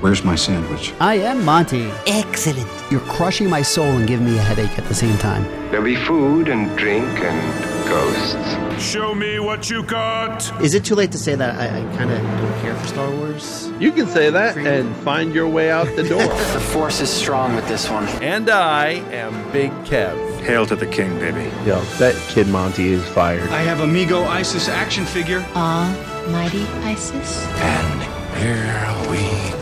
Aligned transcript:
Where's 0.00 0.24
my 0.24 0.34
sandwich? 0.34 0.94
I 0.98 1.16
am 1.16 1.44
Monty. 1.44 1.90
Excellent. 2.06 2.66
You're 2.90 3.02
crushing 3.02 3.50
my 3.50 3.60
soul 3.60 3.98
and 3.98 4.06
giving 4.08 4.24
me 4.24 4.38
a 4.38 4.40
headache 4.40 4.78
at 4.78 4.86
the 4.86 4.94
same 4.94 5.18
time. 5.18 5.44
There'll 5.70 5.84
be 5.84 5.94
food 5.94 6.48
and 6.48 6.74
drink 6.78 7.06
and 7.20 7.86
ghosts. 7.86 8.82
Show 8.82 9.14
me 9.14 9.40
what 9.40 9.68
you 9.68 9.82
got. 9.82 10.50
Is 10.62 10.72
it 10.72 10.86
too 10.86 10.94
late 10.94 11.12
to 11.12 11.18
say 11.18 11.34
that 11.34 11.54
I, 11.60 11.66
I 11.66 11.96
kind 11.98 12.10
of 12.10 12.18
don't 12.18 12.62
care 12.62 12.74
for 12.76 12.86
Star 12.86 13.10
Wars? 13.10 13.70
You 13.78 13.92
can 13.92 14.06
say 14.06 14.30
that 14.30 14.56
and 14.56 14.96
find 15.04 15.34
your 15.34 15.48
way 15.48 15.70
out 15.70 15.86
the 15.96 16.08
door. 16.08 16.22
the 16.54 16.60
force 16.72 17.02
is 17.02 17.10
strong 17.10 17.54
with 17.54 17.68
this 17.68 17.90
one. 17.90 18.08
And 18.22 18.48
I 18.48 19.02
am 19.12 19.52
Big 19.52 19.70
Kev. 19.84 20.16
Hail 20.40 20.64
to 20.64 20.76
the 20.76 20.86
king, 20.86 21.10
baby. 21.18 21.54
Yo, 21.66 21.78
that 21.98 22.14
kid 22.30 22.48
Monty 22.48 22.88
is 22.88 23.06
fired. 23.08 23.50
I 23.50 23.60
have 23.60 23.80
a 23.80 23.86
Mego 23.86 24.26
Isis 24.26 24.66
action 24.70 25.04
figure. 25.04 25.44
Ah, 25.54 25.94
mighty 26.30 26.62
Isis. 26.88 27.44
And 27.56 28.02
here 28.38 29.10
we 29.10 29.59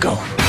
go. 0.00 0.45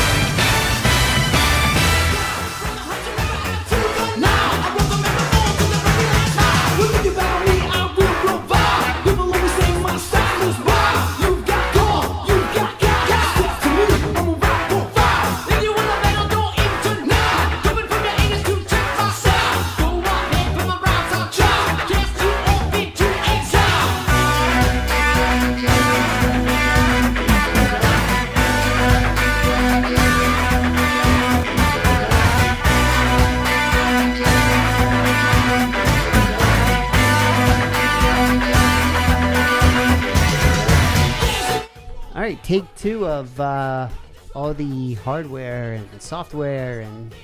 Right, 42.28 42.44
take 42.44 42.76
two 42.76 43.08
of 43.08 43.40
uh, 43.40 43.88
all 44.36 44.54
the 44.54 44.96
hardware 44.96 45.74
and 45.74 46.02
software 46.02 46.82
and 46.82 47.16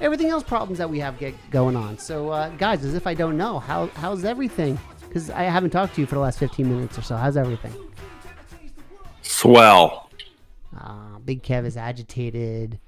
everything 0.00 0.28
else 0.28 0.42
problems 0.42 0.78
that 0.78 0.88
we 0.88 0.98
have 0.98 1.18
get 1.18 1.34
going 1.50 1.76
on. 1.76 1.98
So, 1.98 2.30
uh, 2.30 2.48
guys, 2.56 2.82
as 2.82 2.94
if 2.94 3.06
I 3.06 3.12
don't 3.12 3.36
know, 3.36 3.58
how 3.58 3.88
how's 3.88 4.24
everything? 4.24 4.78
Because 5.00 5.28
I 5.28 5.42
haven't 5.42 5.70
talked 5.70 5.94
to 5.96 6.00
you 6.00 6.06
for 6.06 6.14
the 6.14 6.22
last 6.22 6.38
15 6.38 6.66
minutes 6.66 6.98
or 6.98 7.02
so. 7.02 7.16
How's 7.16 7.36
everything? 7.36 7.72
Swell. 9.20 10.08
Uh, 10.78 11.18
Big 11.18 11.42
Kev 11.42 11.66
is 11.66 11.76
agitated. 11.76 12.78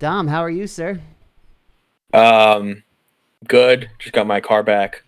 Dom, 0.00 0.26
how 0.26 0.40
are 0.40 0.50
you, 0.50 0.66
sir? 0.66 1.00
Um, 2.12 2.82
good. 3.46 3.88
Just 4.00 4.14
got 4.14 4.26
my 4.26 4.40
car 4.40 4.64
back. 4.64 5.04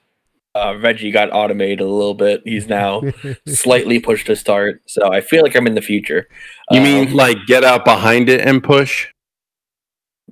Uh, 0.54 0.76
Reggie 0.80 1.10
got 1.12 1.32
automated 1.32 1.80
a 1.80 1.86
little 1.86 2.14
bit. 2.14 2.42
He's 2.44 2.66
now 2.66 3.02
slightly 3.46 4.00
pushed 4.00 4.26
to 4.26 4.34
start, 4.36 4.82
so 4.86 5.10
I 5.12 5.20
feel 5.20 5.42
like 5.42 5.54
I'm 5.54 5.66
in 5.68 5.74
the 5.74 5.80
future. 5.82 6.28
You 6.72 6.78
Um, 6.78 6.84
mean 6.84 7.12
like 7.14 7.38
get 7.46 7.62
out 7.64 7.84
behind 7.84 8.28
it 8.28 8.40
and 8.40 8.62
push? 8.62 9.08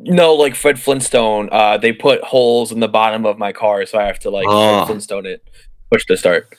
no, 0.00 0.34
like 0.34 0.54
Fred 0.54 0.78
Flintstone? 0.80 1.48
Uh, 1.52 1.76
they 1.76 1.92
put 1.92 2.22
holes 2.22 2.70
in 2.72 2.80
the 2.80 2.88
bottom 2.88 3.26
of 3.26 3.38
my 3.38 3.52
car, 3.52 3.84
so 3.86 3.98
I 3.98 4.04
have 4.06 4.18
to 4.20 4.30
like 4.30 4.46
Ah. 4.48 4.80
Fred 4.84 4.86
Flintstone 4.88 5.26
it, 5.26 5.42
push 5.90 6.04
to 6.06 6.16
start. 6.16 6.52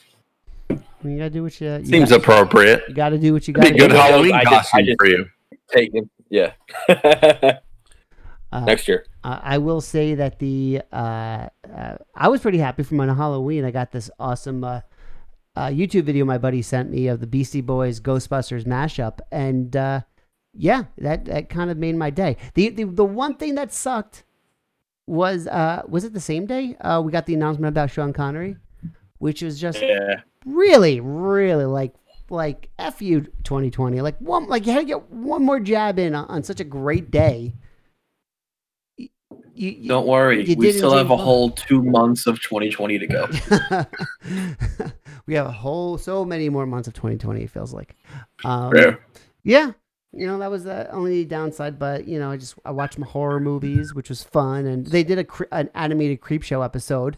You 0.70 1.18
gotta 1.18 1.30
do 1.30 1.44
what 1.44 1.60
you. 1.62 1.68
you 1.78 1.86
Seems 1.86 2.10
gotta, 2.10 2.22
appropriate. 2.22 2.84
You 2.90 2.94
gotta 2.96 3.18
do 3.18 3.34
what 3.34 3.48
you 3.48 3.54
gotta 3.54 3.70
a 3.70 3.78
good 3.78 3.90
do. 3.92 3.96
Halloween 3.96 4.34
I 4.34 4.44
just- 4.44 4.54
I 4.54 4.58
costume 4.84 4.86
just- 4.86 4.98
for 5.00 5.08
you. 5.08 5.26
Take 5.72 5.92
it, 5.94 6.10
yeah. 6.30 6.52
Uh, 8.52 8.66
Next 8.66 8.88
year. 8.88 9.06
Uh, 9.24 9.40
I 9.42 9.58
will 9.60 9.82
say 9.82 10.16
that 10.16 10.40
the 10.40 10.82
uh, 10.92 11.48
uh, 11.72 11.98
I 12.16 12.28
was 12.30 12.42
pretty 12.42 12.58
happy 12.58 12.84
for 12.84 12.96
my 12.96 13.06
Halloween. 13.14 13.64
I 13.64 13.72
got 13.72 13.92
this 13.92 14.10
awesome 14.20 14.64
uh, 14.64 14.82
uh, 15.56 15.68
YouTube 15.68 16.04
video 16.04 16.26
my 16.26 16.38
buddy 16.38 16.62
sent 16.62 16.90
me 16.90 17.08
of 17.08 17.20
the 17.20 17.28
Beastie 17.28 17.62
Boys 17.62 18.00
Ghostbusters 18.00 18.66
mashup, 18.66 19.20
and 19.32 19.76
uh, 19.76 20.02
yeah, 20.54 20.86
that 20.98 21.26
that 21.26 21.50
kind 21.50 21.70
of 21.70 21.78
made 21.78 21.96
my 21.96 22.10
day. 22.10 22.38
The, 22.56 22.70
the 22.70 22.86
the 22.86 23.06
one 23.06 23.36
thing 23.36 23.56
that 23.56 23.72
sucked 23.72 24.24
was 25.06 25.46
uh, 25.48 25.84
was 25.88 26.04
it 26.04 26.14
the 26.14 26.20
same 26.20 26.46
day 26.46 26.76
uh, 26.82 27.02
we 27.04 27.12
got 27.12 27.26
the 27.26 27.34
announcement 27.36 27.70
about 27.72 27.92
Sean 27.92 28.14
Connery, 28.14 28.56
which 29.20 29.42
was 29.42 29.60
just 29.60 29.82
Yeah. 29.82 30.22
really 30.46 31.00
really 31.02 31.66
like 31.66 31.94
like 32.32 32.70
f 32.78 33.02
you 33.02 33.22
2020 33.44 34.02
like 34.02 34.16
one 34.20 34.48
like 34.48 34.66
you 34.68 34.72
had 34.72 34.80
to 34.82 34.86
get 34.86 35.10
one 35.12 35.44
more 35.44 35.60
jab 35.60 35.98
in 36.00 36.14
on, 36.16 36.26
on 36.26 36.44
such 36.44 36.60
a 36.60 36.64
great 36.64 37.12
day. 37.12 37.54
You- 39.60 39.72
you- 39.72 39.88
Don't 39.90 40.08
worry, 40.08 40.56
we 40.56 40.72
still 40.72 40.92
have 40.96 41.08
a 41.08 41.18
fun. 41.18 41.26
whole 41.26 41.50
two 41.52 41.84
months 41.84 42.28
of 42.28 42.42
2020 42.42 42.98
to 43.00 43.08
go. 43.08 43.28
we 45.28 45.34
have 45.34 45.46
a 45.48 45.52
whole 45.52 45.98
so 45.98 46.24
many 46.26 46.50
more 46.50 46.66
months 46.66 46.88
of 46.88 46.94
2020 46.94 47.44
it 47.44 47.50
feels 47.50 47.74
like 47.74 47.96
um, 48.46 48.74
Yeah. 48.76 48.96
yeah 49.44 49.72
you 50.14 50.26
know 50.26 50.40
that 50.40 50.50
was 50.50 50.64
the 50.64 50.90
only 50.92 51.26
downside 51.26 51.78
but 51.78 52.08
you 52.08 52.18
know 52.20 52.32
i 52.32 52.38
just 52.38 52.56
i 52.66 52.72
watched 52.72 52.98
my 52.98 53.06
horror 53.06 53.40
movies 53.40 53.94
which 53.94 54.10
was 54.10 54.24
fun 54.24 54.66
and 54.66 54.88
they 54.88 55.04
did 55.04 55.20
a 55.20 55.24
cre- 55.24 55.44
an 55.52 55.70
animated 55.76 56.22
creep 56.22 56.42
show 56.44 56.62
episode 56.62 57.18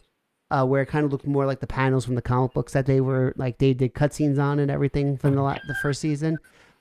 uh, 0.49 0.65
where 0.65 0.81
it 0.81 0.87
kind 0.87 1.05
of 1.05 1.11
looked 1.11 1.25
more 1.27 1.45
like 1.45 1.61
the 1.61 1.67
panels 1.67 2.03
from 2.03 2.15
the 2.15 2.21
comic 2.21 2.53
books 2.53 2.73
that 2.73 2.85
they 2.85 2.99
were 3.01 3.33
like 3.37 3.57
they 3.59 3.73
did 3.73 3.93
cutscenes 3.93 4.37
on 4.39 4.59
and 4.59 4.69
everything 4.69 5.15
from 5.17 5.35
the 5.35 5.41
la- 5.41 5.57
the 5.67 5.75
first 5.81 6.01
season 6.01 6.37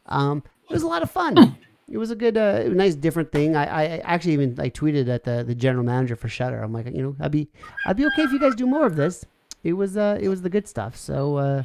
um, 0.07 0.43
it 0.69 0.73
was 0.73 0.83
a 0.83 0.89
lot 0.89 1.03
of 1.03 1.11
fun 1.11 1.35
it 1.91 1.99
was 1.99 2.11
a 2.11 2.17
good 2.17 2.37
uh, 2.37 2.63
nice 2.69 2.95
different 2.95 3.33
thing. 3.33 3.57
I, 3.57 3.65
I 3.65 3.83
I 3.83 3.97
actually 4.05 4.35
even 4.35 4.55
like 4.55 4.75
tweeted 4.75 5.09
at 5.09 5.25
the 5.25 5.43
the 5.45 5.55
general 5.55 5.85
manager 5.85 6.15
for 6.15 6.29
Shudder. 6.29 6.63
I'm 6.63 6.73
like 6.73 6.87
you 6.87 7.03
know 7.03 7.17
i'd 7.21 7.33
be 7.33 7.49
i'd 7.87 7.97
be 7.97 8.07
okay 8.07 8.23
if 8.23 8.33
you 8.33 8.39
guys 8.39 8.55
do 8.55 8.67
more 8.67 8.87
of 8.87 8.97
this. 8.97 9.25
It 9.65 9.73
was 9.73 9.97
uh 9.97 10.19
it 10.21 10.29
was 10.29 10.43
the 10.43 10.51
good 10.51 10.69
stuff. 10.69 10.97
So 10.97 11.37
uh 11.37 11.63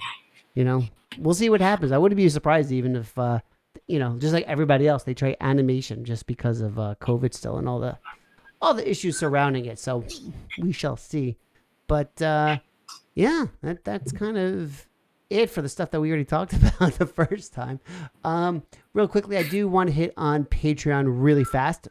you 0.55 0.63
know 0.63 0.83
we'll 1.19 1.35
see 1.35 1.49
what 1.49 1.61
happens. 1.61 1.91
I 1.91 1.97
wouldn't 1.99 2.17
be 2.17 2.27
surprised 2.29 2.71
even 2.71 2.95
if 2.95 3.17
uh 3.17 3.39
you 3.87 3.99
know 3.99 4.17
just 4.17 4.33
like 4.33 4.45
everybody 4.45 4.87
else 4.87 5.03
they 5.03 5.13
try 5.13 5.35
animation 5.41 6.03
just 6.03 6.25
because 6.25 6.59
of 6.61 6.79
uh 6.79 6.95
covid 6.99 7.33
still 7.33 7.57
and 7.57 7.69
all 7.69 7.79
the 7.79 7.97
all 8.61 8.73
the 8.73 8.89
issues 8.89 9.19
surrounding 9.19 9.65
it. 9.65 9.77
So 9.77 10.03
we 10.59 10.71
shall 10.71 10.97
see. 10.97 11.37
But 11.87 12.19
uh 12.21 12.57
yeah 13.13 13.45
that 13.61 13.83
that's 13.85 14.11
kind 14.11 14.37
of 14.37 14.87
it 15.29 15.49
for 15.49 15.61
the 15.61 15.69
stuff 15.69 15.91
that 15.91 16.01
we 16.01 16.09
already 16.09 16.25
talked 16.25 16.53
about 16.53 16.93
the 16.93 17.05
first 17.05 17.53
time. 17.53 17.79
Um 18.23 18.63
real 18.95 19.07
quickly 19.07 19.37
i 19.37 19.43
do 19.43 19.67
want 19.67 19.87
to 19.87 19.93
hit 19.93 20.13
on 20.17 20.45
patreon 20.45 21.05
really 21.07 21.43
fast. 21.43 21.87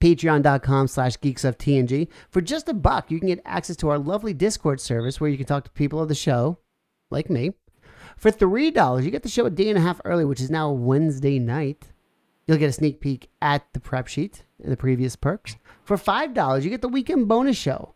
Patreon.com 0.00 0.88
slash 0.88 1.16
geekstufftng 1.18 2.08
for 2.28 2.42
just 2.42 2.68
a 2.68 2.74
buck 2.74 3.10
you 3.10 3.18
can 3.18 3.28
get 3.28 3.40
access 3.46 3.76
to 3.76 3.88
our 3.88 3.98
lovely 3.98 4.34
discord 4.34 4.80
service 4.80 5.18
where 5.20 5.30
you 5.30 5.38
can 5.38 5.46
talk 5.46 5.64
to 5.64 5.70
people 5.70 6.02
of 6.02 6.08
the 6.08 6.14
show 6.14 6.58
like 7.10 7.30
me. 7.30 7.52
For 8.18 8.30
three 8.30 8.70
dollars 8.70 9.04
you 9.04 9.10
get 9.10 9.22
the 9.22 9.28
show 9.28 9.46
a 9.46 9.50
day 9.50 9.68
and 9.70 9.78
a 9.78 9.80
half 9.80 10.00
early 10.04 10.24
which 10.24 10.40
is 10.40 10.50
now 10.50 10.70
wednesday 10.72 11.38
night. 11.38 11.92
You'll 12.46 12.58
get 12.58 12.68
a 12.68 12.72
sneak 12.72 13.00
peek 13.00 13.30
at 13.40 13.64
the 13.72 13.80
prep 13.80 14.08
sheet 14.08 14.44
and 14.62 14.70
the 14.70 14.76
previous 14.76 15.16
perks. 15.16 15.56
For 15.84 15.96
five 15.96 16.34
dollars 16.34 16.64
you 16.64 16.70
get 16.70 16.82
the 16.82 16.88
weekend 16.88 17.28
bonus 17.28 17.56
show 17.56 17.94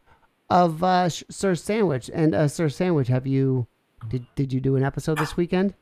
of 0.48 0.82
uh, 0.82 1.10
sir 1.10 1.54
sandwich. 1.56 2.10
And 2.14 2.34
uh, 2.34 2.48
sir 2.48 2.70
sandwich 2.70 3.08
have 3.08 3.26
you 3.26 3.66
did, 4.08 4.24
did 4.34 4.52
you 4.52 4.60
do 4.60 4.76
an 4.76 4.84
episode 4.84 5.18
this 5.18 5.36
weekend 5.36 5.74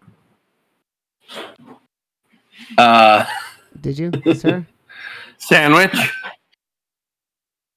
Uh, 2.78 3.24
did 3.80 3.98
you 3.98 4.10
sir 4.34 4.66
Sandwich. 5.38 5.94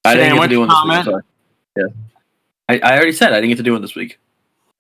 I 0.06 0.16
didn't 0.16 0.38
get 0.38 0.50
to 0.50 0.50
Sandwich 0.50 0.50
do 0.50 0.60
one 0.60 0.70
this 0.70 0.76
comment? 0.78 0.98
week. 1.00 1.14
Sorry. 1.14 1.24
Yeah, 1.78 1.86
I, 2.70 2.80
I 2.80 2.96
already 2.96 3.12
said 3.12 3.32
I 3.34 3.36
didn't 3.36 3.50
get 3.50 3.58
to 3.58 3.64
do 3.64 3.74
one 3.74 3.82
this 3.82 3.96
week. 3.96 4.20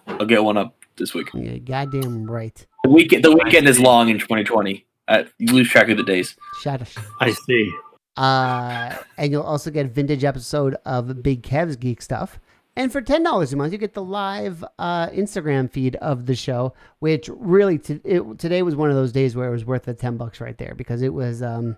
I'll 0.07 0.25
get 0.25 0.43
one 0.43 0.57
up 0.57 0.75
this 0.95 1.13
week. 1.13 1.29
yeah 1.33 1.57
goddamn 1.57 2.29
right 2.29 2.65
The 2.83 2.89
weekend, 2.89 3.23
the 3.23 3.31
weekend 3.31 3.67
is 3.67 3.79
long 3.79 4.09
in 4.09 4.17
2020. 4.19 4.85
Uh, 5.07 5.23
you 5.37 5.53
lose 5.53 5.69
track 5.69 5.89
of 5.89 5.97
the 5.97 6.03
days. 6.03 6.35
shut 6.61 6.81
up 6.81 6.87
I 7.19 7.31
see. 7.31 7.71
Uh, 8.17 8.95
and 9.17 9.31
you'll 9.31 9.43
also 9.43 9.71
get 9.71 9.85
a 9.85 9.89
vintage 9.89 10.23
episode 10.23 10.75
of 10.85 11.23
Big 11.23 11.41
Kev's 11.43 11.75
Geek 11.77 12.01
Stuff. 12.01 12.39
And 12.75 12.92
for 12.92 13.01
ten 13.01 13.24
dollars 13.24 13.51
a 13.51 13.57
month, 13.57 13.74
you 13.74 13.77
get 13.77 13.94
the 13.94 14.04
live 14.04 14.63
uh, 14.77 15.07
Instagram 15.07 15.69
feed 15.69 15.95
of 15.98 16.25
the 16.25 16.36
show, 16.36 16.74
which 17.00 17.30
really 17.33 17.77
t- 17.77 18.00
it, 18.04 18.39
today 18.39 18.62
was 18.62 18.75
one 18.75 18.89
of 18.89 18.95
those 18.95 19.12
days 19.12 19.36
where 19.36 19.50
it 19.50 19.51
was 19.51 19.66
worth 19.66 19.83
the 19.83 19.94
ten 19.94 20.18
bucks 20.18 20.39
right 20.39 20.57
there 20.57 20.75
because 20.75 21.01
it 21.01 21.13
was 21.13 21.42
um, 21.42 21.75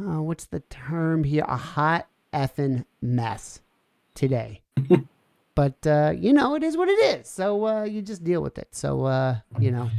uh, 0.00 0.22
what's 0.22 0.46
the 0.46 0.60
term 0.60 1.24
here? 1.24 1.44
A 1.48 1.56
hot 1.56 2.06
effing 2.32 2.84
mess 3.00 3.60
today. 4.14 4.60
but 5.54 5.86
uh, 5.86 6.12
you 6.16 6.32
know, 6.32 6.54
it 6.54 6.62
is 6.62 6.76
what 6.76 6.88
it 6.88 7.18
is. 7.18 7.28
So 7.28 7.66
uh, 7.66 7.84
you 7.84 8.02
just 8.02 8.24
deal 8.24 8.42
with 8.42 8.58
it. 8.58 8.68
So 8.72 9.04
uh, 9.04 9.38
you 9.58 9.70
know, 9.70 9.90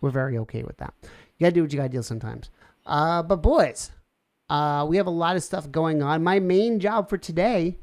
we're 0.00 0.10
very 0.10 0.38
okay 0.38 0.62
with 0.62 0.76
that. 0.78 0.94
You 1.02 1.44
gotta 1.44 1.52
do 1.52 1.62
what 1.62 1.72
you 1.72 1.78
gotta 1.78 1.88
do 1.88 2.02
sometimes. 2.02 2.50
Uh, 2.84 3.22
but 3.22 3.36
boys, 3.36 3.90
uh, 4.48 4.86
we 4.88 4.96
have 4.96 5.06
a 5.06 5.10
lot 5.10 5.36
of 5.36 5.42
stuff 5.42 5.70
going 5.70 6.02
on. 6.02 6.22
My 6.22 6.38
main 6.38 6.78
job 6.80 7.08
for 7.08 7.18
today, 7.18 7.78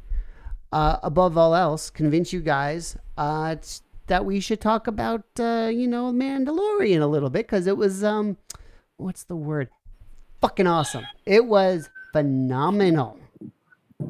uh, 0.74 0.98
above 1.04 1.38
all 1.38 1.54
else, 1.54 1.90
convince 1.92 2.34
you 2.34 2.42
guys 2.42 2.98
uh, 3.16 3.56
t- 3.56 3.84
that 4.08 4.26
we 4.26 4.40
should 4.40 4.60
talk 4.60 4.88
about 4.88 5.24
uh, 5.40 5.70
you 5.72 5.88
know 5.88 6.12
Mandalorian 6.12 7.02
a 7.02 7.06
little 7.06 7.30
bit 7.30 7.46
because 7.46 7.68
it 7.68 7.78
was 7.78 8.04
um, 8.04 8.38
what's 8.98 9.24
the 9.24 9.36
word? 9.36 9.70
Fucking 10.42 10.66
awesome. 10.68 11.06
It 11.26 11.46
was 11.46 11.90
phenomenal. 12.12 13.20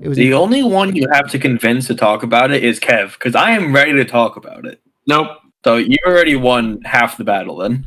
It 0.01 0.07
was 0.07 0.18
the 0.18 0.33
only 0.33 0.63
one 0.63 0.95
you 0.95 1.07
have 1.12 1.30
to 1.31 1.38
convince 1.38 1.86
to 1.88 1.95
talk 1.95 2.24
about 2.24 2.51
it 2.51 2.63
is 2.63 2.80
Kev, 2.80 3.13
because 3.13 3.36
I 3.36 3.51
am 3.51 3.75
ready 3.75 3.94
to 3.94 4.06
talk 4.06 4.38
about 4.38 4.65
it. 4.65 4.81
Nope. 5.06 5.27
So 5.63 5.75
you 5.75 5.98
already 6.07 6.36
won 6.36 6.81
half 6.83 7.18
the 7.18 7.24
battle 7.24 7.57
then. 7.57 7.86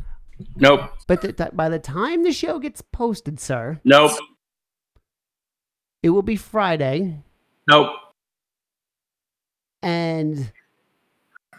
Nope. 0.56 0.90
But 1.06 1.22
th- 1.22 1.36
th- 1.36 1.50
by 1.54 1.68
the 1.68 1.78
time 1.78 2.22
the 2.24 2.32
show 2.32 2.58
gets 2.58 2.82
posted, 2.82 3.40
sir, 3.40 3.80
Nope. 3.84 4.12
it 6.02 6.10
will 6.10 6.22
be 6.22 6.36
Friday, 6.36 7.22
Nope. 7.68 7.90
And 9.82 10.52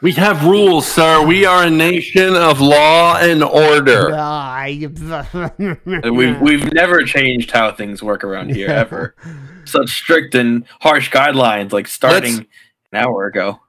We 0.02 0.12
have 0.14 0.46
rules, 0.46 0.88
sir. 0.88 1.25
We 1.25 1.46
are 1.46 1.64
a 1.66 1.69
nation 1.69 2.36
of 2.36 2.60
law 2.62 3.18
and 3.18 3.44
order. 3.44 4.12
Ah, 4.16 4.66
And 4.68 6.16
We've 6.16 6.40
we've 6.42 6.74
never 6.74 7.04
changed 7.04 7.52
how 7.52 7.72
things 7.72 8.04
work 8.04 8.24
around 8.24 8.54
here 8.56 8.69
ever. 8.69 9.16
Such 9.66 9.90
strict 9.90 10.36
and 10.36 10.66
harsh 10.81 11.10
guidelines, 11.10 11.72
like 11.72 11.88
starting 11.88 12.36
Let's- 12.38 12.48
an 12.92 13.00
hour 13.00 13.25
ago. 13.25 13.60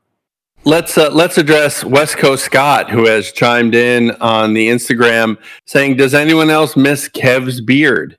Let's 0.65 0.99
uh, 0.99 1.11
let's 1.11 1.39
address 1.39 1.85
West 1.85 2.17
Coast 2.19 2.45
Scott, 2.45 2.91
who 2.91 3.07
has 3.07 3.31
chimed 3.33 3.75
in 3.77 4.11
on 4.21 4.55
the 4.55 4.69
Instagram 4.69 5.39
saying, 5.67 5.97
"Does 5.97 6.15
anyone 6.15 6.51
else 6.51 6.77
miss 6.77 7.09
Kev's 7.09 7.61
beard?" 7.61 8.19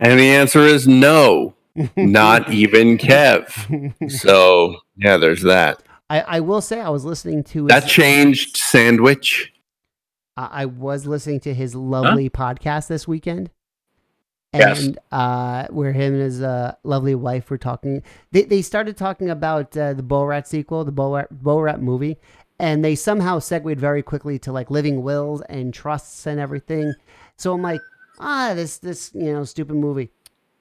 And 0.00 0.18
the 0.18 0.28
answer 0.28 0.60
is 0.66 0.88
no, 0.88 1.54
not 1.96 2.52
even 2.52 2.98
Kev. 2.98 4.10
So 4.10 4.76
yeah, 4.96 5.16
there's 5.16 5.42
that. 5.42 5.82
I, 6.10 6.20
I 6.20 6.40
will 6.40 6.60
say 6.60 6.80
I 6.80 6.90
was 6.90 7.04
listening 7.04 7.44
to 7.44 7.64
his, 7.64 7.68
That 7.68 7.88
changed 7.88 8.56
sandwich. 8.56 9.52
I 10.36 10.62
I 10.62 10.66
was 10.66 11.06
listening 11.06 11.40
to 11.40 11.54
his 11.54 11.74
lovely 11.74 12.28
podcast 12.30 12.88
this 12.88 13.08
weekend. 13.08 13.50
Yes. 14.54 14.84
And 14.84 14.98
uh, 15.10 15.66
where 15.70 15.92
him 15.92 16.12
and 16.12 16.22
his 16.22 16.42
uh, 16.42 16.74
lovely 16.84 17.14
wife 17.14 17.48
were 17.50 17.56
talking, 17.56 18.02
they, 18.32 18.42
they 18.42 18.60
started 18.60 18.98
talking 18.98 19.30
about 19.30 19.74
uh, 19.76 19.94
the 19.94 20.02
Borat 20.02 20.46
sequel, 20.46 20.84
the 20.84 20.92
Borat, 20.92 21.28
Borat 21.32 21.80
movie, 21.80 22.18
and 22.58 22.84
they 22.84 22.94
somehow 22.94 23.38
segued 23.38 23.80
very 23.80 24.02
quickly 24.02 24.38
to 24.40 24.52
like 24.52 24.70
living 24.70 25.02
wills 25.02 25.40
and 25.48 25.72
trusts 25.72 26.26
and 26.26 26.38
everything. 26.38 26.92
So 27.38 27.54
I'm 27.54 27.62
like, 27.62 27.80
ah, 28.20 28.52
this 28.54 28.76
this 28.78 29.10
you 29.14 29.32
know 29.32 29.44
stupid 29.44 29.76
movie. 29.76 30.10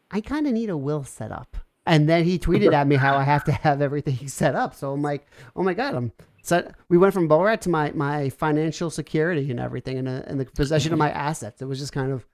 I 0.09 0.21
kind 0.21 0.47
of 0.47 0.53
need 0.53 0.69
a 0.69 0.77
will 0.77 1.03
set 1.03 1.31
up. 1.31 1.57
And 1.85 2.07
then 2.07 2.23
he 2.23 2.37
tweeted 2.37 2.73
at 2.73 2.85
me 2.87 2.95
how 2.95 3.15
I 3.15 3.23
have 3.33 3.43
to 3.45 3.51
have 3.51 3.81
everything 3.81 4.27
set 4.27 4.55
up. 4.55 4.75
So 4.75 4.91
I'm 4.93 5.01
like, 5.01 5.25
oh 5.55 5.63
my 5.63 5.73
god, 5.73 5.95
I'm 5.95 6.11
so 6.43 6.71
we 6.89 6.97
went 6.97 7.13
from 7.13 7.29
Borat 7.29 7.61
to 7.61 7.69
my 7.69 7.91
my 7.91 8.29
financial 8.29 8.89
security 8.89 9.49
and 9.51 9.59
everything, 9.59 9.97
and, 9.99 10.07
uh, 10.07 10.23
and 10.25 10.39
the 10.39 10.45
possession 10.45 10.91
of 10.93 10.99
my 10.99 11.11
assets. 11.11 11.61
It 11.61 11.65
was 11.65 11.77
just 11.79 11.93
kind 11.93 12.11
of 12.11 12.25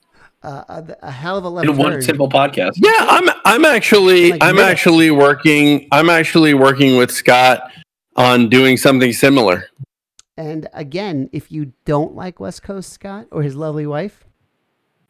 uh, 0.44 0.64
a, 0.70 0.96
a 1.08 1.12
hell 1.12 1.38
of 1.38 1.44
a 1.44 1.50
left 1.50 1.68
In 1.70 1.76
one 1.78 1.92
turn. 1.94 2.02
simple 2.02 2.30
podcast. 2.30 2.74
Yeah, 2.78 2.92
I'm 3.00 3.30
I'm 3.46 3.66
actually 3.66 4.32
Like 4.32 4.44
I'm 4.44 4.56
minutes. 4.56 4.72
actually 4.72 5.12
working 5.12 5.88
I'm 5.92 6.10
actually 6.10 6.54
working 6.54 6.96
with 6.98 7.12
Scott 7.12 7.70
on 8.16 8.50
doing 8.50 8.78
something 8.78 9.12
similar. 9.14 9.66
And 10.38 10.68
again, 10.74 11.30
if 11.34 11.52
you 11.52 11.74
don't 11.86 12.16
like 12.16 12.40
West 12.40 12.62
Coast 12.64 12.94
Scott 12.94 13.28
or 13.32 13.42
his 13.42 13.56
lovely 13.56 13.88
wife, 13.88 14.24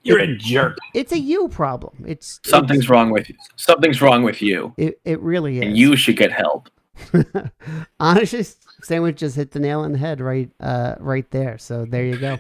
You're 0.08 0.20
a 0.20 0.36
jerk. 0.38 0.78
it's 0.94 1.12
a 1.12 1.20
you 1.20 1.48
problem. 1.50 2.04
It's 2.08 2.40
Something's 2.46 2.90
wrong 2.90 3.12
with 3.12 3.30
you. 3.30 3.36
Something's 3.56 4.02
wrong 4.02 4.24
with 4.24 4.42
you. 4.42 4.74
It, 4.78 5.00
it 5.06 5.20
really 5.20 5.60
is. 5.60 5.66
And 5.66 5.78
you 5.78 5.96
should 5.96 6.18
get 6.18 6.32
help. 6.32 6.70
Honestly, 8.00 8.46
sandwich 8.82 9.18
just 9.18 9.36
hit 9.36 9.52
the 9.52 9.60
nail 9.60 9.82
on 9.82 9.92
the 9.92 9.98
head 9.98 10.20
right 10.22 10.50
uh 10.60 10.96
right 11.00 11.30
there. 11.32 11.58
So 11.58 11.86
there 11.86 12.06
you 12.06 12.18
go. 12.18 12.40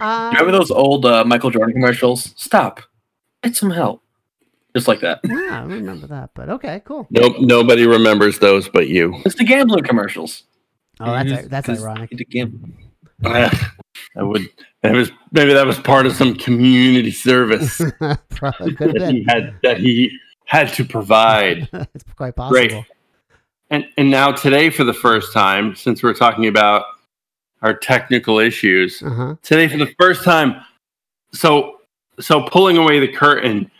Uh, 0.00 0.30
Remember 0.34 0.52
those 0.58 0.70
old 0.70 1.06
uh, 1.06 1.24
Michael 1.24 1.50
Jordan 1.50 1.72
commercials? 1.74 2.34
Stop. 2.36 2.80
Get 3.42 3.56
some 3.56 3.70
help. 3.70 4.02
Just 4.76 4.86
like 4.86 5.00
that. 5.00 5.20
yeah, 5.24 5.60
I 5.62 5.64
remember 5.64 6.06
that, 6.08 6.30
but 6.34 6.48
okay, 6.50 6.82
cool. 6.84 7.06
Nope, 7.10 7.36
nobody 7.40 7.86
remembers 7.86 8.38
those 8.38 8.68
but 8.68 8.88
you. 8.88 9.14
It's 9.24 9.34
the 9.36 9.44
gambling 9.44 9.84
commercials. 9.84 10.44
Oh, 11.00 11.12
that's 11.24 11.48
that's 11.48 11.68
ironic. 11.68 12.10
it's 12.12 12.20
a 12.20 12.24
gam- 12.24 12.76
Ah, 13.24 13.72
I 14.16 14.22
would 14.22 14.48
that 14.82 14.92
was 14.94 15.10
maybe 15.32 15.52
that 15.52 15.66
was 15.66 15.78
part 15.78 16.06
of 16.06 16.14
some 16.14 16.34
community 16.34 17.10
service 17.10 17.80
Probably 18.30 18.74
that 18.74 19.12
he 19.12 19.24
had 19.28 19.54
that 19.62 19.78
he 19.78 20.16
had 20.46 20.72
to 20.74 20.84
provide. 20.84 21.68
it's 21.94 22.04
quite 22.16 22.36
possible. 22.36 22.52
Great. 22.68 22.84
And 23.70 23.84
and 23.96 24.10
now 24.10 24.32
today 24.32 24.70
for 24.70 24.84
the 24.84 24.94
first 24.94 25.32
time, 25.32 25.74
since 25.76 26.02
we're 26.02 26.14
talking 26.14 26.46
about 26.46 26.84
our 27.62 27.74
technical 27.74 28.38
issues, 28.38 29.02
Uh 29.02 29.10
huh. 29.10 29.34
today 29.42 29.68
for 29.68 29.78
the 29.78 29.92
first 30.00 30.24
time, 30.24 30.56
so 31.32 31.78
so 32.20 32.42
pulling 32.42 32.76
away 32.78 32.98
the 33.00 33.08
curtain, 33.12 33.70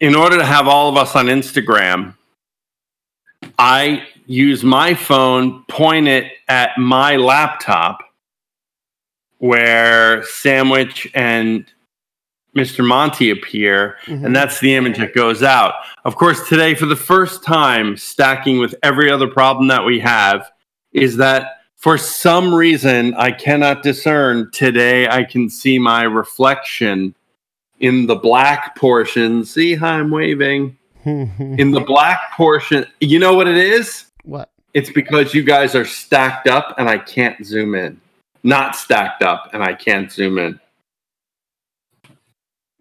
in 0.00 0.14
order 0.14 0.36
to 0.38 0.44
have 0.44 0.66
all 0.66 0.88
of 0.88 0.96
us 0.96 1.14
on 1.14 1.26
Instagram, 1.26 2.14
I 3.58 4.06
use 4.26 4.64
my 4.64 4.94
phone, 4.94 5.64
point 5.68 6.08
it 6.08 6.32
at 6.48 6.76
my 6.78 7.16
laptop, 7.16 8.00
where 9.40 10.22
Sandwich 10.24 11.10
and 11.14 11.64
Mr. 12.56 12.84
Monty 12.86 13.30
appear, 13.30 13.96
Mhm. 14.06 14.26
and 14.26 14.36
that's 14.36 14.60
the 14.60 14.74
image 14.74 14.98
that 14.98 15.14
goes 15.14 15.42
out. 15.42 15.74
Of 16.04 16.16
course, 16.16 16.48
today, 16.48 16.74
for 16.74 16.86
the 16.86 16.96
first 16.96 17.42
time, 17.44 17.96
stacking 17.96 18.58
with 18.58 18.74
every 18.82 19.10
other 19.10 19.28
problem 19.28 19.68
that 19.68 19.84
we 19.84 20.00
have, 20.00 20.50
is 20.92 21.16
that 21.18 21.58
for 21.76 21.96
some 21.96 22.52
reason 22.54 23.14
I 23.16 23.30
cannot 23.30 23.82
discern. 23.82 24.50
Today, 24.52 25.08
I 25.08 25.24
can 25.24 25.48
see 25.48 25.78
my 25.78 26.02
reflection 26.02 27.14
in 27.78 28.06
the 28.06 28.16
black 28.16 28.76
portion. 28.76 29.44
See 29.44 29.74
how 29.76 29.92
I'm 29.92 30.10
waving? 30.10 30.76
In 31.06 31.70
the 31.70 31.80
black 31.80 32.32
portion. 32.36 32.84
You 33.00 33.18
know 33.20 33.32
what 33.34 33.48
it 33.48 33.56
is? 33.56 34.04
what? 34.24 34.50
It's 34.74 34.90
because 34.90 35.32
you 35.34 35.42
guys 35.42 35.74
are 35.74 35.86
stacked 35.86 36.46
up 36.46 36.74
and 36.78 36.90
I 36.90 36.98
can't 36.98 37.42
zoom 37.44 37.74
in. 37.74 37.98
Not 38.42 38.76
stacked 38.76 39.22
up 39.22 39.50
and 39.52 39.62
I 39.62 39.74
can't 39.74 40.10
zoom 40.10 40.38
in. 40.38 40.60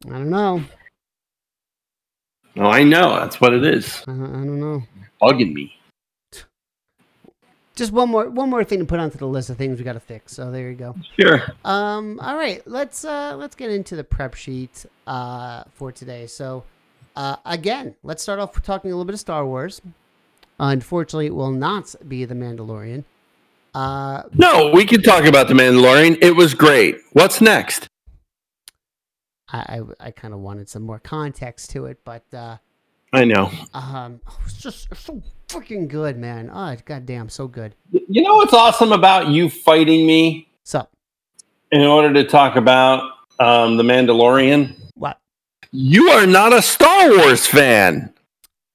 I 0.05 0.09
don't 0.09 0.29
know. 0.29 0.63
Oh, 2.57 2.69
I 2.69 2.83
know. 2.83 3.19
That's 3.19 3.39
what 3.39 3.53
it 3.53 3.65
is. 3.65 4.01
I 4.07 4.11
don't, 4.11 4.35
I 4.35 4.45
don't 4.45 4.59
know. 4.59 4.83
Bugging 5.21 5.53
me. 5.53 5.75
Just 7.75 7.93
one 7.93 8.09
more 8.09 8.29
one 8.29 8.49
more 8.49 8.65
thing 8.65 8.79
to 8.79 8.85
put 8.85 8.99
onto 8.99 9.17
the 9.17 9.25
list 9.25 9.49
of 9.49 9.57
things 9.57 9.77
we 9.77 9.85
got 9.85 9.93
to 9.93 10.01
fix. 10.01 10.33
So 10.33 10.51
there 10.51 10.69
you 10.69 10.75
go. 10.75 10.95
Sure. 11.17 11.43
Um. 11.63 12.19
All 12.19 12.35
right. 12.35 12.61
Let's 12.67 13.05
uh 13.05 13.37
let's 13.37 13.55
get 13.55 13.71
into 13.71 13.95
the 13.95 14.03
prep 14.03 14.33
sheet 14.33 14.85
uh 15.07 15.63
for 15.75 15.91
today. 15.93 16.27
So, 16.27 16.65
uh, 17.15 17.37
again, 17.45 17.95
let's 18.03 18.21
start 18.21 18.39
off 18.39 18.61
talking 18.63 18.91
a 18.91 18.93
little 18.93 19.05
bit 19.05 19.13
of 19.13 19.19
Star 19.21 19.45
Wars. 19.45 19.81
Unfortunately, 20.59 21.27
it 21.27 21.35
will 21.35 21.51
not 21.51 21.95
be 22.07 22.25
the 22.25 22.35
Mandalorian. 22.35 23.05
Uh, 23.73 24.23
No, 24.33 24.71
we 24.73 24.85
can 24.85 25.01
talk 25.01 25.25
about 25.25 25.47
The 25.47 25.53
Mandalorian. 25.53 26.17
It 26.21 26.35
was 26.35 26.53
great. 26.53 26.97
What's 27.13 27.39
next? 27.41 27.88
I 29.51 29.57
I, 29.57 30.07
I 30.07 30.11
kind 30.11 30.33
of 30.33 30.39
wanted 30.39 30.69
some 30.69 30.83
more 30.83 30.99
context 30.99 31.71
to 31.71 31.85
it, 31.85 31.99
but 32.03 32.23
uh, 32.33 32.57
I 33.13 33.25
know. 33.25 33.51
um, 33.73 34.21
it's 34.45 34.57
just 34.57 34.88
it's 34.91 35.01
so 35.01 35.21
freaking 35.47 35.88
good, 35.88 36.17
man. 36.17 36.49
Oh, 36.53 36.75
goddamn, 36.85 37.29
so 37.29 37.47
good. 37.47 37.75
You 37.91 38.21
know 38.21 38.35
what's 38.35 38.53
awesome 38.53 38.91
about 38.91 39.27
you 39.29 39.49
fighting 39.49 40.05
me 40.05 40.49
So, 40.63 40.88
in 41.71 41.81
order 41.81 42.13
to 42.13 42.23
talk 42.23 42.55
about 42.55 43.11
um, 43.39 43.77
The 43.77 43.83
Mandalorian? 43.83 44.75
what? 44.95 45.19
You 45.71 46.09
are 46.09 46.25
not 46.25 46.53
a 46.53 46.61
Star 46.61 47.09
Wars 47.17 47.45
fan. 47.47 48.13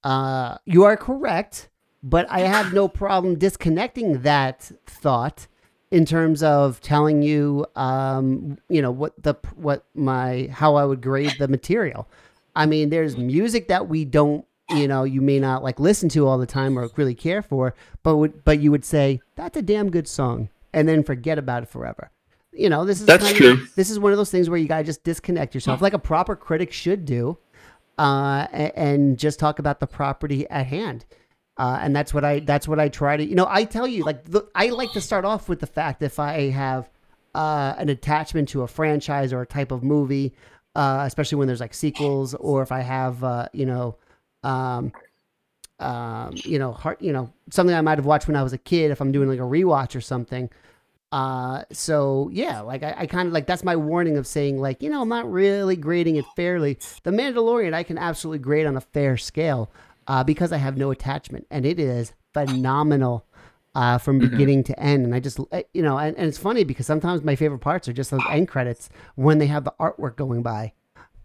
Uh, 0.03 0.57
you 0.65 0.83
are 0.83 0.95
correct, 0.97 1.69
but 2.05 2.25
I 2.29 2.41
have 2.41 2.71
no 2.73 2.87
problem 2.87 3.37
disconnecting 3.37 4.21
that 4.21 4.71
thought 4.85 5.47
in 5.91 6.05
terms 6.05 6.41
of 6.43 6.79
telling 6.81 7.21
you, 7.21 7.65
um, 7.75 8.57
you 8.69 8.81
know, 8.81 8.91
what 8.91 9.13
the 9.21 9.33
what 9.55 9.85
my 9.95 10.47
how 10.51 10.75
I 10.75 10.85
would 10.85 11.01
grade 11.01 11.35
the 11.39 11.47
material. 11.47 12.07
I 12.55 12.65
mean, 12.67 12.89
there's 12.89 13.17
music 13.17 13.67
that 13.67 13.89
we 13.89 14.05
don't, 14.05 14.45
you 14.69 14.87
know, 14.87 15.03
you 15.03 15.19
may 15.21 15.39
not 15.39 15.63
like 15.63 15.79
listen 15.79 16.07
to 16.09 16.25
all 16.27 16.37
the 16.37 16.45
time 16.45 16.77
or 16.79 16.89
really 16.95 17.15
care 17.15 17.41
for, 17.41 17.75
but 18.03 18.15
would, 18.17 18.43
but 18.45 18.59
you 18.59 18.71
would 18.71 18.85
say 18.85 19.19
that's 19.35 19.57
a 19.57 19.61
damn 19.61 19.89
good 19.91 20.07
song, 20.07 20.49
and 20.73 20.87
then 20.87 21.03
forget 21.03 21.37
about 21.37 21.63
it 21.63 21.69
forever. 21.69 22.11
You 22.53 22.69
know, 22.69 22.85
this 22.85 23.01
is 23.01 23.05
That's 23.07 23.25
kind 23.25 23.35
true. 23.35 23.67
This 23.75 23.89
is 23.89 23.99
one 23.99 24.13
of 24.13 24.17
those 24.17 24.31
things 24.31 24.49
where 24.49 24.57
you 24.57 24.67
gotta 24.69 24.85
just 24.85 25.03
disconnect 25.03 25.53
yourself, 25.53 25.81
like 25.81 25.93
a 25.93 25.99
proper 25.99 26.35
critic 26.35 26.71
should 26.71 27.03
do. 27.05 27.37
uh, 27.97 28.45
a- 28.51 28.77
and 28.77 29.17
just 29.17 29.39
talk 29.39 29.57
about 29.59 29.79
the 29.79 29.87
property 29.87 30.45
at 30.49 30.67
hand. 30.67 31.05
Uh, 31.57 31.79
and 31.81 31.95
that's 31.95 32.13
what 32.13 32.25
I 32.25 32.39
that's 32.39 32.67
what 32.67 32.81
I 32.81 32.89
try 32.89 33.15
to 33.15 33.23
you 33.23 33.35
know 33.35 33.47
I 33.49 33.63
tell 33.63 33.87
you 33.87 34.03
like 34.03 34.25
the, 34.25 34.45
I 34.53 34.69
like 34.69 34.91
to 34.91 35.01
start 35.01 35.23
off 35.23 35.47
with 35.47 35.61
the 35.61 35.67
fact 35.67 36.01
if 36.01 36.19
I 36.19 36.49
have 36.49 36.89
uh, 37.33 37.75
an 37.77 37.89
attachment 37.89 38.49
to 38.49 38.63
a 38.63 38.67
franchise 38.67 39.31
or 39.31 39.41
a 39.41 39.45
type 39.45 39.71
of 39.71 39.83
movie, 39.83 40.33
uh, 40.75 41.03
especially 41.05 41.37
when 41.37 41.47
there's 41.47 41.59
like 41.59 41.73
sequels, 41.73 42.33
or 42.33 42.61
if 42.61 42.71
I 42.71 42.81
have 42.81 43.23
uh, 43.23 43.47
you 43.53 43.65
know 43.65 43.95
um, 44.43 44.91
um, 45.79 46.33
you 46.35 46.59
know 46.59 46.73
heart 46.73 47.01
you 47.01 47.13
know 47.13 47.31
something 47.51 47.75
I 47.75 47.81
might 47.81 47.97
have 47.97 48.05
watched 48.05 48.27
when 48.27 48.35
I 48.35 48.43
was 48.43 48.53
a 48.53 48.57
kid 48.57 48.91
if 48.91 48.99
I'm 48.99 49.11
doing 49.11 49.29
like 49.29 49.39
a 49.39 49.43
rewatch 49.43 49.95
or 49.95 50.01
something. 50.01 50.49
Uh, 51.11 51.63
so 51.71 52.29
yeah, 52.33 52.59
like 52.61 52.83
I, 52.83 52.95
I 52.99 53.05
kind 53.05 53.27
of 53.27 53.33
like 53.33 53.47
that's 53.47 53.63
my 53.63 53.77
warning 53.77 54.17
of 54.17 54.27
saying 54.27 54.59
like 54.59 54.81
you 54.81 54.89
know 54.89 55.01
I'm 55.01 55.09
not 55.09 55.31
really 55.31 55.77
grading 55.77 56.17
it 56.17 56.25
fairly. 56.35 56.79
The 57.03 57.11
Mandalorian 57.11 57.73
I 57.73 57.83
can 57.83 57.97
absolutely 57.97 58.39
grade 58.39 58.65
on 58.65 58.75
a 58.75 58.81
fair 58.81 59.15
scale 59.15 59.71
uh, 60.07 60.23
because 60.23 60.51
I 60.51 60.57
have 60.57 60.77
no 60.77 60.91
attachment, 60.91 61.47
and 61.49 61.65
it 61.65 61.79
is 61.79 62.13
phenomenal 62.33 63.25
uh, 63.73 63.97
from 63.97 64.19
Mhm. 64.21 64.29
beginning 64.31 64.63
to 64.63 64.79
end. 64.79 65.05
And 65.05 65.13
I 65.13 65.19
just 65.19 65.39
uh, 65.39 65.61
you 65.73 65.81
know, 65.81 65.97
and, 65.97 66.15
and 66.17 66.27
it's 66.27 66.37
funny 66.37 66.63
because 66.63 66.85
sometimes 66.85 67.23
my 67.23 67.35
favorite 67.35 67.59
parts 67.59 67.87
are 67.89 67.93
just 67.93 68.11
those 68.11 68.21
end 68.29 68.47
credits 68.47 68.89
when 69.15 69.37
they 69.37 69.47
have 69.47 69.63
the 69.65 69.73
artwork 69.79 70.15
going 70.15 70.41
by. 70.43 70.71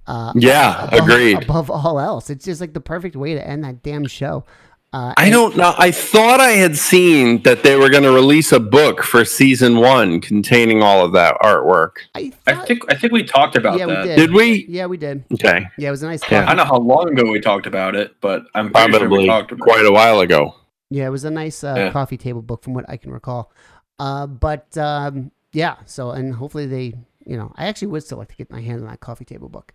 Uh, 0.06 0.32
Yeah, 0.34 0.86
above- 0.88 1.08
agreed. 1.08 1.42
Above 1.44 1.70
all 1.70 2.00
else, 2.00 2.30
it's 2.30 2.44
just 2.44 2.60
like 2.60 2.72
the 2.74 2.80
perfect 2.80 3.14
way 3.14 3.34
to 3.34 3.46
end 3.46 3.62
that 3.64 3.82
damn 3.82 4.06
show. 4.06 4.44
Uh, 4.92 5.14
I 5.16 5.30
don't 5.30 5.56
know. 5.56 5.72
I 5.78 5.92
thought 5.92 6.40
I 6.40 6.50
had 6.50 6.76
seen 6.76 7.42
that 7.44 7.62
they 7.62 7.76
were 7.76 7.88
going 7.90 8.02
to 8.02 8.10
release 8.10 8.50
a 8.50 8.58
book 8.58 9.04
for 9.04 9.24
season 9.24 9.76
one 9.76 10.20
containing 10.20 10.82
all 10.82 11.04
of 11.04 11.12
that 11.12 11.36
artwork. 11.40 11.98
I, 12.16 12.32
think 12.66 12.82
I 12.90 12.96
think 12.96 13.12
we 13.12 13.22
talked 13.22 13.54
about 13.54 13.78
yeah, 13.78 13.86
that. 13.86 14.02
we 14.02 14.08
did. 14.08 14.16
Did 14.16 14.32
we? 14.32 14.66
Yeah, 14.68 14.86
we 14.86 14.96
did. 14.96 15.24
Okay. 15.34 15.64
Yeah, 15.78 15.88
it 15.88 15.90
was 15.92 16.02
a 16.02 16.06
nice. 16.06 16.28
Yeah. 16.28 16.42
I 16.42 16.46
don't 16.46 16.56
know 16.56 16.64
how 16.64 16.78
long 16.78 17.08
ago 17.10 17.30
we 17.30 17.38
talked 17.38 17.68
about 17.68 17.94
it, 17.94 18.16
but 18.20 18.42
I'm 18.56 18.72
pretty 18.72 18.90
sure 18.90 19.00
we 19.02 19.06
Probably 19.06 19.26
talked 19.26 19.52
about 19.52 19.64
quite 19.64 19.86
a 19.86 19.92
while 19.92 20.20
ago. 20.20 20.56
Yeah, 20.90 21.06
it 21.06 21.10
was 21.10 21.22
a 21.22 21.30
nice 21.30 21.62
uh, 21.62 21.74
Yeah. 21.76 21.92
coffee 21.92 22.16
table 22.16 22.42
book 22.42 22.64
from 22.64 22.74
what 22.74 22.84
I 22.88 22.96
can 22.96 23.12
recall. 23.12 23.52
Uh, 24.00 24.26
but 24.26 24.76
um, 24.76 25.30
yeah, 25.52 25.76
so 25.86 26.10
and 26.10 26.34
hopefully 26.34 26.66
they, 26.66 26.94
you 27.24 27.36
know, 27.36 27.52
I 27.54 27.66
actually 27.66 27.88
would 27.88 28.02
still 28.02 28.18
like 28.18 28.28
to 28.28 28.36
get 28.36 28.50
my 28.50 28.60
hands 28.60 28.82
on 28.82 28.88
that 28.88 28.98
coffee 28.98 29.24
table 29.24 29.48
book. 29.48 29.72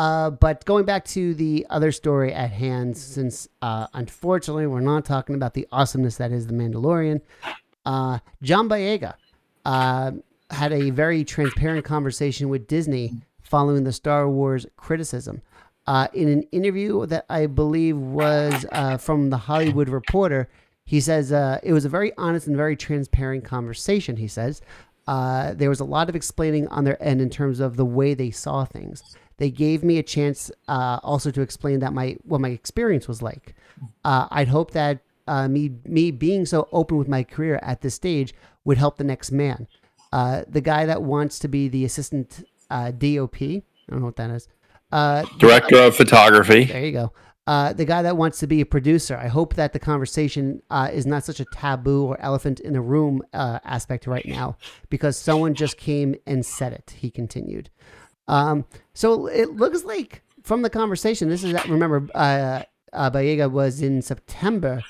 Uh, 0.00 0.30
but 0.30 0.64
going 0.64 0.86
back 0.86 1.04
to 1.04 1.34
the 1.34 1.66
other 1.68 1.92
story 1.92 2.32
at 2.32 2.50
hand, 2.50 2.96
since 2.96 3.46
uh, 3.60 3.86
unfortunately 3.92 4.66
we're 4.66 4.80
not 4.80 5.04
talking 5.04 5.34
about 5.34 5.52
the 5.52 5.68
awesomeness 5.72 6.16
that 6.16 6.32
is 6.32 6.46
the 6.46 6.54
Mandalorian, 6.54 7.20
uh, 7.84 8.18
John 8.40 8.66
Boyega 8.66 9.12
uh, 9.66 10.12
had 10.48 10.72
a 10.72 10.88
very 10.88 11.22
transparent 11.22 11.84
conversation 11.84 12.48
with 12.48 12.66
Disney 12.66 13.12
following 13.42 13.84
the 13.84 13.92
Star 13.92 14.26
Wars 14.26 14.64
criticism. 14.78 15.42
Uh, 15.86 16.08
in 16.14 16.28
an 16.28 16.44
interview 16.44 17.04
that 17.04 17.26
I 17.28 17.44
believe 17.44 17.98
was 17.98 18.64
from 19.00 19.28
the 19.28 19.36
Hollywood 19.36 19.90
Reporter, 19.90 20.48
he 20.86 21.02
says 21.02 21.30
it 21.30 21.74
was 21.74 21.84
a 21.84 21.90
very 21.90 22.14
honest 22.16 22.46
and 22.46 22.56
very 22.56 22.74
transparent 22.74 23.44
conversation. 23.44 24.16
He 24.16 24.28
says 24.28 24.62
there 25.06 25.68
was 25.68 25.80
a 25.80 25.84
lot 25.84 26.08
of 26.08 26.16
explaining 26.16 26.68
on 26.68 26.84
their 26.84 27.02
end 27.02 27.20
in 27.20 27.28
terms 27.28 27.60
of 27.60 27.76
the 27.76 27.84
way 27.84 28.14
they 28.14 28.30
saw 28.30 28.64
things. 28.64 29.02
They 29.40 29.50
gave 29.50 29.82
me 29.82 29.96
a 29.96 30.02
chance 30.02 30.50
uh, 30.68 31.00
also 31.02 31.30
to 31.30 31.40
explain 31.40 31.80
that 31.80 31.94
my 31.94 32.18
what 32.24 32.42
my 32.42 32.50
experience 32.50 33.08
was 33.08 33.22
like. 33.22 33.54
Uh, 34.04 34.28
I'd 34.30 34.48
hope 34.48 34.72
that 34.72 35.00
uh, 35.26 35.48
me 35.48 35.72
me 35.86 36.10
being 36.10 36.44
so 36.44 36.68
open 36.72 36.98
with 36.98 37.08
my 37.08 37.24
career 37.24 37.58
at 37.62 37.80
this 37.80 37.94
stage 37.94 38.34
would 38.64 38.76
help 38.76 38.98
the 38.98 39.04
next 39.04 39.32
man. 39.32 39.66
Uh, 40.12 40.42
the 40.46 40.60
guy 40.60 40.84
that 40.84 41.02
wants 41.02 41.38
to 41.38 41.48
be 41.48 41.68
the 41.68 41.86
assistant 41.86 42.44
uh, 42.70 42.90
DOP. 42.90 43.40
I 43.40 43.62
don't 43.88 44.00
know 44.00 44.06
what 44.06 44.16
that 44.16 44.28
is. 44.28 44.46
Uh, 44.92 45.24
Director 45.38 45.84
of 45.84 45.96
photography. 45.96 46.64
There 46.64 46.84
you 46.84 46.92
go. 46.92 47.12
Uh, 47.46 47.72
the 47.72 47.86
guy 47.86 48.02
that 48.02 48.18
wants 48.18 48.38
to 48.40 48.46
be 48.46 48.60
a 48.60 48.66
producer. 48.66 49.16
I 49.16 49.28
hope 49.28 49.54
that 49.54 49.72
the 49.72 49.78
conversation 49.78 50.62
uh, 50.68 50.90
is 50.92 51.06
not 51.06 51.24
such 51.24 51.40
a 51.40 51.46
taboo 51.46 52.04
or 52.04 52.20
elephant 52.20 52.60
in 52.60 52.74
the 52.74 52.80
room 52.82 53.22
uh, 53.32 53.58
aspect 53.64 54.06
right 54.06 54.26
now 54.26 54.58
because 54.90 55.16
someone 55.16 55.54
just 55.54 55.78
came 55.78 56.14
and 56.26 56.44
said 56.44 56.74
it. 56.74 56.94
He 56.98 57.10
continued. 57.10 57.70
Um, 58.30 58.64
so 58.94 59.26
it 59.26 59.56
looks 59.56 59.84
like 59.84 60.22
from 60.44 60.62
the 60.62 60.70
conversation, 60.70 61.28
this 61.28 61.42
is 61.42 61.52
remember, 61.66 62.06
uh, 62.14 62.62
uh, 62.92 63.48
was 63.50 63.82
in 63.82 64.02
September. 64.02 64.82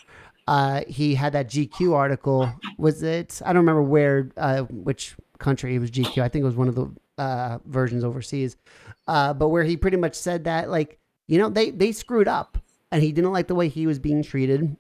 Uh, 0.47 0.83
he 0.87 1.15
had 1.15 1.33
that 1.33 1.49
GQ 1.49 1.95
article. 1.95 2.53
Was 2.77 3.03
it? 3.03 3.41
I 3.45 3.53
don't 3.53 3.63
remember 3.63 3.83
where, 3.83 4.31
uh, 4.37 4.63
which 4.63 5.15
country 5.39 5.75
it 5.75 5.79
was 5.79 5.91
GQ. 5.91 6.23
I 6.23 6.29
think 6.29 6.43
it 6.43 6.47
was 6.47 6.57
one 6.57 6.69
of 6.69 6.75
the 6.75 6.91
uh, 7.17 7.59
versions 7.65 8.05
overseas. 8.05 8.57
Uh, 9.09 9.33
but 9.33 9.49
where 9.49 9.65
he 9.65 9.77
pretty 9.77 9.97
much 9.97 10.15
said 10.15 10.45
that, 10.45 10.71
like, 10.71 10.99
you 11.27 11.39
know, 11.39 11.49
they 11.49 11.71
they 11.71 11.93
screwed 11.93 12.29
up, 12.29 12.59
and 12.91 13.03
he 13.03 13.13
didn't 13.13 13.33
like 13.33 13.47
the 13.47 13.55
way 13.55 13.69
he 13.69 13.87
was 13.87 13.99
being 13.99 14.23
treated, 14.23 14.77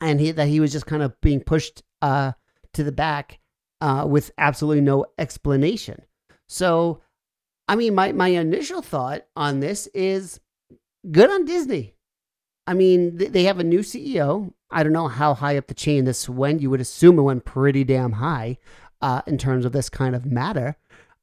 and 0.00 0.20
he 0.20 0.30
that 0.30 0.48
he 0.48 0.60
was 0.60 0.72
just 0.72 0.86
kind 0.86 1.02
of 1.02 1.20
being 1.20 1.40
pushed 1.40 1.82
uh, 2.00 2.32
to 2.72 2.84
the 2.84 2.92
back 2.92 3.40
uh, 3.80 4.06
with 4.08 4.30
absolutely 4.38 4.80
no 4.80 5.06
explanation. 5.18 6.02
So, 6.46 7.00
I 7.68 7.76
mean, 7.76 7.94
my 7.94 8.12
my 8.12 8.28
initial 8.28 8.82
thought 8.82 9.26
on 9.36 9.60
this 9.60 9.86
is 9.88 10.40
good 11.10 11.30
on 11.30 11.44
Disney. 11.44 11.94
I 12.66 12.74
mean, 12.74 13.18
th- 13.18 13.32
they 13.32 13.44
have 13.44 13.58
a 13.58 13.64
new 13.64 13.80
CEO. 13.80 14.52
I 14.70 14.82
don't 14.82 14.92
know 14.92 15.08
how 15.08 15.34
high 15.34 15.56
up 15.56 15.66
the 15.66 15.74
chain 15.74 16.04
this 16.04 16.28
went. 16.28 16.60
You 16.60 16.70
would 16.70 16.80
assume 16.80 17.18
it 17.18 17.22
went 17.22 17.44
pretty 17.44 17.84
damn 17.84 18.12
high 18.12 18.58
uh, 19.00 19.22
in 19.26 19.38
terms 19.38 19.64
of 19.64 19.72
this 19.72 19.88
kind 19.88 20.14
of 20.16 20.26
matter. 20.26 20.76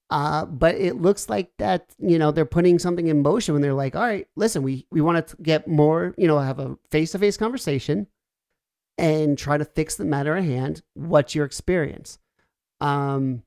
Uh, 0.10 0.46
but 0.46 0.76
it 0.76 1.02
looks 1.02 1.30
like 1.30 1.52
that 1.58 1.96
you 1.98 2.20
know 2.20 2.32
they're 2.32 2.46
putting 2.46 2.80
something 2.80 3.08
in 3.08 3.22
motion 3.22 3.54
when 3.54 3.62
they're 3.62 3.74
like, 3.74 3.96
all 3.96 4.02
right, 4.02 4.28
listen, 4.36 4.64
we 4.64 4.86
we 4.92 5.02
want 5.02 5.28
to 5.28 5.38
get 5.38 5.68
more, 5.68 6.14
you 6.18 6.28
know, 6.28 6.40
have 6.40 6.60
a 6.60 6.78
face 6.90 7.12
to 7.12 7.20
face 7.20 7.38
conversation 7.38 8.08
and 8.98 9.38
try 9.38 9.58
to 9.58 9.66
fix 9.66 9.96
the 9.96 10.06
matter 10.06 10.36
at 10.36 10.44
hand. 10.44 10.82
What's 10.94 11.34
your 11.34 11.46
experience? 11.46 12.20
Um, 12.82 13.44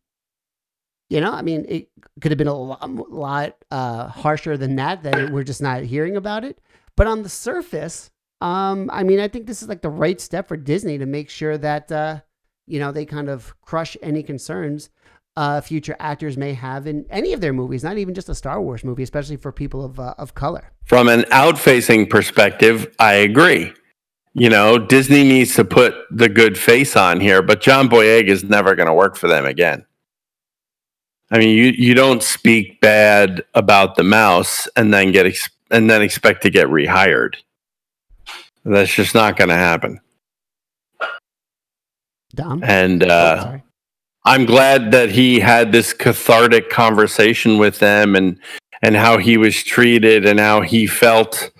you 1.14 1.20
know, 1.20 1.30
I 1.30 1.42
mean, 1.42 1.64
it 1.68 1.88
could 2.20 2.32
have 2.32 2.38
been 2.38 2.48
a 2.48 2.54
lot, 2.54 2.90
lot 3.08 3.56
uh, 3.70 4.08
harsher 4.08 4.56
than 4.56 4.74
that. 4.76 5.04
That 5.04 5.30
we're 5.30 5.44
just 5.44 5.62
not 5.62 5.84
hearing 5.84 6.16
about 6.16 6.42
it. 6.42 6.58
But 6.96 7.06
on 7.06 7.22
the 7.22 7.28
surface, 7.28 8.10
um, 8.40 8.90
I 8.92 9.04
mean, 9.04 9.20
I 9.20 9.28
think 9.28 9.46
this 9.46 9.62
is 9.62 9.68
like 9.68 9.80
the 9.80 9.90
right 9.90 10.20
step 10.20 10.48
for 10.48 10.56
Disney 10.56 10.98
to 10.98 11.06
make 11.06 11.30
sure 11.30 11.56
that 11.56 11.92
uh, 11.92 12.20
you 12.66 12.80
know 12.80 12.90
they 12.90 13.06
kind 13.06 13.28
of 13.28 13.54
crush 13.60 13.96
any 14.02 14.24
concerns 14.24 14.90
uh, 15.36 15.60
future 15.60 15.94
actors 16.00 16.36
may 16.36 16.52
have 16.52 16.88
in 16.88 17.06
any 17.10 17.32
of 17.32 17.40
their 17.40 17.52
movies, 17.52 17.84
not 17.84 17.96
even 17.96 18.12
just 18.12 18.28
a 18.28 18.34
Star 18.34 18.60
Wars 18.60 18.82
movie, 18.82 19.04
especially 19.04 19.36
for 19.36 19.52
people 19.52 19.84
of 19.84 20.00
uh, 20.00 20.14
of 20.18 20.34
color. 20.34 20.72
From 20.84 21.06
an 21.06 21.26
out-facing 21.30 22.08
perspective, 22.08 22.92
I 22.98 23.14
agree. 23.14 23.72
You 24.32 24.50
know, 24.50 24.78
Disney 24.78 25.22
needs 25.22 25.54
to 25.54 25.64
put 25.64 25.94
the 26.10 26.28
good 26.28 26.58
face 26.58 26.96
on 26.96 27.20
here, 27.20 27.40
but 27.40 27.60
John 27.60 27.88
Boyega 27.88 28.30
is 28.30 28.42
never 28.42 28.74
going 28.74 28.88
to 28.88 28.92
work 28.92 29.16
for 29.16 29.28
them 29.28 29.46
again. 29.46 29.86
I 31.34 31.38
mean, 31.38 31.56
you 31.58 31.64
you 31.76 31.94
don't 31.94 32.22
speak 32.22 32.80
bad 32.80 33.42
about 33.54 33.96
the 33.96 34.04
mouse 34.04 34.68
and 34.76 34.94
then 34.94 35.10
get 35.10 35.26
ex- 35.26 35.50
and 35.68 35.90
then 35.90 36.00
expect 36.00 36.42
to 36.42 36.50
get 36.50 36.68
rehired. 36.68 37.34
That's 38.64 38.94
just 38.94 39.16
not 39.16 39.36
going 39.36 39.48
to 39.48 39.56
happen. 39.56 40.00
Dom, 42.36 42.62
And 42.62 43.02
Oh, 43.02 43.08
uh, 43.08 43.42
sorry. 43.42 43.62
I'm 44.24 44.46
glad 44.46 44.92
that 44.92 45.10
he 45.10 45.40
had 45.40 45.72
this 45.72 45.92
cathartic 45.92 46.70
conversation 46.70 47.58
with 47.58 47.80
them 47.80 48.14
and 48.14 48.38
and 48.80 48.94
how 48.94 49.18
he 49.18 49.36
was 49.36 49.60
treated 49.64 50.24
and 50.24 50.38
how 50.38 50.60
he 50.60 50.86
felt 50.86 51.50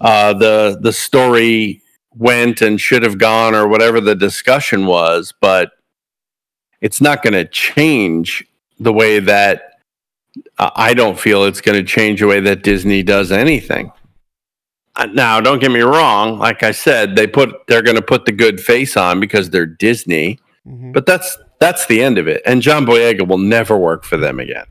uh, 0.00 0.32
the 0.32 0.78
the 0.80 0.92
story 0.92 1.82
went 2.14 2.62
and 2.62 2.80
should 2.80 3.02
have 3.02 3.18
gone 3.18 3.52
or 3.52 3.66
whatever 3.66 4.00
the 4.00 4.14
discussion 4.14 4.86
was. 4.86 5.34
But 5.40 5.72
it's 6.80 7.00
not 7.00 7.24
going 7.24 7.32
to 7.34 7.46
change 7.46 8.44
the 8.78 8.92
way 8.92 9.18
that 9.20 9.78
uh, 10.58 10.70
I 10.74 10.94
don't 10.94 11.18
feel 11.18 11.44
it's 11.44 11.60
going 11.60 11.78
to 11.78 11.84
change 11.84 12.20
the 12.20 12.26
way 12.26 12.40
that 12.40 12.62
Disney 12.62 13.02
does 13.02 13.30
anything. 13.32 13.92
Uh, 14.96 15.06
Now, 15.06 15.40
don't 15.40 15.60
get 15.60 15.70
me 15.70 15.80
wrong. 15.80 16.38
Like 16.38 16.62
I 16.62 16.70
said, 16.72 17.16
they 17.16 17.26
put 17.26 17.66
they're 17.66 17.82
going 17.82 17.96
to 17.96 18.02
put 18.02 18.24
the 18.24 18.32
good 18.32 18.60
face 18.60 18.96
on 18.96 19.20
because 19.20 19.50
they're 19.50 19.66
Disney. 19.66 20.38
But 20.92 21.06
that's 21.06 21.36
that's 21.60 21.86
the 21.86 22.02
end 22.02 22.18
of 22.18 22.26
it. 22.28 22.42
And 22.46 22.62
John 22.62 22.86
Boyega 22.86 23.26
will 23.26 23.38
never 23.38 23.76
work 23.76 24.04
for 24.04 24.16
them 24.16 24.40
again. 24.40 24.66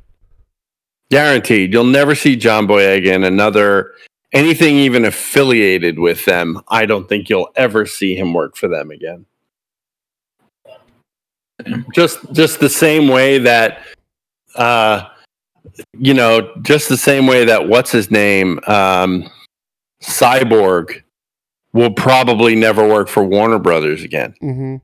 Guaranteed. 1.12 1.72
You'll 1.72 1.84
never 1.84 2.16
see 2.16 2.36
John 2.36 2.68
Boyega 2.68 3.14
in 3.14 3.24
another 3.24 3.94
anything 4.32 4.78
even 4.78 5.06
affiliated 5.06 6.00
with 6.00 6.26
them. 6.26 6.60
I 6.68 6.86
don't 6.88 7.08
think 7.08 7.30
you'll 7.30 7.52
ever 7.56 7.86
see 7.86 8.16
him 8.16 8.34
work 8.34 8.56
for 8.56 8.68
them 8.68 8.92
again. 8.92 9.26
Just 11.94 12.32
just 12.34 12.60
the 12.60 12.70
same 12.70 13.08
way 13.08 13.38
that 13.38 13.84
uh 14.56 15.08
you 15.98 16.14
know, 16.14 16.52
just 16.62 16.90
the 16.90 16.98
same 16.98 17.26
way 17.26 17.46
that 17.46 17.68
what's 17.68 17.92
his 17.92 18.12
name 18.12 18.60
um 18.68 19.30
Cyborg 20.02 21.02
will 21.74 21.94
probably 21.94 22.56
never 22.56 22.88
work 22.88 23.08
for 23.08 23.24
Warner 23.24 23.60
Brothers 23.60 24.04
again. 24.04 24.36
Mm-hmm. 24.42 24.76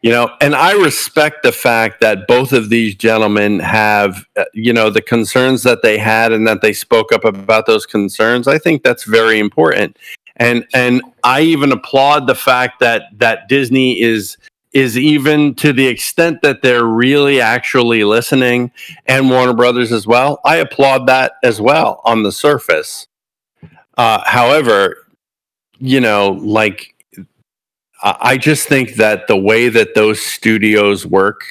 You 0.00 0.10
know, 0.12 0.30
and 0.40 0.54
I 0.54 0.72
respect 0.72 1.42
the 1.42 1.50
fact 1.50 2.00
that 2.00 2.28
both 2.28 2.52
of 2.52 2.70
these 2.70 2.94
gentlemen 2.94 3.58
have, 3.58 4.24
uh, 4.36 4.44
you 4.54 4.72
know, 4.72 4.90
the 4.90 5.02
concerns 5.02 5.64
that 5.64 5.82
they 5.82 5.98
had 5.98 6.30
and 6.30 6.46
that 6.46 6.62
they 6.62 6.72
spoke 6.72 7.12
up 7.12 7.24
about 7.24 7.66
those 7.66 7.84
concerns. 7.84 8.46
I 8.46 8.58
think 8.58 8.84
that's 8.84 9.02
very 9.02 9.40
important. 9.40 9.98
And 10.36 10.64
and 10.72 11.02
I 11.24 11.40
even 11.40 11.72
applaud 11.72 12.28
the 12.28 12.36
fact 12.36 12.78
that 12.78 13.02
that 13.18 13.48
Disney 13.48 14.00
is 14.00 14.36
is 14.72 14.98
even 14.98 15.54
to 15.56 15.72
the 15.72 15.86
extent 15.86 16.42
that 16.42 16.62
they're 16.62 16.84
really 16.84 17.40
actually 17.40 18.04
listening 18.04 18.70
and 19.06 19.30
Warner 19.30 19.54
Brothers 19.54 19.92
as 19.92 20.06
well. 20.06 20.40
I 20.44 20.56
applaud 20.56 21.06
that 21.06 21.32
as 21.42 21.60
well 21.60 22.00
on 22.04 22.22
the 22.22 22.32
surface. 22.32 23.06
Uh, 23.96 24.22
however, 24.26 24.96
you 25.78 26.00
know, 26.00 26.32
like 26.42 26.94
I 28.02 28.38
just 28.38 28.68
think 28.68 28.94
that 28.94 29.26
the 29.26 29.36
way 29.36 29.68
that 29.68 29.94
those 29.94 30.20
studios 30.20 31.04
work 31.04 31.42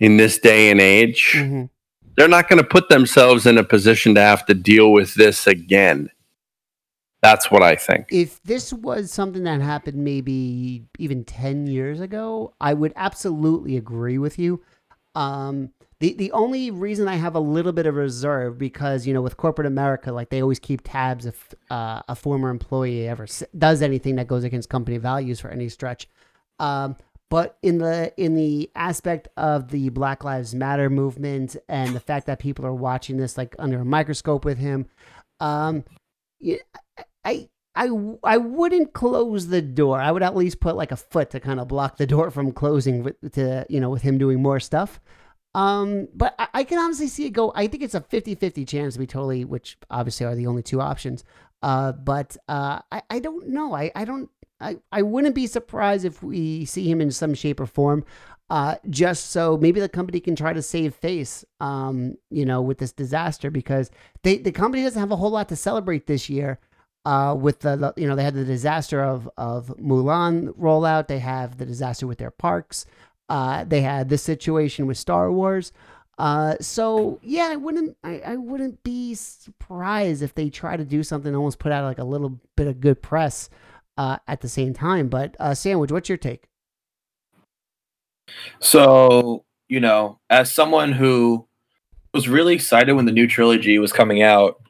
in 0.00 0.16
this 0.16 0.38
day 0.38 0.70
and 0.70 0.80
age, 0.80 1.32
Mhm. 1.36 1.68
they're 2.16 2.26
not 2.28 2.48
going 2.48 2.60
to 2.60 2.68
put 2.68 2.88
themselves 2.88 3.46
in 3.46 3.58
a 3.58 3.64
position 3.64 4.14
to 4.16 4.20
have 4.20 4.44
to 4.46 4.54
deal 4.54 4.90
with 4.90 5.14
this 5.14 5.46
again. 5.46 6.10
That's 7.24 7.50
what 7.50 7.62
I 7.62 7.74
think. 7.74 8.08
If 8.10 8.42
this 8.42 8.70
was 8.70 9.10
something 9.10 9.44
that 9.44 9.62
happened 9.62 9.96
maybe 9.96 10.84
even 10.98 11.24
10 11.24 11.66
years 11.66 11.98
ago, 11.98 12.52
I 12.60 12.74
would 12.74 12.92
absolutely 12.96 13.78
agree 13.78 14.18
with 14.18 14.38
you. 14.38 14.62
Um, 15.14 15.70
the, 16.00 16.12
the 16.12 16.30
only 16.32 16.70
reason 16.70 17.08
I 17.08 17.14
have 17.14 17.34
a 17.34 17.40
little 17.40 17.72
bit 17.72 17.86
of 17.86 17.94
reserve 17.94 18.58
because, 18.58 19.06
you 19.06 19.14
know, 19.14 19.22
with 19.22 19.38
corporate 19.38 19.66
America, 19.66 20.12
like 20.12 20.28
they 20.28 20.42
always 20.42 20.58
keep 20.58 20.82
tabs 20.84 21.24
if 21.24 21.54
uh, 21.70 22.02
a 22.08 22.14
former 22.14 22.50
employee 22.50 23.08
ever 23.08 23.26
does 23.56 23.80
anything 23.80 24.16
that 24.16 24.26
goes 24.26 24.44
against 24.44 24.68
company 24.68 24.98
values 24.98 25.40
for 25.40 25.48
any 25.48 25.70
stretch. 25.70 26.06
Um, 26.58 26.94
but 27.30 27.56
in 27.62 27.78
the 27.78 28.12
in 28.18 28.34
the 28.34 28.70
aspect 28.74 29.28
of 29.38 29.70
the 29.70 29.88
Black 29.88 30.24
Lives 30.24 30.54
Matter 30.54 30.90
movement 30.90 31.56
and 31.70 31.94
the 31.96 32.00
fact 32.00 32.26
that 32.26 32.38
people 32.38 32.66
are 32.66 32.74
watching 32.74 33.16
this 33.16 33.38
like 33.38 33.56
under 33.58 33.80
a 33.80 33.84
microscope 33.84 34.44
with 34.44 34.58
him, 34.58 34.84
um, 35.40 35.84
yeah, 36.38 36.58
I, 37.24 37.48
I, 37.74 37.88
I 38.22 38.36
wouldn't 38.36 38.92
close 38.92 39.48
the 39.48 39.62
door. 39.62 40.00
I 40.00 40.12
would 40.12 40.22
at 40.22 40.36
least 40.36 40.60
put 40.60 40.76
like 40.76 40.92
a 40.92 40.96
foot 40.96 41.30
to 41.30 41.40
kind 41.40 41.58
of 41.58 41.68
block 41.68 41.96
the 41.96 42.06
door 42.06 42.30
from 42.30 42.52
closing 42.52 43.02
with 43.02 43.32
to 43.32 43.66
you 43.68 43.80
know 43.80 43.90
with 43.90 44.02
him 44.02 44.18
doing 44.18 44.40
more 44.42 44.60
stuff. 44.60 45.00
Um, 45.54 46.08
but 46.14 46.34
I, 46.38 46.48
I 46.54 46.64
can 46.64 46.78
honestly 46.78 47.08
see 47.08 47.26
it 47.26 47.30
go. 47.30 47.52
I 47.54 47.68
think 47.68 47.82
it's 47.82 47.94
a 47.94 48.00
50-50 48.00 48.66
chance 48.66 48.94
to 48.94 49.00
be 49.00 49.06
totally, 49.06 49.44
which 49.44 49.78
obviously 49.88 50.26
are 50.26 50.34
the 50.34 50.48
only 50.48 50.62
two 50.62 50.80
options. 50.80 51.22
Uh, 51.62 51.92
but 51.92 52.36
uh, 52.48 52.80
I, 52.90 53.02
I 53.08 53.18
don't 53.20 53.48
know. 53.48 53.74
I, 53.74 53.90
I 53.94 54.04
don't. 54.04 54.30
I, 54.60 54.76
I 54.92 55.02
wouldn't 55.02 55.34
be 55.34 55.46
surprised 55.46 56.04
if 56.04 56.22
we 56.22 56.64
see 56.64 56.90
him 56.90 57.00
in 57.00 57.10
some 57.10 57.34
shape 57.34 57.60
or 57.60 57.66
form. 57.66 58.04
Uh, 58.50 58.76
just 58.90 59.30
so 59.30 59.56
maybe 59.56 59.80
the 59.80 59.88
company 59.88 60.20
can 60.20 60.36
try 60.36 60.52
to 60.52 60.62
save 60.62 60.94
face, 60.94 61.44
um, 61.60 62.16
you 62.30 62.44
know, 62.44 62.60
with 62.60 62.78
this 62.78 62.92
disaster 62.92 63.50
because 63.50 63.90
they 64.22 64.36
the 64.36 64.52
company 64.52 64.82
doesn't 64.82 65.00
have 65.00 65.10
a 65.10 65.16
whole 65.16 65.30
lot 65.30 65.48
to 65.48 65.56
celebrate 65.56 66.06
this 66.06 66.28
year 66.28 66.60
uh, 67.04 67.34
with 67.38 67.60
the, 67.60 67.76
the- 67.76 67.94
you 68.00 68.06
know 68.08 68.16
they 68.16 68.24
had 68.24 68.34
the 68.34 68.44
disaster 68.44 69.02
of 69.02 69.28
of 69.36 69.68
Mulan 69.78 70.48
rollout. 70.58 71.08
They 71.08 71.18
have 71.20 71.58
the 71.58 71.66
disaster 71.66 72.06
with 72.06 72.18
their 72.18 72.30
parks. 72.30 72.86
Uh, 73.28 73.64
they 73.64 73.80
had 73.80 74.08
this 74.08 74.22
situation 74.22 74.86
with 74.86 74.98
Star 74.98 75.30
Wars. 75.32 75.72
Uh, 76.18 76.54
so 76.60 77.18
yeah, 77.22 77.48
I 77.50 77.56
wouldn't 77.56 77.96
I, 78.04 78.20
I 78.20 78.36
wouldn't 78.36 78.82
be 78.84 79.14
surprised 79.14 80.22
if 80.22 80.34
they 80.34 80.48
try 80.50 80.76
to 80.76 80.84
do 80.84 81.02
something, 81.02 81.34
almost 81.34 81.58
put 81.58 81.72
out 81.72 81.84
like 81.84 81.98
a 81.98 82.04
little 82.04 82.40
bit 82.56 82.66
of 82.68 82.80
good 82.80 83.02
press 83.02 83.50
uh, 83.98 84.18
at 84.28 84.40
the 84.40 84.48
same 84.48 84.74
time. 84.74 85.08
But 85.08 85.36
uh, 85.40 85.54
sandwich, 85.54 85.90
what's 85.92 86.08
your 86.08 86.18
take? 86.18 86.48
So, 88.60 89.44
you 89.68 89.80
know, 89.80 90.20
as 90.30 90.54
someone 90.54 90.92
who 90.92 91.46
was 92.12 92.28
really 92.28 92.54
excited 92.54 92.92
when 92.94 93.06
the 93.06 93.12
new 93.12 93.26
trilogy 93.26 93.78
was 93.78 93.92
coming 93.92 94.22
out, 94.22 94.60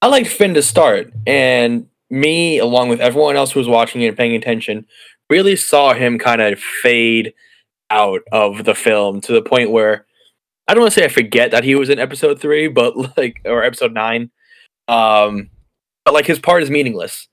I 0.00 0.06
liked 0.06 0.28
Finn 0.28 0.54
to 0.54 0.62
start. 0.62 1.12
And 1.26 1.86
me, 2.10 2.58
along 2.58 2.88
with 2.88 3.00
everyone 3.00 3.36
else 3.36 3.52
who 3.52 3.60
was 3.60 3.68
watching 3.68 4.04
and 4.04 4.16
paying 4.16 4.34
attention, 4.34 4.86
really 5.28 5.56
saw 5.56 5.92
him 5.92 6.18
kind 6.18 6.40
of 6.40 6.58
fade 6.58 7.34
out 7.90 8.22
of 8.32 8.64
the 8.64 8.74
film 8.74 9.20
to 9.22 9.32
the 9.32 9.42
point 9.42 9.70
where 9.70 10.06
I 10.66 10.74
don't 10.74 10.82
want 10.82 10.92
to 10.92 11.00
say 11.00 11.06
I 11.06 11.08
forget 11.08 11.50
that 11.50 11.64
he 11.64 11.74
was 11.74 11.88
in 11.88 11.98
episode 11.98 12.40
three, 12.40 12.68
but 12.68 12.94
like, 13.16 13.40
or 13.44 13.64
episode 13.64 13.92
nine. 13.92 14.30
Um, 14.86 15.50
but 16.04 16.14
like 16.14 16.26
his 16.26 16.38
part 16.38 16.62
is 16.62 16.70
meaningless. 16.70 17.28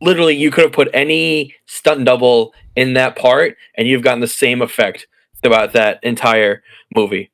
Literally, 0.00 0.34
you 0.34 0.50
could 0.50 0.64
have 0.64 0.72
put 0.72 0.88
any 0.92 1.54
stunt 1.66 2.04
double 2.04 2.52
in 2.74 2.94
that 2.94 3.14
part, 3.14 3.56
and 3.76 3.86
you've 3.86 4.02
gotten 4.02 4.20
the 4.20 4.26
same 4.26 4.60
effect 4.60 5.06
throughout 5.42 5.72
that 5.74 6.00
entire 6.02 6.62
movie. 6.94 7.30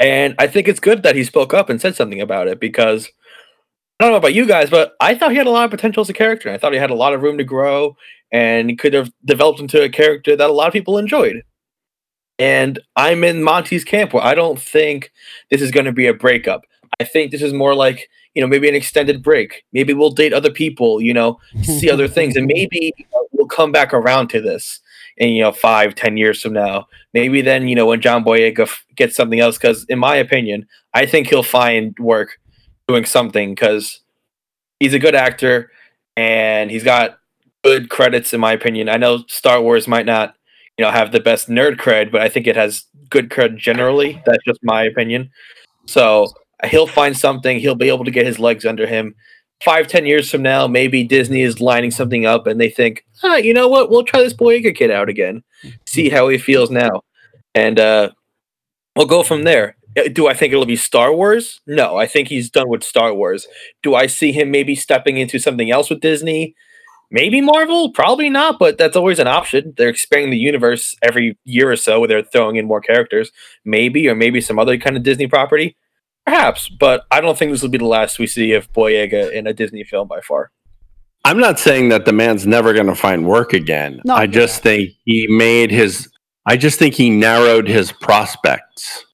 And 0.00 0.34
I 0.38 0.46
think 0.46 0.68
it's 0.68 0.80
good 0.80 1.02
that 1.04 1.16
he 1.16 1.24
spoke 1.24 1.54
up 1.54 1.70
and 1.70 1.80
said 1.80 1.94
something 1.94 2.20
about 2.20 2.48
it 2.48 2.58
because 2.58 3.08
I 3.98 4.04
don't 4.04 4.12
know 4.12 4.18
about 4.18 4.34
you 4.34 4.46
guys, 4.46 4.68
but 4.68 4.94
I 5.00 5.14
thought 5.14 5.30
he 5.30 5.38
had 5.38 5.46
a 5.46 5.50
lot 5.50 5.64
of 5.64 5.70
potential 5.70 6.02
as 6.02 6.10
a 6.10 6.14
character. 6.14 6.50
I 6.50 6.58
thought 6.58 6.72
he 6.72 6.78
had 6.78 6.90
a 6.90 6.94
lot 6.94 7.14
of 7.14 7.22
room 7.22 7.38
to 7.38 7.44
grow 7.44 7.96
and 8.30 8.78
could 8.78 8.92
have 8.92 9.10
developed 9.24 9.60
into 9.60 9.82
a 9.82 9.88
character 9.88 10.36
that 10.36 10.50
a 10.50 10.52
lot 10.52 10.66
of 10.66 10.72
people 10.72 10.98
enjoyed. 10.98 11.42
And 12.38 12.78
I'm 12.94 13.24
in 13.24 13.42
Monty's 13.42 13.84
camp 13.84 14.12
where 14.12 14.22
I 14.22 14.34
don't 14.34 14.60
think 14.60 15.12
this 15.50 15.62
is 15.62 15.70
going 15.70 15.86
to 15.86 15.92
be 15.92 16.06
a 16.06 16.12
breakup. 16.12 16.64
I 17.00 17.04
think 17.04 17.30
this 17.30 17.40
is 17.40 17.54
more 17.54 17.74
like, 17.74 18.10
you 18.34 18.42
know, 18.42 18.48
maybe 18.48 18.68
an 18.68 18.74
extended 18.74 19.22
break. 19.22 19.64
Maybe 19.72 19.94
we'll 19.94 20.10
date 20.10 20.34
other 20.34 20.50
people, 20.50 21.00
you 21.00 21.14
know, 21.14 21.38
see 21.62 21.90
other 21.90 22.08
things, 22.08 22.36
and 22.36 22.46
maybe 22.46 22.92
we'll 23.32 23.46
come 23.46 23.72
back 23.72 23.94
around 23.94 24.28
to 24.28 24.42
this 24.42 24.80
in, 25.16 25.30
you 25.30 25.42
know, 25.42 25.52
five, 25.52 25.94
ten 25.94 26.18
years 26.18 26.42
from 26.42 26.52
now. 26.52 26.86
Maybe 27.14 27.40
then, 27.40 27.68
you 27.68 27.74
know, 27.74 27.86
when 27.86 28.02
John 28.02 28.22
Boyega 28.22 28.60
f- 28.60 28.84
gets 28.94 29.16
something 29.16 29.40
else, 29.40 29.56
because 29.56 29.86
in 29.88 29.98
my 29.98 30.16
opinion, 30.16 30.66
I 30.92 31.06
think 31.06 31.28
he'll 31.28 31.42
find 31.42 31.96
work 31.98 32.38
doing 32.88 33.04
something 33.04 33.54
because 33.54 34.00
he's 34.80 34.94
a 34.94 34.98
good 34.98 35.14
actor 35.14 35.70
and 36.16 36.70
he's 36.70 36.84
got 36.84 37.18
good 37.64 37.90
credits 37.90 38.32
in 38.32 38.40
my 38.40 38.52
opinion. 38.52 38.88
I 38.88 38.96
know 38.96 39.24
Star 39.28 39.60
Wars 39.60 39.88
might 39.88 40.06
not, 40.06 40.34
you 40.78 40.84
know, 40.84 40.90
have 40.90 41.12
the 41.12 41.20
best 41.20 41.48
nerd 41.48 41.76
cred, 41.76 42.12
but 42.12 42.20
I 42.20 42.28
think 42.28 42.46
it 42.46 42.56
has 42.56 42.84
good 43.10 43.30
cred 43.30 43.56
generally. 43.56 44.22
That's 44.24 44.44
just 44.44 44.60
my 44.62 44.84
opinion. 44.84 45.30
So 45.86 46.28
he'll 46.64 46.86
find 46.86 47.16
something. 47.16 47.58
He'll 47.58 47.74
be 47.74 47.88
able 47.88 48.04
to 48.04 48.10
get 48.10 48.26
his 48.26 48.38
legs 48.38 48.64
under 48.64 48.86
him. 48.86 49.14
Five, 49.64 49.88
ten 49.88 50.04
years 50.04 50.30
from 50.30 50.42
now, 50.42 50.66
maybe 50.66 51.02
Disney 51.02 51.40
is 51.40 51.62
lining 51.62 51.90
something 51.90 52.26
up, 52.26 52.46
and 52.46 52.60
they 52.60 52.68
think, 52.68 53.06
ah, 53.22 53.36
you 53.36 53.54
know 53.54 53.68
what? 53.68 53.88
We'll 53.88 54.04
try 54.04 54.20
this 54.20 54.34
Boyega 54.34 54.76
kid 54.76 54.90
out 54.90 55.08
again, 55.08 55.42
see 55.86 56.10
how 56.10 56.28
he 56.28 56.36
feels 56.36 56.70
now, 56.70 57.00
and 57.54 57.80
uh, 57.80 58.10
we'll 58.94 59.06
go 59.06 59.22
from 59.22 59.44
there. 59.44 59.76
Uh, 59.96 60.08
Do 60.12 60.28
I 60.28 60.34
think 60.34 60.52
it'll 60.52 60.66
be 60.66 60.76
Star 60.76 61.12
Wars? 61.12 61.60
No, 61.66 61.96
I 61.96 62.06
think 62.06 62.28
he's 62.28 62.50
done 62.50 62.68
with 62.68 62.84
Star 62.84 63.14
Wars. 63.14 63.46
Do 63.82 63.94
I 63.94 64.06
see 64.06 64.32
him 64.32 64.50
maybe 64.50 64.74
stepping 64.74 65.16
into 65.16 65.38
something 65.38 65.70
else 65.70 65.90
with 65.90 66.00
Disney? 66.00 66.54
Maybe 67.10 67.40
Marvel, 67.40 67.92
probably 67.92 68.28
not, 68.28 68.58
but 68.58 68.78
that's 68.78 68.96
always 68.96 69.20
an 69.20 69.28
option. 69.28 69.74
They're 69.76 69.88
expanding 69.88 70.30
the 70.30 70.38
universe 70.38 70.96
every 71.02 71.38
year 71.44 71.70
or 71.70 71.76
so 71.76 72.00
where 72.00 72.08
they're 72.08 72.22
throwing 72.22 72.56
in 72.56 72.66
more 72.66 72.80
characters. 72.80 73.30
Maybe, 73.64 74.08
or 74.08 74.16
maybe 74.16 74.40
some 74.40 74.58
other 74.58 74.76
kind 74.76 74.96
of 74.96 75.04
Disney 75.04 75.28
property. 75.28 75.76
Perhaps, 76.24 76.68
but 76.68 77.04
I 77.12 77.20
don't 77.20 77.38
think 77.38 77.52
this 77.52 77.62
will 77.62 77.68
be 77.68 77.78
the 77.78 77.84
last 77.84 78.18
we 78.18 78.26
see 78.26 78.52
of 78.52 78.72
Boyega 78.72 79.30
in 79.32 79.46
a 79.46 79.52
Disney 79.52 79.84
film 79.84 80.08
by 80.08 80.20
far. 80.20 80.50
I'm 81.24 81.38
not 81.38 81.60
saying 81.60 81.90
that 81.90 82.04
the 82.04 82.12
man's 82.12 82.46
never 82.46 82.72
going 82.72 82.88
to 82.88 82.96
find 82.96 83.26
work 83.26 83.52
again. 83.52 84.00
No, 84.04 84.14
I 84.14 84.26
just 84.26 84.62
think 84.62 84.90
he 85.04 85.28
made 85.28 85.70
his. 85.70 86.10
I 86.44 86.56
just 86.56 86.80
think 86.80 86.94
he 86.94 87.10
narrowed 87.10 87.68
his 87.68 87.92
prospects 87.92 89.05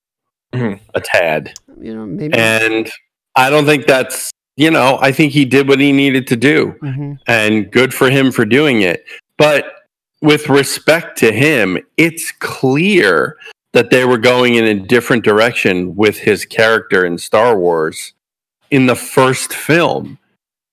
Mhm. 0.52 0.78
a 0.94 1.00
tad, 1.00 1.52
You 1.80 1.94
know, 1.94 2.06
maybe. 2.06 2.34
and 2.34 2.90
I 3.36 3.50
don't 3.50 3.64
think 3.66 3.86
that's. 3.86 4.30
You 4.58 4.70
know, 4.70 4.98
I 5.00 5.12
think 5.12 5.32
he 5.32 5.46
did 5.46 5.66
what 5.66 5.80
he 5.80 5.92
needed 5.92 6.26
to 6.26 6.36
do, 6.36 6.74
Mhm. 6.82 7.18
and 7.26 7.70
good 7.70 7.94
for 7.94 8.10
him 8.10 8.30
for 8.30 8.44
doing 8.44 8.82
it. 8.82 9.02
But 9.38 9.64
with 10.20 10.50
respect 10.50 11.16
to 11.18 11.32
him, 11.32 11.78
it's 11.96 12.30
clear 12.32 13.36
that 13.72 13.88
they 13.88 14.04
were 14.04 14.18
going 14.18 14.54
in 14.56 14.64
a 14.66 14.74
different 14.74 15.24
direction 15.24 15.96
with 15.96 16.18
his 16.18 16.44
character 16.44 17.02
in 17.06 17.16
Star 17.16 17.56
Wars 17.56 18.12
in 18.70 18.84
the 18.86 18.94
first 18.94 19.54
film. 19.54 20.18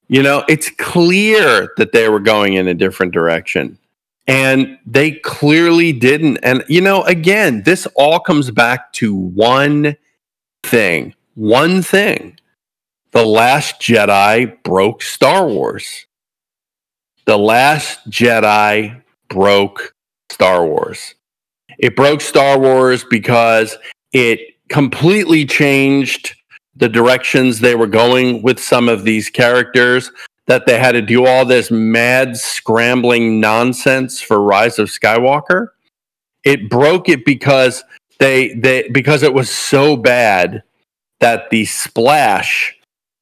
You 0.10 0.24
know, 0.24 0.44
it's 0.50 0.70
clear 0.72 1.70
that 1.78 1.94
they 1.94 2.10
were 2.10 2.20
going 2.20 2.56
in 2.56 2.68
a 2.68 2.74
different 2.74 3.14
direction. 3.14 3.78
And 4.30 4.78
they 4.86 5.12
clearly 5.12 5.92
didn't. 5.92 6.38
And, 6.38 6.64
you 6.68 6.82
know, 6.82 7.04
again, 7.04 7.64
this 7.64 7.88
all 7.96 8.20
comes 8.20 8.52
back 8.52 8.94
to 8.94 9.14
one 9.16 9.98
thing. 10.64 11.16
One 11.34 11.82
thing. 11.82 12.38
The 13.12 13.26
Last 13.26 13.82
Jedi 13.82 14.62
broke 14.64 15.02
Star 15.02 15.48
Wars. 15.48 16.06
The 17.26 17.38
Last 17.38 18.08
Jedi 18.10 19.02
broke 19.30 19.96
Star 20.30 20.64
Wars. 20.66 21.16
It 21.80 21.96
broke 21.96 22.22
Star 22.22 22.60
Wars 22.60 23.04
because 23.10 23.78
it 24.14 24.40
completely 24.70 25.46
changed 25.46 26.36
the 26.76 26.90
directions 26.90 27.60
they 27.60 27.76
were 27.76 27.88
going 27.88 28.44
with 28.44 28.60
some 28.60 28.88
of 28.88 29.04
these 29.06 29.30
characters 29.30 30.12
that 30.50 30.66
they 30.68 30.80
had 30.80 30.94
to 30.94 31.04
do 31.04 31.28
all 31.28 31.46
this 31.46 31.72
mad 31.72 32.36
scrambling 32.38 33.40
nonsense 33.40 34.22
for 34.22 34.44
Rise 34.44 34.80
of 34.80 34.90
Skywalker. 34.90 35.70
it 36.46 36.70
broke 36.70 37.10
it 37.10 37.26
because 37.26 37.84
they 38.20 38.54
they 38.56 38.90
because 38.90 39.24
it 39.24 39.34
was 39.34 39.50
so 39.50 39.98
bad 39.98 40.64
that 41.22 41.50
the 41.52 41.66
splash 41.66 42.76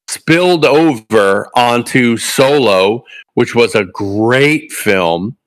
spilled 0.07 0.65
over 0.65 1.49
onto 1.55 2.17
Solo, 2.17 3.03
which 3.35 3.55
was 3.55 3.75
a 3.75 3.85
great 3.85 4.71
film, 4.71 5.37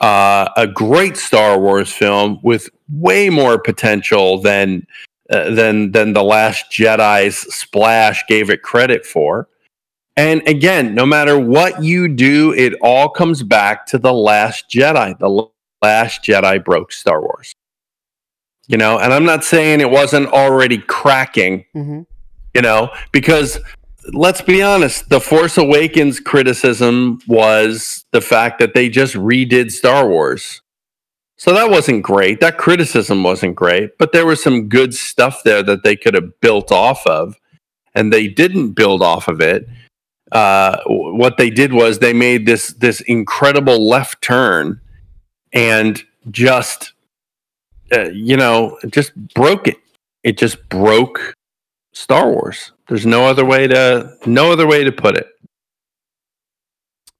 uh, 0.00 0.48
a 0.56 0.66
great 0.66 1.16
Star 1.16 1.60
Wars 1.60 1.92
film 1.92 2.40
with 2.42 2.68
way 2.90 3.30
more 3.30 3.58
potential 3.60 4.40
than 4.40 4.86
uh, 5.30 5.50
than 5.50 5.92
than 5.92 6.14
the 6.14 6.24
Last 6.24 6.66
Jedi's 6.72 7.38
splash 7.54 8.24
gave 8.28 8.50
it 8.50 8.62
credit 8.62 9.06
for. 9.06 9.48
And 10.18 10.42
again, 10.48 10.96
no 10.96 11.06
matter 11.06 11.38
what 11.38 11.80
you 11.80 12.08
do, 12.08 12.52
it 12.52 12.74
all 12.82 13.08
comes 13.08 13.44
back 13.44 13.86
to 13.86 13.98
the 13.98 14.12
Last 14.12 14.68
Jedi. 14.68 15.16
The 15.16 15.46
Last 15.80 16.24
Jedi 16.24 16.64
broke 16.64 16.90
Star 16.90 17.22
Wars. 17.22 17.54
You 18.66 18.78
know, 18.78 18.98
and 18.98 19.14
I'm 19.14 19.24
not 19.24 19.44
saying 19.44 19.80
it 19.80 19.90
wasn't 19.90 20.26
already 20.26 20.78
cracking. 20.78 21.66
Mm-hmm. 21.72 22.02
You 22.52 22.62
know, 22.62 22.90
because 23.12 23.60
let's 24.12 24.40
be 24.40 24.60
honest, 24.60 25.08
the 25.08 25.20
Force 25.20 25.56
Awakens 25.56 26.18
criticism 26.18 27.20
was 27.28 28.04
the 28.10 28.20
fact 28.20 28.58
that 28.58 28.74
they 28.74 28.88
just 28.88 29.14
redid 29.14 29.70
Star 29.70 30.08
Wars. 30.08 30.62
So 31.36 31.54
that 31.54 31.70
wasn't 31.70 32.02
great. 32.02 32.40
That 32.40 32.58
criticism 32.58 33.22
wasn't 33.22 33.54
great, 33.54 33.96
but 33.98 34.10
there 34.10 34.26
was 34.26 34.42
some 34.42 34.68
good 34.68 34.94
stuff 34.94 35.44
there 35.44 35.62
that 35.62 35.84
they 35.84 35.94
could 35.94 36.14
have 36.14 36.40
built 36.40 36.72
off 36.72 37.06
of, 37.06 37.36
and 37.94 38.12
they 38.12 38.26
didn't 38.26 38.72
build 38.72 39.00
off 39.00 39.28
of 39.28 39.40
it. 39.40 39.68
Uh, 40.32 40.78
what 40.86 41.36
they 41.36 41.50
did 41.50 41.72
was 41.72 41.98
they 41.98 42.12
made 42.12 42.46
this 42.46 42.74
this 42.74 43.00
incredible 43.02 43.88
left 43.88 44.22
turn, 44.22 44.80
and 45.52 46.02
just 46.30 46.92
uh, 47.92 48.10
you 48.10 48.36
know 48.36 48.78
just 48.88 49.14
broke 49.34 49.68
it. 49.68 49.76
It 50.22 50.36
just 50.36 50.68
broke 50.68 51.34
Star 51.92 52.30
Wars. 52.30 52.72
There's 52.88 53.06
no 53.06 53.26
other 53.26 53.44
way 53.44 53.66
to 53.66 54.16
no 54.26 54.52
other 54.52 54.66
way 54.66 54.84
to 54.84 54.92
put 54.92 55.16
it. 55.16 55.28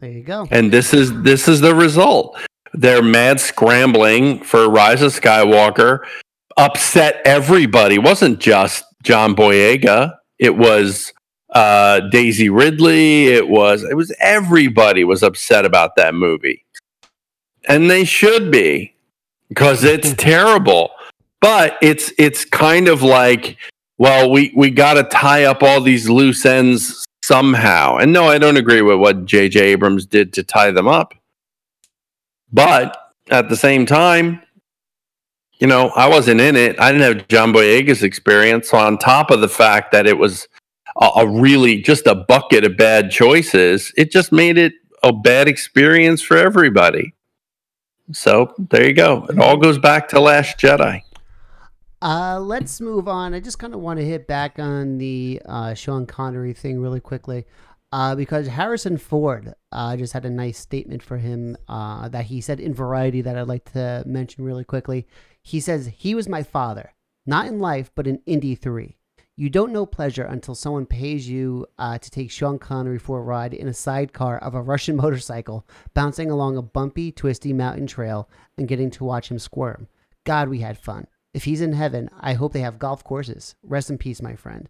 There 0.01 0.11
you 0.11 0.23
go. 0.23 0.47
And 0.51 0.73
this 0.73 0.95
is 0.95 1.23
this 1.23 1.49
is 1.49 1.61
the 1.61 1.75
result. 1.75 2.39
They're 2.73 3.03
mad 3.03 3.41
scrambling 3.41 4.43
for 4.45 4.69
Rise 4.69 5.03
of 5.03 5.13
Skywalker, 5.13 6.01
upset 6.57 7.21
everybody. 7.25 7.97
It 7.97 8.03
wasn't 8.03 8.39
just 8.39 8.85
John 9.03 9.35
Boyega. 9.35 10.17
It 10.39 10.57
was 10.57 11.13
uh, 11.51 12.01
Daisy 12.11 12.49
Ridley. 12.49 13.27
It 13.29 13.49
was 13.49 13.85
it 13.85 13.97
was 13.97 14.15
everybody 14.21 15.05
was 15.05 15.23
upset 15.23 15.65
about 15.65 15.97
that 15.97 16.15
movie, 16.15 16.65
and 17.69 17.91
they 17.91 18.05
should 18.05 18.51
be 18.51 18.95
because 19.49 19.85
it's 19.85 20.15
terrible. 20.19 20.91
But 21.41 21.79
it's 21.81 22.13
it's 22.19 22.45
kind 22.45 22.89
of 22.89 23.03
like 23.03 23.57
well, 23.99 24.31
we 24.31 24.53
we 24.57 24.71
got 24.71 24.95
to 24.95 25.05
tie 25.05 25.45
up 25.45 25.63
all 25.63 25.81
these 25.81 26.09
loose 26.09 26.47
ends 26.47 27.05
somehow. 27.23 27.97
And 27.97 28.13
no, 28.13 28.27
I 28.27 28.39
don't 28.39 28.57
agree 28.57 28.81
with 28.81 28.99
what 28.99 29.27
J.J. 29.27 29.61
Abrams 29.61 30.07
did 30.07 30.33
to 30.35 30.43
tie 30.43 30.71
them 30.71 30.89
up. 30.89 31.15
But 32.53 32.97
at 33.31 33.49
the 33.49 33.57
same 33.57 33.85
time, 33.85 34.41
you 35.59 35.67
know, 35.67 35.91
I 35.91 36.09
wasn't 36.09 36.41
in 36.41 36.57
it. 36.57 36.81
I 36.81 36.93
didn't 36.93 37.17
have 37.17 37.29
John 37.29 37.53
Boyega's 37.53 38.03
experience. 38.03 38.71
So 38.71 38.79
on 38.79 38.97
top 38.97 39.31
of 39.31 39.41
the 39.41 39.49
fact 39.49 39.93
that 39.93 40.07
it 40.07 40.17
was 40.17 40.49
a, 40.99 41.11
a 41.17 41.27
really 41.29 41.81
just 41.81 42.07
a 42.07 42.15
bucket 42.15 42.65
of 42.65 42.77
bad 42.77 43.11
choices, 43.11 43.93
it 43.97 44.11
just 44.11 44.33
made 44.33 44.59
it 44.59 44.73
a 45.03 45.13
bad 45.13 45.49
experience 45.49 46.23
for 46.23 46.37
everybody. 46.37 47.15
So 48.13 48.55
there 48.59 48.87
you 48.87 48.95
go. 48.95 49.27
It 49.29 49.39
all 49.39 49.57
goes 49.57 49.79
back 49.79 50.09
to 50.09 50.21
Last 50.21 50.59
Jedi. 50.59 51.03
Uh, 52.01 52.39
let's 52.41 52.81
move 52.81 53.09
on. 53.09 53.35
I 53.35 53.41
just 53.41 53.59
kind 53.59 53.75
of 53.75 53.81
want 53.81 53.99
to 53.99 54.07
hit 54.07 54.27
back 54.27 54.59
on 54.59 54.99
the 54.99 55.43
uh, 55.47 55.75
Sean 55.75 56.07
Connery 56.07 56.53
thing 56.53 56.81
really 56.81 57.01
quickly. 57.01 57.45
Uh, 57.91 58.15
because 58.15 58.47
Harrison 58.49 58.99
Ford 58.99 59.55
uh, 59.73 59.97
just 59.97 60.13
had 60.13 60.27
a 60.27 60.31
nice 60.31 60.59
statement 60.59 61.03
for 61.03 61.17
him 61.17 61.57
uh, 61.69 62.09
that 62.11 62.27
he 62.27 62.43
said 62.43 62.61
in 62.61 62.75
Variety 62.75 63.23
that 63.23 63.37
I'd 63.37 63.49
like 63.49 63.73
to 63.73 64.03
mention 64.07 64.45
really 64.45 64.65
quickly. 64.65 65.07
He 65.43 65.59
says, 65.59 65.91
He 65.97 66.15
was 66.15 66.29
my 66.29 66.43
father, 66.43 66.93
not 67.25 67.47
in 67.47 67.61
life, 67.61 67.91
but 67.95 68.07
in 68.07 68.21
Indy 68.27 68.55
3. 68.55 68.98
You 69.41 69.49
don't 69.49 69.73
know 69.73 69.87
pleasure 69.87 70.25
until 70.25 70.57
someone 70.57 70.85
pays 70.85 71.29
you 71.29 71.65
uh, 71.79 71.97
to 71.97 72.11
take 72.11 72.29
Sean 72.29 72.59
Connery 72.59 72.99
for 72.99 73.21
a 73.21 73.23
ride 73.23 73.55
in 73.55 73.69
a 73.69 73.73
sidecar 73.73 74.37
of 74.39 74.57
a 74.57 74.61
Russian 74.61 74.97
motorcycle, 75.05 75.65
bouncing 75.95 76.29
along 76.29 76.57
a 76.57 76.63
bumpy, 76.63 77.13
twisty 77.13 77.53
mountain 77.53 77.87
trail 77.87 78.29
and 78.57 78.67
getting 78.67 78.91
to 78.91 79.05
watch 79.05 79.31
him 79.31 79.39
squirm. 79.39 79.87
God, 80.25 80.49
we 80.49 80.59
had 80.59 80.77
fun. 80.77 81.07
If 81.35 81.45
he's 81.45 81.61
in 81.61 81.73
heaven, 81.73 82.11
I 82.19 82.35
hope 82.35 82.53
they 82.53 82.63
have 82.63 82.81
golf 82.81 83.05
courses. 83.05 83.55
Rest 83.63 83.91
in 83.91 83.97
peace, 83.97 84.21
my 84.21 84.35
friend. 84.35 84.69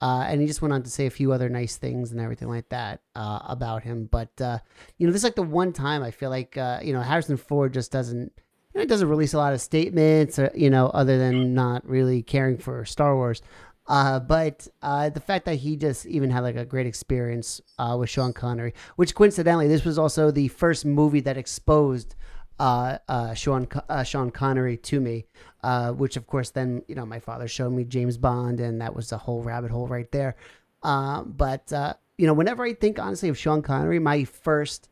Uh, 0.00 0.24
and 0.26 0.40
he 0.40 0.46
just 0.46 0.62
went 0.62 0.72
on 0.72 0.82
to 0.84 0.90
say 0.90 1.04
a 1.04 1.10
few 1.10 1.30
other 1.30 1.50
nice 1.50 1.76
things 1.76 2.10
and 2.10 2.18
everything 2.18 2.48
like 2.48 2.70
that 2.70 3.02
uh, 3.16 3.40
about 3.44 3.82
him. 3.82 4.08
But 4.10 4.40
uh, 4.40 4.60
you 4.96 5.06
know, 5.06 5.12
this 5.12 5.20
is 5.20 5.24
like 5.24 5.34
the 5.34 5.42
one 5.42 5.74
time 5.74 6.02
I 6.02 6.10
feel 6.10 6.30
like 6.30 6.56
uh, 6.56 6.80
you 6.82 6.94
know 6.94 7.02
Harrison 7.02 7.36
Ford 7.36 7.74
just 7.74 7.92
doesn't 7.92 8.32
you 8.76 8.82
know, 8.82 8.86
doesn't 8.86 9.08
release 9.08 9.32
a 9.32 9.38
lot 9.38 9.54
of 9.54 9.60
statements, 9.62 10.38
or, 10.38 10.50
you 10.54 10.68
know, 10.68 10.88
other 10.88 11.16
than 11.16 11.54
not 11.54 11.88
really 11.88 12.22
caring 12.22 12.58
for 12.58 12.84
Star 12.84 13.16
Wars. 13.16 13.40
Uh, 13.88 14.18
but 14.18 14.66
uh, 14.82 15.08
the 15.08 15.20
fact 15.20 15.44
that 15.44 15.56
he 15.56 15.76
just 15.76 16.06
even 16.06 16.30
had 16.30 16.40
like 16.40 16.56
a 16.56 16.64
great 16.64 16.86
experience 16.86 17.60
with 17.96 18.10
Sean 18.10 18.32
Connery, 18.32 18.74
which 18.96 19.14
coincidentally, 19.14 19.68
this 19.68 19.84
was 19.84 19.98
also 19.98 20.30
the 20.30 20.48
first 20.48 20.84
movie 20.84 21.20
that 21.20 21.36
exposed 21.36 22.16
uh, 22.58 22.98
uh, 23.08 23.34
Sean 23.34 23.68
uh, 23.88 24.02
Sean 24.02 24.30
Connery 24.30 24.76
to 24.78 25.00
me, 25.00 25.26
uh, 25.62 25.92
which 25.92 26.16
of 26.16 26.26
course 26.26 26.50
then 26.50 26.82
you 26.88 26.94
know 26.94 27.06
my 27.06 27.20
father 27.20 27.48
showed 27.48 27.70
me 27.70 27.84
James 27.84 28.16
Bond, 28.16 28.60
and 28.60 28.80
that 28.80 28.94
was 28.94 29.12
a 29.12 29.18
whole 29.18 29.42
rabbit 29.42 29.70
hole 29.70 29.86
right 29.86 30.10
there. 30.12 30.36
Uh, 30.82 31.22
but 31.22 31.72
uh, 31.72 31.94
you 32.16 32.26
know, 32.26 32.34
whenever 32.34 32.64
I 32.64 32.74
think 32.74 32.98
honestly 32.98 33.28
of 33.28 33.38
Sean 33.38 33.62
Connery, 33.62 33.98
my 33.98 34.24
first 34.24 34.88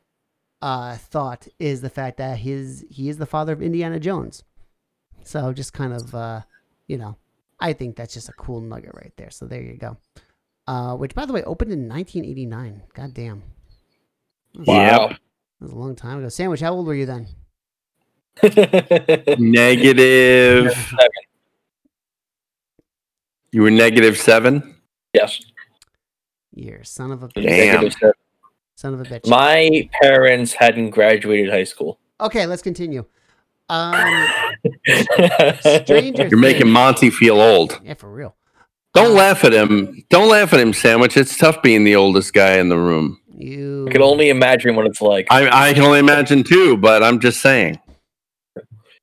uh, 0.61 0.97
thought 0.97 1.49
is 1.59 1.81
the 1.81 1.91
fact 1.91 2.19
that 2.19 2.39
his 2.39 2.85
he 2.91 3.09
is 3.09 3.19
the 3.19 3.27
father 3.27 3.53
of 3.53 3.63
Indiana 3.63 3.99
Jones. 3.99 4.45
So 5.25 5.53
just 5.53 5.73
kind 5.73 5.93
of 5.95 6.15
uh, 6.15 6.43
you 6.87 6.99
know, 6.99 7.17
I 7.61 7.73
think 7.73 7.97
that's 7.97 8.15
just 8.15 8.29
a 8.29 8.33
cool 8.33 8.61
nugget 8.61 8.93
right 8.95 9.13
there. 9.17 9.31
So 9.31 9.47
there 9.47 9.63
you 9.63 9.77
go. 9.77 9.97
Uh, 10.67 10.97
which 10.97 11.15
by 11.15 11.27
the 11.27 11.33
way 11.33 11.43
opened 11.43 11.73
in 11.73 11.89
1989. 11.89 12.83
God 12.95 13.15
damn. 13.15 13.43
Wow. 14.57 15.09
That 15.09 15.19
was 15.61 15.73
a 15.73 15.77
long 15.77 15.97
time 15.97 16.19
ago. 16.19 16.29
Sandwich, 16.29 16.61
how 16.61 16.73
old 16.73 16.87
were 16.87 16.95
you 16.95 17.07
then? 17.07 17.29
negative. 19.39 20.73
Seven. 20.73 21.11
You 23.53 23.63
were 23.63 23.71
negative 23.71 24.19
seven. 24.19 24.77
Yes. 25.13 25.41
Year, 26.53 26.83
son 26.83 27.13
of 27.13 27.23
a 27.23 27.29
bitch. 27.29 27.45
Damn. 27.45 27.75
Negative 27.75 27.93
seven. 27.93 28.15
Son 28.77 28.95
of 28.95 29.01
a 29.01 29.05
bitch. 29.05 29.29
My 29.29 29.89
parents 30.03 30.53
hadn't 30.53 30.91
graduated 30.91 31.51
high 31.51 31.65
school. 31.65 32.01
Okay, 32.21 32.47
let's 32.47 32.63
continue. 32.63 33.05
Um, 33.69 33.95
Stranger 35.61 36.29
You're 36.29 36.39
making 36.39 36.63
Things. 36.63 36.73
Monty 36.73 37.11
feel 37.11 37.41
old. 37.41 37.81
Yeah, 37.83 37.95
for 37.95 38.11
real. 38.13 38.37
Don't 38.93 39.15
laugh 39.15 39.45
at 39.45 39.53
him. 39.53 40.05
Don't 40.11 40.29
laugh 40.29 40.53
at 40.53 40.61
him, 40.61 40.73
Sandwich. 40.73 41.17
It's 41.17 41.37
tough 41.37 41.63
being 41.63 41.83
the 41.85 41.97
oldest 41.97 42.33
guy 42.33 42.59
in 42.59 42.69
the 42.69 42.79
room. 42.79 43.21
You. 43.37 43.87
I 43.89 43.93
can 43.93 44.03
only 44.03 44.29
imagine 44.29 44.77
what 44.77 44.87
it's 44.87 45.01
like. 45.01 45.27
I, 45.31 45.71
I 45.71 45.73
can 45.75 45.83
only 45.83 45.99
imagine 45.99 46.45
too, 46.45 46.77
but 46.77 47.03
I'm 47.03 47.19
just 47.19 47.41
saying. 47.41 47.81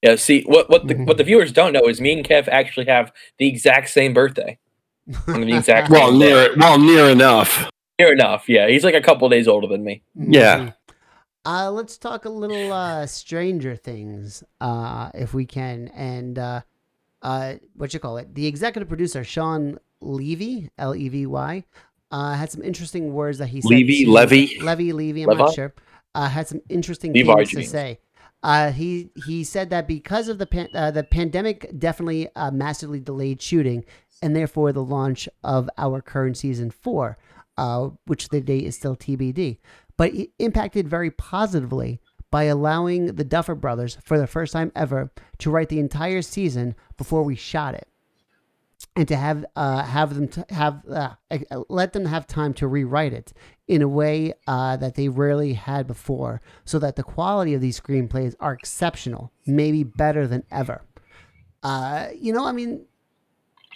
Yeah, 0.02 0.16
see 0.16 0.44
what 0.44 0.70
what 0.70 0.88
the 0.88 0.96
what 0.96 1.18
the 1.18 1.24
viewers 1.26 1.52
don't 1.52 1.74
know 1.74 1.88
is 1.88 2.00
me 2.00 2.14
and 2.14 2.28
Kev 2.28 2.48
actually 2.48 2.86
have 2.86 3.12
the 3.38 3.48
exact 3.48 3.90
same 3.90 4.14
birthday. 4.14 4.58
On 5.28 5.42
the 5.42 5.56
exact 5.58 5.90
Well, 5.90 6.10
same 6.12 6.20
day. 6.20 6.26
near 6.28 6.56
well, 6.58 6.80
near 6.80 7.10
enough. 7.10 7.70
Near 8.00 8.14
enough, 8.14 8.48
yeah. 8.48 8.68
He's 8.68 8.84
like 8.84 8.96
a 8.96 9.02
couple 9.02 9.28
days 9.30 9.48
older 9.48 9.68
than 9.68 9.84
me. 9.84 10.02
Yeah. 10.16 10.72
Uh, 11.46 11.72
let's 11.72 11.98
talk 11.98 12.26
a 12.26 12.30
little 12.30 12.72
uh, 12.72 13.06
Stranger 13.08 13.76
Things, 13.76 14.44
uh, 14.60 15.10
if 15.16 15.34
we 15.34 15.46
can. 15.46 15.88
And 15.90 16.38
uh, 16.38 16.62
uh, 17.22 17.56
what 17.76 17.94
you 17.94 18.00
call 18.00 18.18
it? 18.18 18.36
The 18.36 18.46
executive 18.46 18.88
producer 18.88 19.24
Shawn 19.24 19.80
Levy, 20.02 20.70
L 20.78 20.96
E 20.96 21.10
V 21.10 21.26
Y, 21.26 21.64
uh, 22.12 22.34
had 22.36 22.52
some 22.52 22.62
interesting 22.62 23.14
words 23.14 23.40
that 23.40 23.48
he 23.48 23.62
said. 23.62 23.70
Levy? 23.72 24.06
to- 24.06 24.12
Levy? 24.12 24.60
Levy, 24.62 24.94
Levy. 24.94 25.24
I'm 25.24 25.38
not 25.38 25.54
sure. 25.54 25.74
Uh, 26.14 26.28
had 26.28 26.48
some 26.48 26.62
interesting 26.70 27.14
Levi, 27.14 27.34
things 27.38 27.50
to 27.52 27.58
mean. 27.58 27.68
say. 27.68 28.00
Uh, 28.44 28.72
he 28.72 29.10
he 29.26 29.44
said 29.44 29.70
that 29.70 29.88
because 29.88 30.28
of 30.28 30.38
the 30.40 30.46
pan- 30.48 30.70
uh, 30.76 30.92
the 30.92 31.04
pandemic 31.04 31.72
definitely 31.78 32.28
uh, 32.36 32.50
massively 32.52 33.00
delayed 33.00 33.42
shooting, 33.42 33.86
and 34.22 34.36
therefore 34.36 34.72
the 34.72 34.84
launch 34.84 35.30
of 35.44 35.70
our 35.78 36.02
current 36.02 36.36
season 36.38 36.72
four, 36.72 37.18
uh, 37.58 37.90
which 38.08 38.30
the 38.30 38.42
date 38.42 38.64
is 38.66 38.76
still 38.76 38.96
TBD, 38.96 39.60
but 40.02 40.16
it 40.16 40.32
impacted 40.40 40.88
very 40.88 41.12
positively 41.12 42.02
by 42.32 42.46
allowing 42.46 43.06
the 43.06 43.24
Duffer 43.24 43.54
Brothers, 43.54 44.00
for 44.04 44.18
the 44.18 44.26
first 44.26 44.52
time 44.52 44.72
ever, 44.76 45.12
to 45.38 45.52
write 45.52 45.70
the 45.70 45.78
entire 45.78 46.24
season 46.24 46.74
before 46.98 47.22
we 47.22 47.36
shot 47.36 47.76
it, 47.76 47.88
and 48.96 49.08
to 49.08 49.16
have 49.16 49.46
uh, 49.56 49.84
have 49.84 50.16
them 50.16 50.28
to 50.30 50.44
have 50.50 50.82
uh, 50.90 51.12
let 51.70 51.94
them 51.94 52.06
have 52.06 52.26
time 52.26 52.52
to 52.56 52.68
rewrite 52.68 53.14
it 53.14 53.32
in 53.68 53.84
a 53.84 53.88
way 53.88 54.34
uh, 54.48 54.76
that 54.76 54.96
they 54.96 55.08
rarely 55.08 55.54
had 55.54 55.86
before, 55.86 56.42
so 56.66 56.80
that 56.80 56.96
the 56.96 57.04
quality 57.04 57.54
of 57.54 57.62
these 57.62 57.80
screenplays 57.80 58.34
are 58.40 58.54
exceptional, 58.54 59.32
maybe 59.46 59.84
better 59.84 60.26
than 60.26 60.44
ever. 60.50 60.82
uh, 61.62 62.08
you 62.20 62.34
know, 62.34 62.48
I 62.48 62.54
mean, 62.54 62.88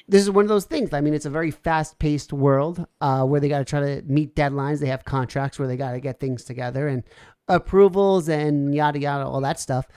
this 0.07 0.21
is 0.21 0.29
one 0.29 0.45
of 0.45 0.49
those 0.49 0.65
things. 0.65 0.93
I 0.93 1.01
mean, 1.01 1.13
it's 1.13 1.25
a 1.25 1.31
very 1.31 1.51
fast 1.51 1.97
paced 1.99 2.31
world 2.31 2.85
uh, 3.01 3.23
where 3.23 3.39
they 3.39 3.49
got 3.49 3.59
to 3.59 3.65
try 3.65 3.79
to 3.79 4.01
meet 4.03 4.35
deadlines. 4.35 4.79
They 4.79 4.87
have 4.87 5.05
contracts 5.05 5.57
where 5.57 5.67
they 5.67 5.77
got 5.77 5.93
to 5.93 5.99
get 5.99 6.19
things 6.19 6.43
together 6.43 6.87
and 6.87 7.03
approvals 7.47 8.29
and 8.29 8.73
yada 8.73 8.99
yada, 8.99 9.25
all 9.25 9.41
that 9.41 9.59
stuff. 9.59 9.87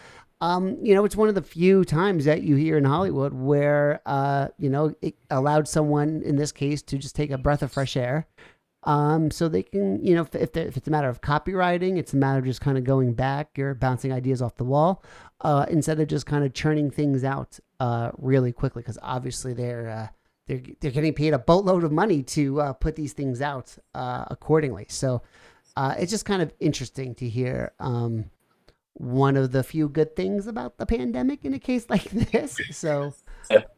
Um, 0.41 0.79
you 0.83 0.95
know, 0.95 1.05
it's 1.05 1.17
one 1.17 1.29
of 1.29 1.35
the 1.35 1.43
few 1.43 1.85
times 1.85 2.25
that 2.25 2.43
you 2.43 2.55
hear 2.55 2.79
in 2.79 2.85
Hollywood 2.85 3.33
where, 3.33 4.01
uh, 4.07 4.49
you 4.57 4.71
know, 4.71 4.95
it 5.03 5.17
allowed 5.31 5.67
someone 5.67 6.23
in 6.23 6.37
this 6.37 6.53
case 6.53 6.81
to 6.83 6.99
just 6.99 7.17
take 7.17 7.31
a 7.31 7.39
breath 7.39 7.63
of 7.63 7.73
fresh 7.73 7.97
air. 7.97 8.29
Um, 8.85 9.33
so 9.33 9.49
they 9.49 9.65
can, 9.65 10.03
you 10.05 10.15
know, 10.15 10.23
if, 10.23 10.57
if, 10.57 10.77
it's 10.77 10.87
a 10.87 10.91
matter 10.91 11.09
of 11.09 11.21
copywriting, 11.21 11.99
it's 11.99 12.13
a 12.13 12.17
matter 12.17 12.39
of 12.39 12.45
just 12.45 12.61
kind 12.61 12.79
of 12.79 12.85
going 12.85 13.13
back, 13.13 13.51
you're 13.57 13.75
bouncing 13.75 14.13
ideas 14.13 14.41
off 14.41 14.55
the 14.55 14.65
wall, 14.65 15.03
uh, 15.41 15.67
instead 15.69 15.99
of 15.99 16.07
just 16.07 16.27
kind 16.27 16.45
of 16.45 16.55
churning 16.55 16.91
things 16.91 17.25
out, 17.25 17.59
uh, 17.81 18.11
really 18.19 18.53
quickly. 18.53 18.83
Cause 18.83 18.99
obviously 19.03 19.55
they're, 19.55 19.89
uh, 19.89 20.09
they're, 20.47 20.63
they're 20.81 20.91
getting 20.91 21.15
paid 21.15 21.35
a 21.35 21.39
boatload 21.39 21.85
of 21.85 21.93
money 21.93 22.23
to, 22.23 22.61
uh, 22.61 22.73
put 22.73 22.97
these 22.97 23.13
things 23.13 23.43
out, 23.43 23.77
uh, 23.95 24.25
accordingly. 24.29 24.87
So, 24.89 25.23
uh, 25.77 25.95
it's 25.99 26.11
just 26.11 26.25
kind 26.25 26.43
of 26.43 26.53
interesting 26.59 27.15
to 27.17 27.29
hear, 27.29 27.73
um, 27.79 28.31
one 28.99 29.37
of 29.37 29.53
the 29.53 29.63
few 29.63 29.89
good 29.89 30.17
things 30.17 30.47
about 30.47 30.77
the 30.77 30.87
pandemic 30.87 31.45
in 31.45 31.55
a 31.55 31.59
case 31.59 31.87
like 31.91 32.11
this. 32.11 32.57
So, 32.71 33.15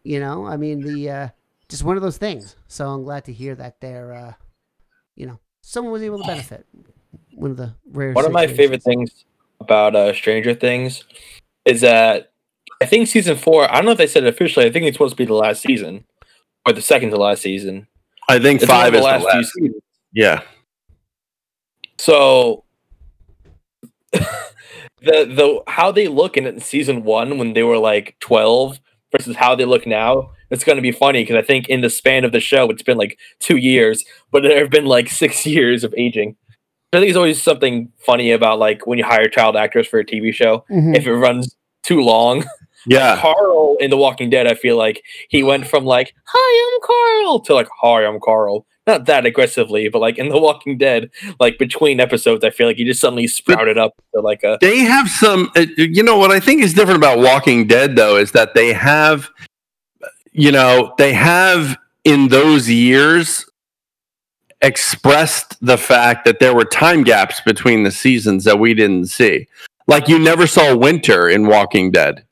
you 0.02 0.18
know, 0.18 0.46
I 0.46 0.56
mean, 0.56 0.80
the 0.80 1.10
uh, 1.10 1.28
just 1.68 1.84
one 1.84 1.96
of 1.96 2.02
those 2.02 2.16
things. 2.18 2.56
So 2.68 2.88
I'm 2.88 3.04
glad 3.04 3.24
to 3.26 3.32
hear 3.32 3.54
that 3.54 3.80
they're, 3.80 4.12
uh, 4.12 4.32
you 5.14 5.26
know, 5.26 5.38
someone 5.62 5.92
was 5.92 6.02
able 6.02 6.18
to 6.18 6.26
benefit. 6.26 6.66
One 7.34 7.50
of 7.50 7.56
the 7.56 7.74
rare. 7.92 8.12
One 8.12 8.24
of 8.24 8.32
my 8.32 8.46
favorite 8.46 8.82
things 8.82 9.24
about 9.60 9.94
uh, 9.94 10.12
Stranger 10.12 10.54
Things 10.54 11.04
is 11.64 11.82
that 11.82 12.32
I 12.80 12.86
think 12.86 13.08
season 13.08 13.36
four. 13.36 13.70
I 13.70 13.76
don't 13.76 13.84
know 13.86 13.92
if 13.92 13.98
they 13.98 14.06
said 14.06 14.24
it 14.24 14.28
officially. 14.28 14.66
I 14.66 14.70
think 14.72 14.86
it's 14.86 14.94
supposed 14.96 15.12
to 15.12 15.16
be 15.16 15.26
the 15.26 15.34
last 15.34 15.62
season 15.62 16.04
or 16.66 16.72
the 16.72 16.80
second 16.82 17.10
to 17.10 17.16
last 17.16 17.42
season. 17.42 17.86
I 18.28 18.38
think 18.38 18.62
It's 18.62 18.70
five 18.70 18.94
of 18.94 19.00
is 19.00 19.04
the 19.04 19.18
few 19.18 19.26
last. 19.26 19.52
seasons. 19.52 19.82
Yeah. 20.12 20.42
So 21.98 22.64
the 24.12 24.24
the 25.02 25.62
how 25.66 25.90
they 25.92 26.08
look 26.08 26.36
in 26.36 26.46
it 26.46 26.54
in 26.54 26.60
season 26.60 27.04
one 27.04 27.38
when 27.38 27.52
they 27.52 27.62
were 27.62 27.78
like 27.78 28.16
twelve 28.20 28.80
versus 29.12 29.36
how 29.36 29.54
they 29.54 29.64
look 29.64 29.86
now, 29.86 30.30
it's 30.50 30.64
going 30.64 30.76
to 30.76 30.82
be 30.82 30.92
funny 30.92 31.22
because 31.22 31.36
I 31.36 31.42
think 31.46 31.68
in 31.68 31.80
the 31.80 31.90
span 31.90 32.24
of 32.24 32.32
the 32.32 32.40
show 32.40 32.70
it's 32.70 32.82
been 32.82 32.98
like 32.98 33.18
two 33.40 33.56
years, 33.56 34.04
but 34.30 34.42
there 34.42 34.58
have 34.60 34.70
been 34.70 34.86
like 34.86 35.08
six 35.10 35.44
years 35.46 35.84
of 35.84 35.92
aging. 35.96 36.36
I 36.92 36.98
think 36.98 37.08
it's 37.10 37.16
always 37.16 37.40
something 37.40 37.92
funny 38.04 38.32
about 38.32 38.58
like 38.58 38.86
when 38.86 38.98
you 38.98 39.04
hire 39.04 39.28
child 39.28 39.56
actors 39.56 39.86
for 39.86 39.98
a 40.00 40.04
TV 40.04 40.32
show. 40.32 40.64
Mhm. 40.70 40.96
If 40.96 41.06
it 41.06 41.14
runs 41.14 41.54
too 41.84 42.00
long, 42.00 42.44
Yeah. 42.86 43.18
Carl 43.20 43.76
in 43.80 43.90
The 43.90 43.96
Walking 43.96 44.30
Dead, 44.30 44.46
I 44.46 44.54
feel 44.54 44.76
like 44.76 45.02
he 45.28 45.42
went 45.42 45.66
from 45.66 45.84
like 45.84 46.14
"Hi, 46.24 46.74
I'm 46.74 46.80
Carl" 46.82 47.40
to 47.40 47.54
like 47.54 47.68
"Hi, 47.80 48.04
I'm 48.04 48.20
Carl." 48.20 48.66
Not 48.86 49.04
that 49.06 49.26
aggressively, 49.26 49.88
but 49.88 50.00
like 50.00 50.18
in 50.18 50.30
The 50.30 50.38
Walking 50.38 50.78
Dead, 50.78 51.10
like 51.38 51.58
between 51.58 52.00
episodes, 52.00 52.44
I 52.44 52.50
feel 52.50 52.66
like 52.66 52.76
he 52.76 52.84
just 52.84 53.00
suddenly 53.00 53.26
sprouted 53.26 53.78
up 53.78 53.92
to 54.14 54.20
like 54.20 54.42
a 54.42 54.58
They 54.60 54.78
have 54.78 55.08
some, 55.08 55.50
uh, 55.54 55.66
you 55.76 56.02
know, 56.02 56.16
what 56.16 56.30
I 56.30 56.40
think 56.40 56.62
is 56.62 56.72
different 56.72 56.96
about 56.96 57.18
Walking 57.18 57.66
Dead, 57.66 57.94
though, 57.94 58.16
is 58.16 58.32
that 58.32 58.54
they 58.54 58.72
have, 58.72 59.30
you 60.32 60.50
know, 60.50 60.94
they 60.96 61.12
have 61.12 61.76
in 62.04 62.28
those 62.28 62.68
years 62.68 63.44
expressed 64.62 65.56
the 65.64 65.78
fact 65.78 66.24
that 66.24 66.38
there 66.38 66.54
were 66.54 66.64
time 66.64 67.02
gaps 67.02 67.40
between 67.40 67.82
the 67.82 67.90
seasons 67.90 68.44
that 68.44 68.58
we 68.58 68.74
didn't 68.74 69.06
see. 69.06 69.46
Like 69.86 70.08
you 70.08 70.18
never 70.18 70.46
saw 70.46 70.76
winter 70.76 71.28
in 71.28 71.46
Walking 71.46 71.90
Dead, 71.90 72.24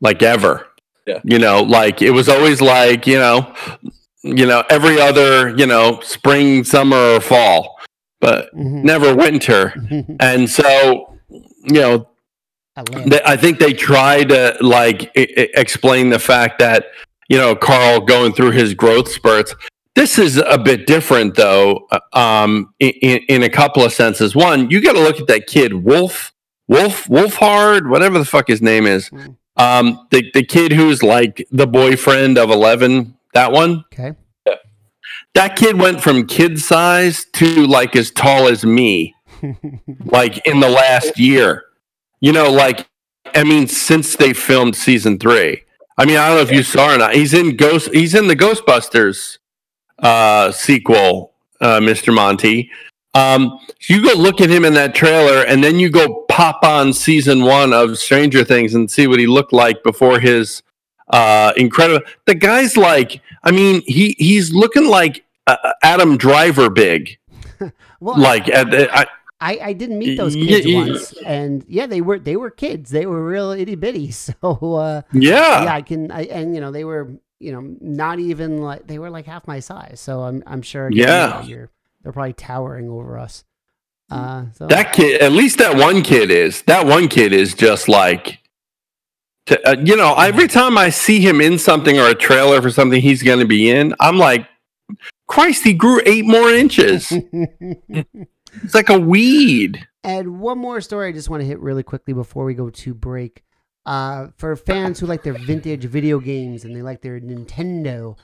like 0.00 0.22
ever. 0.22 0.66
Yeah. 1.06 1.20
You 1.24 1.38
know, 1.38 1.62
like 1.62 2.02
it 2.02 2.10
was 2.10 2.28
always 2.28 2.60
like, 2.60 3.06
you 3.06 3.18
know, 3.18 3.52
you 4.22 4.46
know, 4.46 4.62
every 4.70 5.00
other, 5.00 5.48
you 5.56 5.66
know, 5.66 6.00
spring, 6.02 6.62
summer, 6.64 7.14
or 7.16 7.20
fall, 7.20 7.78
but 8.20 8.54
Mhm. 8.54 8.84
never 8.84 9.14
winter. 9.14 9.74
And 10.20 10.48
so, 10.48 11.16
you 11.64 11.80
know, 11.80 12.08
Atlanta. 12.76 13.08
they, 13.10 13.20
I 13.24 13.36
think 13.36 13.58
they 13.58 13.72
try 13.72 14.24
to 14.24 14.56
like 14.60 15.10
I- 15.16 15.26
I- 15.36 15.48
explain 15.54 16.10
the 16.10 16.18
fact 16.18 16.58
that 16.60 16.86
you 17.28 17.38
know 17.38 17.54
Carl 17.56 18.00
going 18.00 18.32
through 18.32 18.52
his 18.52 18.74
growth 18.74 19.10
spurts. 19.10 19.54
This 19.96 20.18
is 20.18 20.36
a 20.36 20.56
bit 20.56 20.86
different, 20.86 21.34
though, 21.34 21.88
uh, 21.90 21.98
um, 22.16 22.72
in, 22.78 22.90
in, 23.02 23.18
in 23.28 23.42
a 23.42 23.48
couple 23.50 23.84
of 23.84 23.92
senses. 23.92 24.36
One, 24.36 24.70
you 24.70 24.80
got 24.80 24.92
to 24.92 25.00
look 25.00 25.18
at 25.18 25.26
that 25.26 25.48
kid, 25.48 25.74
Wolf, 25.84 26.32
Wolf, 26.68 27.06
Wolfhard, 27.08 27.90
whatever 27.90 28.16
the 28.20 28.24
fuck 28.24 28.46
his 28.46 28.62
name 28.62 28.86
is. 28.86 29.10
Mm. 29.10 29.36
Um, 29.60 30.06
the 30.10 30.30
the 30.32 30.42
kid 30.42 30.72
who's 30.72 31.02
like 31.02 31.46
the 31.50 31.66
boyfriend 31.66 32.38
of 32.38 32.50
Eleven. 32.50 33.16
That 33.34 33.52
one. 33.52 33.84
Okay. 33.92 34.14
That 35.34 35.54
kid 35.54 35.78
went 35.78 36.00
from 36.00 36.26
kid 36.26 36.58
size 36.58 37.26
to 37.34 37.66
like 37.66 37.94
as 37.94 38.10
tall 38.10 38.48
as 38.48 38.64
me, 38.64 39.14
like 40.04 40.44
in 40.46 40.60
the 40.60 40.68
last 40.68 41.18
year. 41.18 41.64
You 42.20 42.32
know, 42.32 42.50
like 42.50 42.88
I 43.34 43.44
mean, 43.44 43.66
since 43.66 44.16
they 44.16 44.32
filmed 44.32 44.76
season 44.76 45.18
three. 45.18 45.62
I 45.98 46.06
mean, 46.06 46.16
I 46.16 46.28
don't 46.28 46.36
know 46.38 46.42
if 46.42 46.50
you 46.50 46.62
saw 46.62 46.94
or 46.94 46.98
not. 46.98 47.14
He's 47.14 47.34
in 47.34 47.56
Ghost. 47.56 47.90
He's 47.92 48.14
in 48.14 48.28
the 48.28 48.36
Ghostbusters 48.36 49.36
uh, 49.98 50.50
sequel, 50.50 51.34
uh, 51.60 51.80
Mr. 51.80 52.14
Monty. 52.14 52.70
Um, 53.12 53.58
you 53.88 54.02
go 54.02 54.14
look 54.14 54.40
at 54.40 54.48
him 54.48 54.64
in 54.64 54.72
that 54.74 54.94
trailer, 54.94 55.42
and 55.44 55.62
then 55.62 55.78
you 55.78 55.90
go 55.90 56.19
pop 56.40 56.64
on 56.64 56.92
season 56.94 57.42
one 57.44 57.72
of 57.74 57.98
Stranger 57.98 58.44
Things 58.44 58.74
and 58.74 58.90
see 58.90 59.06
what 59.06 59.18
he 59.18 59.26
looked 59.26 59.52
like 59.52 59.82
before 59.82 60.18
his 60.20 60.62
uh, 61.10 61.52
incredible. 61.56 62.06
The 62.26 62.34
guy's 62.34 62.76
like, 62.78 63.20
I 63.44 63.50
mean, 63.50 63.82
he 63.86 64.14
he's 64.18 64.52
looking 64.54 64.86
like 64.86 65.24
uh, 65.46 65.56
Adam 65.82 66.16
Driver 66.16 66.70
big. 66.70 67.18
Well, 68.02 68.18
like, 68.18 68.48
at 68.48 68.72
I, 68.72 69.06
I, 69.42 69.58
I 69.62 69.72
didn't 69.74 69.98
meet 69.98 70.16
those 70.16 70.34
kids 70.34 70.66
y- 70.66 70.72
once, 70.72 71.12
and 71.26 71.62
yeah, 71.68 71.86
they 71.86 72.00
were 72.00 72.18
they 72.18 72.36
were 72.36 72.50
kids. 72.50 72.88
They 72.88 73.04
were 73.04 73.22
real 73.22 73.50
itty 73.50 73.74
bitty. 73.74 74.10
So 74.12 74.34
uh, 74.76 75.02
Yeah. 75.12 75.64
yeah, 75.64 75.74
I 75.74 75.82
can. 75.82 76.10
I 76.10 76.22
and 76.22 76.54
you 76.54 76.62
know 76.62 76.70
they 76.70 76.84
were 76.84 77.10
you 77.40 77.52
know 77.52 77.76
not 77.82 78.18
even 78.18 78.56
like 78.62 78.86
they 78.86 78.98
were 78.98 79.10
like 79.10 79.26
half 79.26 79.46
my 79.46 79.60
size. 79.60 80.00
So 80.00 80.22
I'm 80.22 80.42
I'm 80.46 80.62
sure. 80.62 80.86
again, 80.86 81.06
Yeah. 81.06 81.42
you 81.42 81.56
know, 81.56 81.66
they're 82.02 82.12
probably 82.12 82.32
towering 82.32 82.88
over 82.88 83.18
us. 83.18 83.44
Uh, 84.10 84.46
so 84.52 84.66
that 84.66 84.92
kid, 84.92 85.20
at 85.20 85.32
least 85.32 85.58
that 85.58 85.76
one 85.76 86.02
kid 86.02 86.30
is. 86.30 86.62
That 86.62 86.86
one 86.86 87.08
kid 87.08 87.32
is 87.32 87.54
just 87.54 87.88
like, 87.88 88.40
to, 89.46 89.68
uh, 89.68 89.76
you 89.82 89.96
know, 89.96 90.14
every 90.14 90.48
time 90.48 90.76
I 90.76 90.90
see 90.90 91.20
him 91.20 91.40
in 91.40 91.58
something 91.58 91.98
or 91.98 92.08
a 92.08 92.14
trailer 92.14 92.60
for 92.60 92.70
something 92.70 93.00
he's 93.00 93.22
going 93.22 93.40
to 93.40 93.46
be 93.46 93.70
in, 93.70 93.94
I'm 94.00 94.18
like, 94.18 94.46
Christ, 95.28 95.64
he 95.64 95.72
grew 95.72 96.00
eight 96.06 96.24
more 96.24 96.50
inches. 96.50 97.12
it's 97.32 98.74
like 98.74 98.88
a 98.88 98.98
weed. 98.98 99.86
And 100.02 100.40
one 100.40 100.58
more 100.58 100.80
story 100.80 101.08
I 101.08 101.12
just 101.12 101.30
want 101.30 101.42
to 101.42 101.46
hit 101.46 101.60
really 101.60 101.82
quickly 101.82 102.14
before 102.14 102.44
we 102.44 102.54
go 102.54 102.70
to 102.70 102.94
break. 102.94 103.44
Uh, 103.86 104.28
for 104.36 104.56
fans 104.56 105.00
who 105.00 105.06
like 105.06 105.22
their 105.22 105.32
vintage 105.32 105.84
video 105.84 106.20
games 106.20 106.64
and 106.64 106.76
they 106.76 106.82
like 106.82 107.00
their 107.00 107.18
Nintendo, 107.18 108.16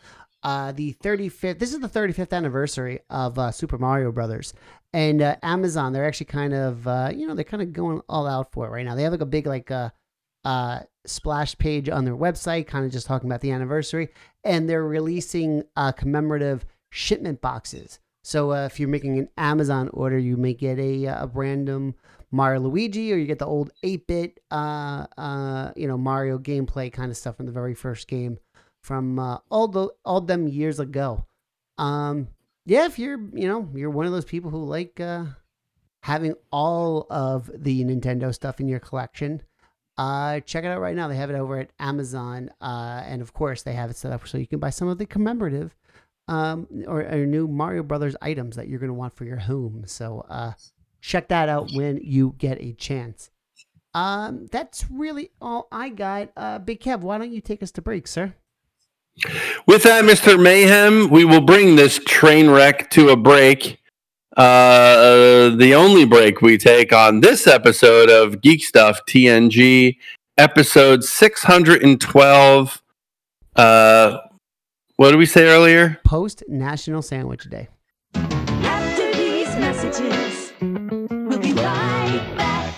uh, 0.46 0.70
the 0.70 0.94
35th, 1.02 1.58
this 1.58 1.74
is 1.74 1.80
the 1.80 1.88
35th 1.88 2.32
anniversary 2.32 3.00
of 3.10 3.36
uh, 3.36 3.50
Super 3.50 3.78
Mario 3.78 4.12
Brothers. 4.12 4.54
And 4.92 5.20
uh, 5.20 5.34
Amazon, 5.42 5.92
they're 5.92 6.06
actually 6.06 6.26
kind 6.26 6.54
of, 6.54 6.86
uh, 6.86 7.10
you 7.12 7.26
know, 7.26 7.34
they're 7.34 7.44
kind 7.44 7.64
of 7.64 7.72
going 7.72 8.00
all 8.08 8.28
out 8.28 8.52
for 8.52 8.64
it 8.64 8.70
right 8.70 8.84
now. 8.84 8.94
They 8.94 9.02
have 9.02 9.10
like 9.10 9.20
a 9.20 9.26
big, 9.26 9.48
like, 9.48 9.72
uh, 9.72 9.90
uh, 10.44 10.82
splash 11.04 11.58
page 11.58 11.88
on 11.88 12.04
their 12.04 12.14
website, 12.14 12.68
kind 12.68 12.86
of 12.86 12.92
just 12.92 13.08
talking 13.08 13.28
about 13.28 13.40
the 13.40 13.50
anniversary. 13.50 14.10
And 14.44 14.70
they're 14.70 14.86
releasing 14.86 15.64
uh, 15.74 15.90
commemorative 15.90 16.64
shipment 16.90 17.40
boxes. 17.40 17.98
So 18.22 18.52
uh, 18.52 18.66
if 18.66 18.78
you're 18.78 18.88
making 18.88 19.18
an 19.18 19.28
Amazon 19.36 19.90
order, 19.92 20.16
you 20.16 20.36
may 20.36 20.54
get 20.54 20.78
a, 20.78 21.08
uh, 21.08 21.24
a 21.24 21.26
random 21.26 21.96
Mario 22.30 22.60
Luigi, 22.60 23.12
or 23.12 23.16
you 23.16 23.26
get 23.26 23.40
the 23.40 23.46
old 23.46 23.72
8-bit, 23.84 24.38
uh, 24.52 25.06
uh, 25.18 25.72
you 25.74 25.88
know, 25.88 25.98
Mario 25.98 26.38
gameplay 26.38 26.92
kind 26.92 27.10
of 27.10 27.16
stuff 27.16 27.36
from 27.36 27.46
the 27.46 27.52
very 27.52 27.74
first 27.74 28.06
game 28.06 28.38
from 28.86 29.18
uh, 29.18 29.38
all 29.50 29.66
the 29.66 29.88
all 30.04 30.20
them 30.20 30.46
years 30.46 30.78
ago. 30.78 31.26
Um, 31.76 32.28
yeah, 32.64 32.86
if 32.86 32.98
you're, 32.98 33.20
you 33.32 33.48
know, 33.48 33.68
you're 33.74 33.90
one 33.90 34.06
of 34.06 34.12
those 34.12 34.24
people 34.24 34.50
who 34.50 34.64
like 34.64 35.00
uh, 35.00 35.24
having 36.02 36.34
all 36.52 37.06
of 37.10 37.50
the 37.52 37.84
Nintendo 37.84 38.32
stuff 38.32 38.60
in 38.60 38.68
your 38.68 38.78
collection, 38.78 39.42
uh, 39.98 40.40
check 40.40 40.64
it 40.64 40.68
out 40.68 40.80
right 40.80 40.94
now. 40.94 41.08
They 41.08 41.16
have 41.16 41.30
it 41.30 41.36
over 41.36 41.58
at 41.58 41.70
Amazon, 41.80 42.50
uh, 42.60 43.02
and 43.04 43.22
of 43.22 43.32
course, 43.32 43.62
they 43.62 43.72
have 43.72 43.90
it 43.90 43.96
set 43.96 44.12
up 44.12 44.26
so 44.26 44.38
you 44.38 44.46
can 44.46 44.60
buy 44.60 44.70
some 44.70 44.88
of 44.88 44.98
the 44.98 45.06
commemorative 45.06 45.74
um, 46.28 46.68
or, 46.86 47.02
or 47.02 47.26
new 47.26 47.48
Mario 47.48 47.82
Brothers 47.82 48.16
items 48.22 48.54
that 48.54 48.68
you're 48.68 48.80
going 48.80 48.88
to 48.88 48.94
want 48.94 49.16
for 49.16 49.24
your 49.24 49.38
home. 49.38 49.82
So 49.86 50.24
uh, 50.28 50.52
check 51.00 51.28
that 51.28 51.48
out 51.48 51.72
when 51.72 51.98
you 52.02 52.36
get 52.38 52.60
a 52.60 52.72
chance. 52.72 53.30
Um, 53.94 54.46
that's 54.52 54.84
really 54.90 55.30
all 55.40 55.66
I 55.72 55.88
got. 55.88 56.30
Uh, 56.36 56.58
Big 56.58 56.80
Kev, 56.80 57.00
why 57.00 57.18
don't 57.18 57.32
you 57.32 57.40
take 57.40 57.62
us 57.62 57.70
to 57.72 57.82
break, 57.82 58.06
sir? 58.06 58.34
With 59.66 59.82
that, 59.84 60.04
Mr. 60.04 60.40
Mayhem, 60.40 61.08
we 61.10 61.24
will 61.24 61.40
bring 61.40 61.76
this 61.76 61.98
train 62.06 62.50
wreck 62.50 62.90
to 62.90 63.08
a 63.08 63.16
break. 63.16 63.80
Uh, 64.36 65.48
the 65.56 65.72
only 65.74 66.04
break 66.04 66.42
we 66.42 66.58
take 66.58 66.92
on 66.92 67.20
this 67.20 67.46
episode 67.46 68.10
of 68.10 68.42
Geek 68.42 68.62
Stuff 68.62 69.00
TNG. 69.08 69.96
episode 70.36 71.02
612. 71.02 72.82
Uh, 73.56 74.18
what 74.96 75.10
did 75.12 75.16
we 75.16 75.24
say 75.24 75.48
earlier? 75.48 75.98
Post 76.04 76.42
National 76.48 77.00
Sandwich 77.00 77.44
Day. 77.44 77.68
After 78.14 79.12
these 79.14 79.48
messages, 79.56 80.52
we'll 80.60 81.38
be 81.38 81.54
right 81.54 82.34
back. 82.36 82.74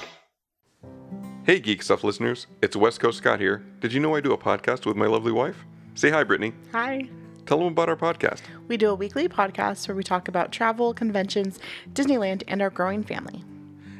Hey, 1.44 1.58
Geek 1.58 1.82
Stuff 1.82 2.04
listeners, 2.04 2.46
it's 2.62 2.76
West 2.76 3.00
Coast 3.00 3.18
Scott 3.18 3.40
here. 3.40 3.64
Did 3.80 3.92
you 3.92 3.98
know 3.98 4.14
I 4.14 4.20
do 4.20 4.32
a 4.32 4.38
podcast 4.38 4.86
with 4.86 4.96
my 4.96 5.06
lovely 5.06 5.32
wife? 5.32 5.64
Say 5.98 6.10
hi, 6.10 6.22
Brittany. 6.22 6.52
Hi. 6.70 7.08
Tell 7.44 7.58
them 7.58 7.66
about 7.66 7.88
our 7.88 7.96
podcast. 7.96 8.42
We 8.68 8.76
do 8.76 8.88
a 8.88 8.94
weekly 8.94 9.28
podcast 9.28 9.88
where 9.88 9.96
we 9.96 10.04
talk 10.04 10.28
about 10.28 10.52
travel, 10.52 10.94
conventions, 10.94 11.58
Disneyland, 11.92 12.44
and 12.46 12.62
our 12.62 12.70
growing 12.70 13.02
family. 13.02 13.42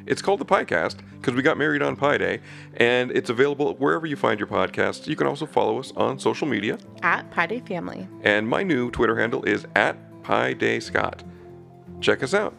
It's 0.05 0.21
called 0.21 0.39
the 0.39 0.45
Piecast 0.45 0.99
because 1.17 1.33
we 1.33 1.41
got 1.41 1.57
married 1.57 1.81
on 1.81 1.97
Pi 1.97 2.17
Day, 2.17 2.39
and 2.77 3.11
it's 3.11 3.29
available 3.29 3.75
wherever 3.75 4.05
you 4.05 4.15
find 4.15 4.39
your 4.39 4.47
podcasts. 4.47 5.07
You 5.07 5.17
can 5.17 5.27
also 5.27 5.45
follow 5.45 5.77
us 5.77 5.91
on 5.97 6.17
social 6.19 6.47
media. 6.47 6.77
At 7.01 7.29
Pi 7.31 7.47
Day 7.47 7.59
Family. 7.59 8.07
And 8.21 8.47
my 8.47 8.63
new 8.63 8.91
Twitter 8.91 9.19
handle 9.19 9.43
is 9.43 9.67
at 9.75 9.97
Pi 10.23 10.53
Day 10.53 10.79
Scott. 10.79 11.25
Check 11.99 12.23
us 12.23 12.33
out. 12.33 12.55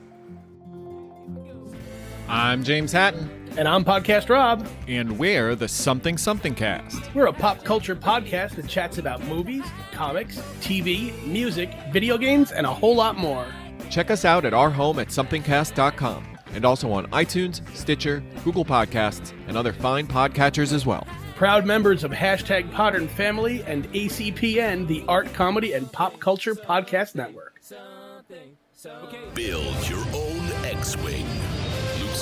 I'm 2.30 2.62
James 2.62 2.92
Hatton. 2.92 3.28
And 3.58 3.66
I'm 3.66 3.84
Podcast 3.84 4.28
Rob. 4.28 4.64
And 4.86 5.18
we're 5.18 5.56
the 5.56 5.66
Something 5.66 6.16
Something 6.16 6.54
Cast. 6.54 7.12
We're 7.12 7.26
a 7.26 7.32
pop 7.32 7.64
culture 7.64 7.96
podcast 7.96 8.54
that 8.54 8.68
chats 8.68 8.98
about 8.98 9.20
movies, 9.24 9.64
comics, 9.90 10.36
TV, 10.60 11.12
music, 11.26 11.74
video 11.92 12.16
games, 12.16 12.52
and 12.52 12.66
a 12.66 12.72
whole 12.72 12.94
lot 12.94 13.18
more. 13.18 13.44
Check 13.90 14.12
us 14.12 14.24
out 14.24 14.44
at 14.44 14.54
our 14.54 14.70
home 14.70 15.00
at 15.00 15.08
somethingcast.com 15.08 16.24
and 16.54 16.64
also 16.64 16.92
on 16.92 17.06
iTunes, 17.10 17.68
Stitcher, 17.74 18.22
Google 18.44 18.64
Podcasts, 18.64 19.32
and 19.48 19.56
other 19.56 19.72
fine 19.72 20.06
podcatchers 20.06 20.72
as 20.72 20.86
well. 20.86 21.08
Proud 21.34 21.66
members 21.66 22.04
of 22.04 22.12
hashtag 22.12 22.70
Podern 22.70 23.08
Family 23.08 23.64
and 23.64 23.92
ACPN, 23.92 24.86
the 24.86 25.04
Art, 25.08 25.34
Comedy, 25.34 25.72
and 25.72 25.90
Pop 25.90 26.20
Culture 26.20 26.54
Podcast 26.54 27.16
Network. 27.16 27.60
Build 29.34 29.88
your 29.88 30.06
own 30.14 30.64
X-Wing. 30.64 31.26
Luke 31.26 31.49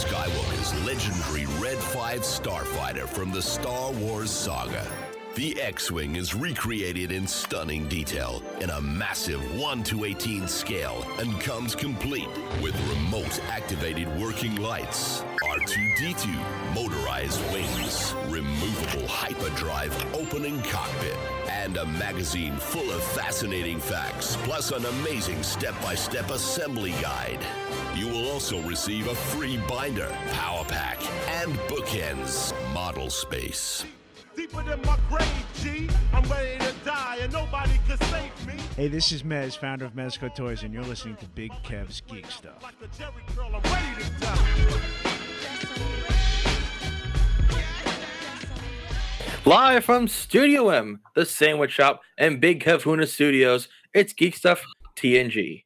Skywalker's 0.05 0.87
legendary 0.87 1.47
Red 1.61 1.77
5 1.77 2.21
starfighter 2.21 3.09
from 3.09 3.33
the 3.33 3.43
Star 3.43 3.91
Wars 3.91 4.31
saga. 4.31 4.87
The 5.35 5.61
X-Wing 5.61 6.15
is 6.15 6.37
recreated 6.37 7.11
in 7.11 7.27
stunning 7.27 7.89
detail 7.89 8.41
in 8.61 8.71
a 8.71 8.81
massive 8.81 9.41
1 9.59 9.83
to 9.85 10.05
18 10.05 10.47
scale 10.47 11.05
and 11.19 11.41
comes 11.41 11.75
complete 11.75 12.29
with 12.63 12.77
remote 12.89 13.41
activated 13.49 14.09
working 14.21 14.55
lights, 14.57 15.23
R2-D2, 15.43 16.75
motorized 16.77 17.41
wings, 17.53 18.15
removable 18.29 19.09
hyperdrive 19.09 20.15
opening 20.15 20.63
cockpit, 20.63 21.17
and 21.51 21.77
a 21.77 21.87
magazine 21.87 22.57
full 22.57 22.91
of 22.93 23.03
fascinating 23.03 23.81
facts, 23.81 24.37
plus 24.43 24.71
an 24.71 24.85
amazing 24.87 25.43
step-by-step 25.43 26.31
assembly 26.31 26.93
guide. 27.03 27.45
You 27.99 28.07
will 28.07 28.31
also 28.31 28.61
receive 28.61 29.09
a 29.09 29.15
free 29.15 29.57
binder, 29.69 30.09
power 30.31 30.65
pack, 30.65 30.99
and 31.43 31.53
bookends 31.67 32.55
model 32.73 33.11
space. 33.11 33.85
Deeper 34.37 34.63
than 34.63 34.81
my 34.83 34.97
grave, 35.09 35.27
G. 35.61 35.89
I'm 36.13 36.23
ready 36.31 36.59
to 36.59 36.73
die, 36.85 37.19
and 37.23 37.33
nobody 37.33 37.73
can 37.89 37.99
save 37.99 38.47
me. 38.47 38.55
Hey, 38.77 38.87
this 38.87 39.11
is 39.11 39.25
Mez, 39.25 39.59
founder 39.59 39.85
of 39.85 39.95
Mezco 39.95 40.33
Toys, 40.33 40.63
and 40.63 40.73
you're 40.73 40.85
listening 40.85 41.17
to 41.17 41.27
Big 41.31 41.51
Kev's 41.65 42.01
Geek 42.03 42.31
Stuff. 42.31 42.63
Like 42.63 42.75
a 42.81 42.87
Jerry 42.97 43.11
curl, 43.35 43.51
I'm 43.53 43.63
ready 43.63 44.05
to 44.05 44.11
die. 44.21 44.81
Live 49.45 49.85
from 49.85 50.07
Studio 50.07 50.69
M, 50.69 51.01
the 51.17 51.27
Sandwich 51.27 51.73
Shop, 51.73 52.03
and 52.17 52.41
Big 52.41 52.63
Kavuna 52.63 53.09
Studios, 53.09 53.67
it's 53.93 54.13
Geek 54.13 54.37
Stuff 54.37 54.63
TNG. 54.97 55.65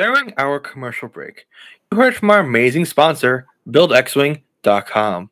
During 0.00 0.32
our 0.38 0.58
commercial 0.58 1.08
break, 1.08 1.46
you 1.92 1.98
heard 1.98 2.16
from 2.16 2.30
our 2.30 2.40
amazing 2.40 2.86
sponsor, 2.86 3.46
BuildXWing.com. 3.68 5.30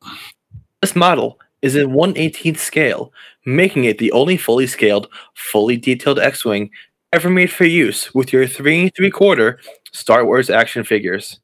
This 0.81 0.95
model 0.95 1.39
is 1.63 1.75
in 1.75 1.89
118th 1.89 2.59
scale, 2.59 3.11
making 3.47 3.85
it 3.85 3.97
the 3.97 4.11
only 4.11 4.37
fully 4.37 4.67
scaled, 4.67 5.07
fully 5.33 5.75
detailed 5.75 6.19
X-Wing 6.19 6.69
ever 7.11 7.31
made 7.31 7.51
for 7.51 7.65
use 7.65 8.13
with 8.13 8.31
your 8.31 8.45
3 8.45 8.91
3 8.95 9.09
quarter 9.09 9.59
Star 9.91 10.23
Wars 10.23 10.51
action 10.51 10.83
figures. 10.83 11.39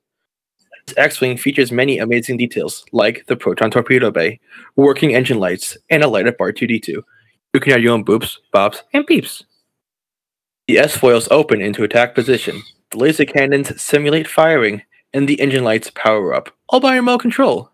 This 0.85 0.95
X-Wing 0.95 1.35
features 1.37 1.71
many 1.71 1.97
amazing 1.97 2.37
details, 2.37 2.85
like 2.91 3.25
the 3.25 3.35
proton 3.35 3.71
torpedo 3.71 4.11
bay, 4.11 4.39
working 4.75 5.15
engine 5.15 5.39
lights, 5.39 5.79
and 5.89 6.03
a 6.03 6.07
light 6.07 6.27
up 6.27 6.37
R2D2. 6.37 7.01
You 7.55 7.59
can 7.59 7.73
add 7.73 7.81
your 7.81 7.93
own 7.93 8.05
boops, 8.05 8.37
bops, 8.53 8.83
and 8.93 9.07
peeps. 9.07 9.43
The 10.67 10.77
S-foils 10.77 11.27
open 11.31 11.59
into 11.59 11.83
attack 11.83 12.13
position, 12.13 12.61
the 12.91 12.97
laser 12.97 13.25
cannons 13.25 13.81
simulate 13.81 14.27
firing, 14.27 14.81
and 15.13 15.27
the 15.27 15.39
engine 15.39 15.63
lights 15.63 15.91
power 15.95 16.33
up, 16.33 16.49
all 16.69 16.79
by 16.79 16.95
remote 16.95 17.19
control. 17.19 17.69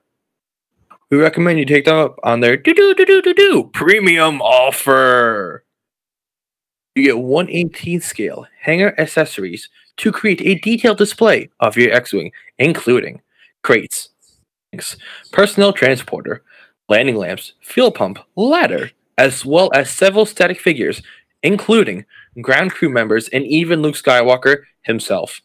We 1.10 1.18
recommend 1.18 1.60
you 1.60 1.66
take 1.66 1.86
them 1.86 1.98
up 1.98 2.20
on 2.24 2.40
their 2.40 2.56
do 2.56 2.74
do 2.74 2.94
do 2.96 3.06
do 3.06 3.22
do 3.22 3.34
do 3.34 3.64
premium 3.74 4.42
offer. 4.42 5.66
You 6.96 7.04
get 7.04 7.16
118th 7.16 8.04
scale 8.04 8.46
hangar 8.60 8.94
accessories 8.98 9.70
to 9.98 10.12
create 10.12 10.42
a 10.42 10.56
detailed 10.60 10.98
display 10.98 11.50
of 11.60 11.78
your 11.78 11.92
X-Wing, 11.94 12.32
including 12.60 13.22
crates, 13.64 14.10
personnel 15.32 15.74
transporter, 15.74 16.44
landing 16.90 17.16
lamps, 17.16 17.54
fuel 17.62 17.92
pump, 17.92 18.20
ladder, 18.36 18.92
as 19.18 19.46
well 19.46 19.70
as 19.74 19.90
several 19.90 20.26
static 20.26 20.60
figures, 20.60 21.02
including 21.44 22.06
ground 22.42 22.72
crew 22.72 22.90
members 22.90 23.28
and 23.30 23.46
even 23.46 23.82
Luke 23.82 23.96
Skywalker 23.96 24.64
himself. 24.82 25.42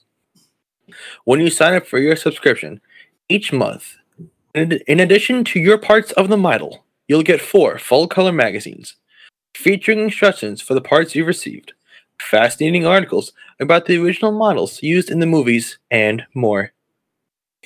When 1.25 1.41
you 1.41 1.51
sign 1.51 1.75
up 1.75 1.87
for 1.87 1.99
your 1.99 2.17
subscription, 2.17 2.81
each 3.29 3.53
month, 3.53 3.97
in 4.55 5.01
addition 5.01 5.45
to 5.45 5.61
your 5.61 5.79
parts 5.79 6.13
of 6.13 6.29
the 6.29 6.37
model, 6.37 6.85
you'll 7.09 7.23
get 7.23 7.41
four 7.41 7.79
full 7.79 8.09
color 8.09 8.33
magazines 8.33 8.97
featuring 9.57 10.01
instructions 10.01 10.61
for 10.61 10.75
the 10.75 10.81
parts 10.81 11.15
you've 11.15 11.27
received, 11.27 11.73
fascinating 12.21 12.87
articles 12.87 13.33
about 13.59 13.87
the 13.87 14.03
original 14.03 14.33
models 14.33 14.83
used 14.83 15.11
in 15.11 15.19
the 15.19 15.27
movies, 15.27 15.79
and 15.91 16.25
more. 16.35 16.73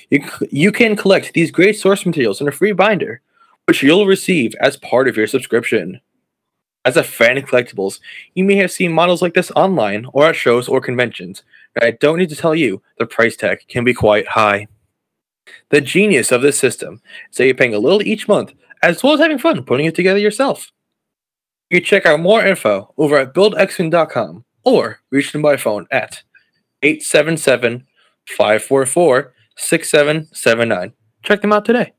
You, 0.09 0.23
you 0.49 0.71
can 0.71 0.95
collect 0.95 1.33
these 1.33 1.51
great 1.51 1.77
source 1.77 2.05
materials 2.05 2.41
in 2.41 2.47
a 2.47 2.51
free 2.51 2.71
binder, 2.71 3.21
which 3.67 3.83
you'll 3.83 4.05
receive 4.05 4.55
as 4.59 4.77
part 4.77 5.07
of 5.07 5.17
your 5.17 5.27
subscription. 5.27 5.99
As 6.83 6.97
a 6.97 7.03
fan 7.03 7.37
of 7.37 7.43
collectibles, 7.45 7.99
you 8.33 8.43
may 8.43 8.55
have 8.55 8.71
seen 8.71 8.91
models 8.91 9.21
like 9.21 9.33
this 9.35 9.51
online 9.55 10.07
or 10.13 10.25
at 10.25 10.35
shows 10.35 10.67
or 10.67 10.81
conventions, 10.81 11.43
I 11.79 11.91
don't 11.91 12.17
need 12.17 12.29
to 12.29 12.35
tell 12.35 12.55
you 12.55 12.81
the 12.97 13.05
price 13.05 13.35
tag 13.35 13.59
can 13.67 13.83
be 13.83 13.93
quite 13.93 14.27
high. 14.27 14.67
The 15.69 15.79
genius 15.81 16.31
of 16.31 16.41
this 16.41 16.57
system 16.57 17.01
is 17.29 17.37
that 17.37 17.45
you're 17.45 17.53
paying 17.55 17.73
a 17.75 17.79
little 17.79 18.01
each 18.01 18.27
month, 18.27 18.53
as 18.83 19.03
well 19.03 19.13
as 19.13 19.19
having 19.19 19.37
fun 19.37 19.63
putting 19.63 19.85
it 19.85 19.95
together 19.95 20.19
yourself. 20.19 20.71
You 21.69 21.79
can 21.79 21.85
check 21.85 22.05
out 22.05 22.19
more 22.19 22.43
info 22.45 22.93
over 22.97 23.17
at 23.17 23.33
buildxwing.com 23.33 24.43
or 24.63 24.99
reach 25.11 25.31
them 25.31 25.41
by 25.41 25.57
phone 25.57 25.87
at 25.91 26.23
877 26.81 27.85
544 28.27 29.33
6779. 29.55 30.93
Check 31.23 31.41
them 31.41 31.53
out 31.53 31.63
today. 31.65 31.93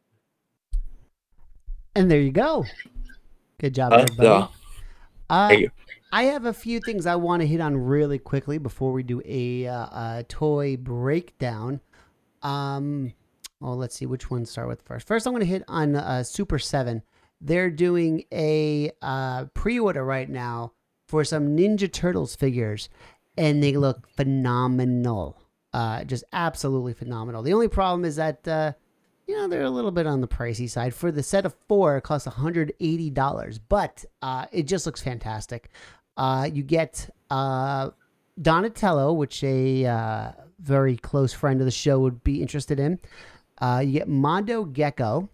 And 1.95 2.11
there 2.11 2.21
you 2.21 2.33
go. 2.33 2.65
Good 3.59 3.75
job, 3.75 3.93
Uh, 3.93 3.97
everybody. 4.03 4.29
yeah. 4.29 4.47
Uh, 5.33 5.49
Thank 5.49 5.61
you. 5.63 5.71
I 6.13 6.25
have 6.25 6.45
a 6.45 6.53
few 6.53 6.79
things 6.79 7.07
I 7.07 7.17
want 7.17 7.41
to 7.41 7.49
hit 7.49 7.61
on 7.63 7.75
really 7.75 8.19
quickly 8.19 8.59
before 8.59 8.93
we 8.93 9.03
do 9.03 9.23
a, 9.25 9.67
uh, 9.67 10.19
a 10.19 10.25
toy 10.29 10.77
breakdown. 10.77 11.81
Um, 12.43 13.15
well, 13.59 13.79
let's 13.79 13.97
see 13.97 14.05
which 14.05 14.31
one 14.31 14.45
start 14.45 14.69
with 14.69 14.83
first. 14.83 15.07
First, 15.07 15.27
I'm 15.27 15.33
going 15.33 15.41
to 15.41 15.47
hit 15.47 15.65
on 15.69 15.97
uh, 15.97 16.23
Super 16.23 16.59
7. 16.59 17.03
They're 17.41 17.71
doing 17.71 18.25
a 18.31 18.91
uh, 19.01 19.47
pre 19.55 19.81
order 19.81 20.05
right 20.05 20.29
now 20.29 20.75
for 21.09 21.25
some 21.25 21.57
Ninja 21.57 21.91
Turtles 21.91 22.37
figures, 22.37 22.91
and 23.39 23.63
they 23.63 23.73
look 23.73 24.07
phenomenal. 24.09 25.41
Uh, 25.73 26.05
just 26.05 26.25
absolutely 26.35 26.93
phenomenal. 26.93 27.43
The 27.43 27.55
only 27.55 27.69
problem 27.69 28.05
is 28.05 28.17
that, 28.17 28.47
uh, 28.47 28.73
you 29.33 29.39
know, 29.39 29.49
they're 29.49 29.63
a 29.63 29.71
little 29.71 29.91
bit 29.91 30.07
on 30.07 30.21
the 30.21 30.29
pricey 30.29 30.69
side. 30.69 30.93
For 30.93 31.11
the 31.11 31.23
set 31.23 31.47
of 31.47 31.55
four, 31.67 31.97
it 31.97 32.03
costs 32.03 32.29
$180, 32.29 33.61
but 33.67 34.05
uh, 34.21 34.45
it 34.53 34.65
just 34.65 34.85
looks 34.85 35.01
fantastic. 35.01 35.71
Uh, 36.19 36.51
you 36.53 36.63
get 36.63 37.09
uh, 37.31 37.91
Donatello, 38.41 39.15
which 39.15 39.43
a 39.43 39.87
uh, 39.87 40.33
very 40.61 40.99
close 40.99 41.33
friend 41.33 41.61
of 41.61 41.65
the 41.65 41.71
show 41.71 41.99
would 42.01 42.23
be 42.23 42.43
interested 42.43 42.79
in. 42.79 42.99
Uh, 43.59 43.83
you 43.83 43.93
get 43.93 44.09
Mondo 44.09 44.65
Gecko, 44.65 45.31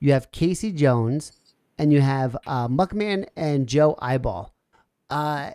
you 0.00 0.12
have 0.12 0.32
Casey 0.32 0.72
Jones, 0.72 1.32
and 1.76 1.92
you 1.92 2.00
have 2.00 2.38
uh, 2.46 2.66
Muckman 2.66 3.26
and 3.36 3.66
Joe 3.66 3.94
Eyeball. 3.98 4.54
Uh, 5.10 5.50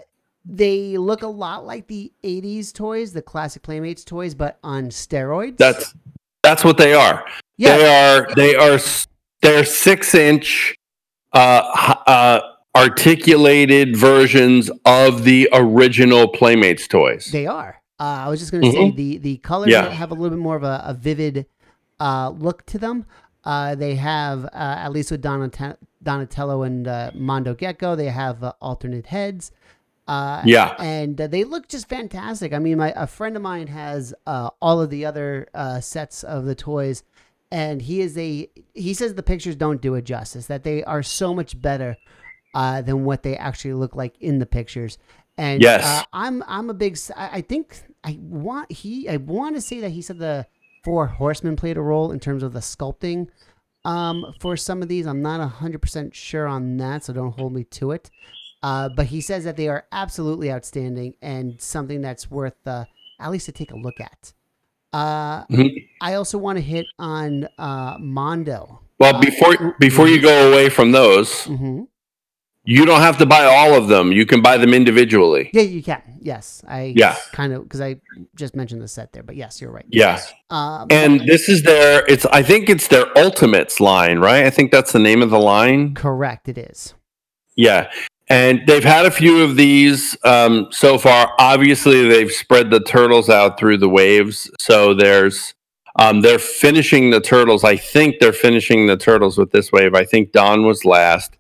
they 0.46 0.96
look 1.00 1.24
a 1.24 1.28
lot 1.28 1.66
like 1.66 1.88
the 1.88 2.14
80s 2.24 2.72
toys, 2.72 3.14
the 3.14 3.24
classic 3.24 3.64
Playmates 3.64 4.04
toys, 4.04 4.36
but 4.36 4.60
on 4.64 4.90
steroids. 4.90 5.58
That's 5.58 5.96
that's 6.44 6.64
what 6.64 6.78
they 6.78 6.94
are. 6.94 7.26
Yeah. 7.60 7.78
They 7.78 7.86
are 7.88 8.28
they 8.36 8.55
are 8.55 8.80
they're 9.41 9.66
six 9.66 10.16
inch 10.16 10.76
uh, 11.34 11.97
uh, 12.07 12.39
articulated 12.76 13.95
versions 13.97 14.72
of 14.86 15.24
the 15.26 15.49
original 15.53 16.28
Playmates 16.30 16.88
toys. 16.88 17.30
They 17.32 17.45
are. 17.47 17.82
Uh, 17.99 18.03
I 18.26 18.30
was 18.30 18.39
just 18.39 18.51
going 18.51 18.64
to 18.64 18.72
say 18.72 18.78
Mhm. 18.91 18.95
the 18.95 19.18
the 19.18 19.38
colors 19.38 19.70
Yeah. 19.70 19.89
have 19.89 20.12
a 20.12 20.14
little 20.14 20.30
bit 20.38 20.41
more 20.41 20.55
of 20.55 20.64
a, 20.64 20.82
a 20.86 20.93
vivid 20.93 21.45
uh, 21.99 22.30
look 22.30 22.66
to 22.68 22.78
them. 22.80 23.05
Uh, 23.43 23.76
they 23.76 23.95
have 23.95 24.45
uh, 24.45 24.49
at 24.86 24.89
least 24.93 25.12
with 25.12 25.22
Donat- 25.22 25.78
Donatello 26.01 26.64
and 26.64 26.88
uh, 26.88 27.12
Mondo 27.14 27.53
Gecko, 27.53 27.95
they 27.95 28.05
have 28.07 28.41
uh, 28.43 28.53
alternate 28.62 29.07
heads. 29.07 29.51
Uh, 30.07 30.41
Yeah. 30.45 30.76
and 30.80 31.20
uh, 31.20 31.28
they 31.28 31.43
look 31.43 31.68
just 31.68 31.88
fantastic. 31.89 32.53
I 32.53 32.60
mean, 32.60 32.78
my 32.78 32.93
a 32.95 33.05
friend 33.05 33.36
of 33.36 33.41
mine 33.41 33.68
has 33.68 34.14
uh, 34.26 34.49
all 34.62 34.80
of 34.82 34.89
the 34.89 35.05
other 35.05 35.47
uh, 35.53 35.82
sets 35.82 36.24
of 36.24 36.45
the 36.45 36.55
toys, 36.55 37.03
and 37.52 37.82
he 37.82 38.02
is 38.02 38.18
a 38.18 38.50
he 38.74 38.93
says 38.93 39.16
the 39.16 39.24
pictures 39.24 39.56
don't 39.56 39.82
do 39.82 39.95
it 39.95 40.04
justice. 40.04 40.47
That 40.47 40.64
they 40.64 40.84
are 40.84 41.04
so 41.04 41.34
much 41.34 41.60
better 41.62 41.97
uh, 42.54 42.82
than 42.82 43.06
what 43.06 43.24
they 43.24 43.36
actually 43.38 43.74
look 43.74 43.95
like 43.95 44.16
in 44.20 44.39
the 44.39 44.45
pictures. 44.45 44.97
And 45.38 45.62
Yes. 45.62 45.86
uh, 45.86 46.04
I'm 46.14 46.43
I'm 46.47 46.70
a 46.70 46.74
big. 46.74 46.97
I 47.16 47.41
think 47.41 47.80
I 48.04 48.18
want 48.22 48.72
he. 48.72 49.08
I 49.10 49.18
want 49.18 49.56
to 49.56 49.62
say 49.62 49.80
that 49.82 49.89
he 49.89 50.02
said 50.02 50.20
the 50.20 50.45
four 50.84 51.08
horsemen 51.08 51.56
played 51.56 51.78
a 51.78 51.82
role 51.82 52.12
in 52.12 52.20
terms 52.20 52.43
of 52.43 52.54
the 52.54 52.60
sculpting 52.60 53.28
um, 53.86 54.34
for 54.39 54.58
some 54.58 54.82
of 54.82 54.88
these. 54.88 55.06
I'm 55.08 55.22
not 55.22 55.39
hundred 55.50 55.82
percent 55.82 56.16
sure 56.16 56.45
on 56.47 56.78
that, 56.78 57.06
so 57.06 57.14
don't 57.14 57.38
hold 57.39 57.54
me 57.54 57.64
to 57.66 57.91
it. 57.91 58.10
Uh, 58.62 58.89
but 58.89 59.06
he 59.06 59.22
says 59.22 59.45
that 59.45 59.56
they 59.56 59.70
are 59.70 59.86
absolutely 59.93 60.52
outstanding 60.52 61.14
and 61.22 61.62
something 61.62 62.02
that's 62.02 62.30
worth 62.30 62.68
uh, 62.68 62.84
at 63.18 63.32
least 63.32 63.45
to 63.45 63.54
take 63.54 63.72
a 63.72 63.78
look 63.78 64.02
at. 64.02 64.34
Uh, 64.94 65.46
Mhm. 65.46 65.70
I 66.02 66.14
also 66.16 66.38
want 66.38 66.58
to 66.58 66.62
hit 66.64 66.86
on 66.98 67.48
uh, 67.58 67.98
Mondo. 68.00 68.80
Well, 69.00 69.20
before 69.22 69.76
before 69.80 70.08
you 70.08 70.20
go 70.22 70.52
away 70.52 70.70
from 70.70 70.92
those, 70.92 71.30
Mhm. 71.46 71.88
you 72.66 72.86
don't 72.86 73.02
have 73.02 73.18
to 73.20 73.26
buy 73.26 73.44
all 73.46 73.74
of 73.76 73.88
them. 73.88 74.12
You 74.12 74.26
can 74.26 74.42
buy 74.42 74.58
them 74.58 74.74
individually. 74.74 75.50
Yeah, 75.54 75.62
you 75.62 75.82
can. 75.84 76.02
Yes, 76.22 76.62
I 76.68 76.94
Yeah. 76.98 77.16
kind 77.32 77.54
of 77.54 77.64
because 77.64 77.82
I 77.82 77.98
just 78.36 78.56
mentioned 78.56 78.82
the 78.82 78.88
set 78.88 79.14
there, 79.14 79.24
but 79.24 79.36
yes, 79.36 79.62
you're 79.62 79.72
right. 79.72 79.86
Yeah. 79.90 80.20
Um, 80.50 80.88
And 80.90 81.22
this 81.22 81.48
is 81.50 81.64
their 81.64 82.04
it's 82.08 82.26
I 82.34 82.42
think 82.44 82.70
it's 82.70 82.88
their 82.88 83.06
Ultimates 83.18 83.80
line, 83.80 84.20
right? 84.20 84.44
I 84.46 84.50
think 84.50 84.72
that's 84.72 84.92
the 84.92 85.00
name 85.00 85.22
of 85.22 85.30
the 85.30 85.40
line. 85.40 85.94
correct, 85.94 86.50
it 86.50 86.58
is. 86.58 86.94
Yeah. 87.56 87.90
And 88.32 88.62
they've 88.68 88.84
had 88.84 89.06
a 89.08 89.12
few 89.12 89.42
of 89.42 89.56
these 89.56 90.16
um, 90.24 90.68
so 90.72 90.98
far. 91.00 91.32
Obviously, 91.40 92.08
they've 92.08 92.32
spread 92.32 92.70
the 92.70 92.80
turtles 92.80 93.28
out 93.30 93.58
through 93.60 93.78
the 93.78 93.90
waves. 93.90 94.52
So 94.60 94.94
there's, 94.94 95.56
um, 95.96 96.22
they're 96.22 96.38
finishing 96.38 97.10
the 97.10 97.22
turtles. 97.22 97.64
I 97.64 97.76
think 97.76 98.18
they're 98.20 98.32
finishing 98.32 98.86
the 98.86 98.98
turtles 98.98 99.38
with 99.38 99.52
this 99.52 99.72
wave. 99.72 99.96
I 99.96 100.04
think 100.06 100.32
Don 100.32 100.64
was 100.64 100.86
last, 100.86 101.38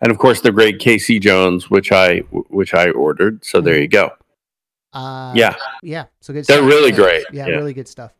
and 0.00 0.10
of 0.10 0.16
course 0.18 0.40
the 0.40 0.50
great 0.50 0.78
Casey 0.78 1.18
Jones, 1.18 1.68
which 1.68 1.92
I 1.92 2.20
which 2.48 2.72
I 2.72 2.88
ordered. 2.90 3.44
So 3.44 3.60
there 3.60 3.78
you 3.78 3.86
go. 3.88 4.10
Uh, 4.94 5.32
Yeah. 5.36 5.54
yeah. 5.82 6.06
So 6.20 6.32
good. 6.32 6.46
They're 6.46 6.56
stuff. 6.58 6.68
really 6.68 6.90
Yeah, 6.90 6.96
great. 6.96 7.24
Yeah, 7.32 7.46
Yeah. 7.48 7.56
really 7.56 7.74
good 7.74 7.86
stuff. 7.86 8.12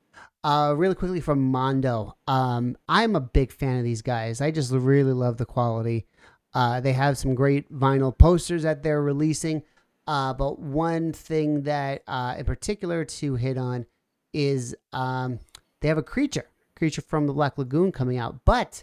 Uh, 0.44 0.74
really 0.76 0.94
quickly 0.94 1.20
from 1.20 1.40
Mondo. 1.50 2.16
Um, 2.26 2.76
I'm 2.88 3.16
a 3.16 3.20
big 3.20 3.50
fan 3.50 3.78
of 3.78 3.84
these 3.84 4.02
guys. 4.02 4.40
I 4.40 4.50
just 4.50 4.70
really 4.72 5.12
love 5.12 5.38
the 5.38 5.46
quality. 5.46 6.06
Uh, 6.54 6.80
they 6.80 6.92
have 6.92 7.16
some 7.16 7.34
great 7.34 7.72
vinyl 7.72 8.16
posters 8.16 8.62
that 8.64 8.82
they're 8.82 9.02
releasing. 9.02 9.62
Uh, 10.06 10.34
but 10.34 10.58
one 10.58 11.12
thing 11.12 11.62
that, 11.62 12.02
uh, 12.08 12.34
in 12.38 12.44
particular, 12.44 13.04
to 13.04 13.36
hit 13.36 13.56
on 13.56 13.86
is 14.32 14.74
um, 14.92 15.38
they 15.80 15.88
have 15.88 15.98
a 15.98 16.02
creature, 16.02 16.46
creature 16.74 17.02
from 17.02 17.26
the 17.26 17.32
Black 17.32 17.56
Lagoon 17.58 17.92
coming 17.92 18.18
out. 18.18 18.40
But 18.44 18.82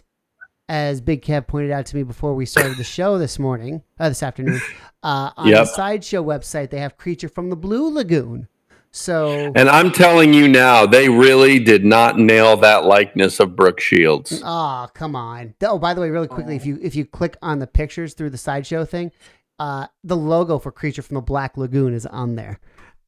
as 0.68 1.00
Big 1.00 1.22
Kev 1.22 1.46
pointed 1.46 1.70
out 1.70 1.86
to 1.86 1.96
me 1.96 2.02
before 2.02 2.34
we 2.34 2.46
started 2.46 2.76
the 2.78 2.84
show 2.84 3.18
this 3.18 3.38
morning, 3.38 3.82
uh, 3.98 4.08
this 4.08 4.22
afternoon, 4.22 4.60
uh, 5.02 5.30
on 5.36 5.48
Yep. 5.48 5.58
the 5.58 5.64
sideshow 5.66 6.22
website, 6.24 6.70
they 6.70 6.80
have 6.80 6.96
creature 6.96 7.28
from 7.28 7.50
the 7.50 7.56
Blue 7.56 7.90
Lagoon. 7.92 8.48
So, 8.90 9.52
And 9.54 9.68
I'm 9.68 9.92
telling 9.92 10.32
you 10.32 10.48
now, 10.48 10.86
they 10.86 11.08
really 11.08 11.58
did 11.58 11.84
not 11.84 12.18
nail 12.18 12.56
that 12.58 12.84
likeness 12.84 13.38
of 13.38 13.54
Brooke 13.54 13.80
Shields. 13.80 14.42
oh 14.44 14.88
come 14.94 15.14
on! 15.14 15.54
Oh, 15.62 15.78
by 15.78 15.94
the 15.94 16.00
way, 16.00 16.10
really 16.10 16.28
quickly, 16.28 16.56
if 16.56 16.64
you 16.64 16.78
if 16.82 16.94
you 16.96 17.04
click 17.04 17.36
on 17.42 17.58
the 17.58 17.66
pictures 17.66 18.14
through 18.14 18.30
the 18.30 18.38
sideshow 18.38 18.84
thing, 18.84 19.12
uh, 19.58 19.86
the 20.04 20.16
logo 20.16 20.58
for 20.58 20.72
creature 20.72 21.02
from 21.02 21.16
the 21.16 21.20
Black 21.20 21.56
Lagoon 21.56 21.92
is 21.92 22.06
on 22.06 22.36
there. 22.36 22.60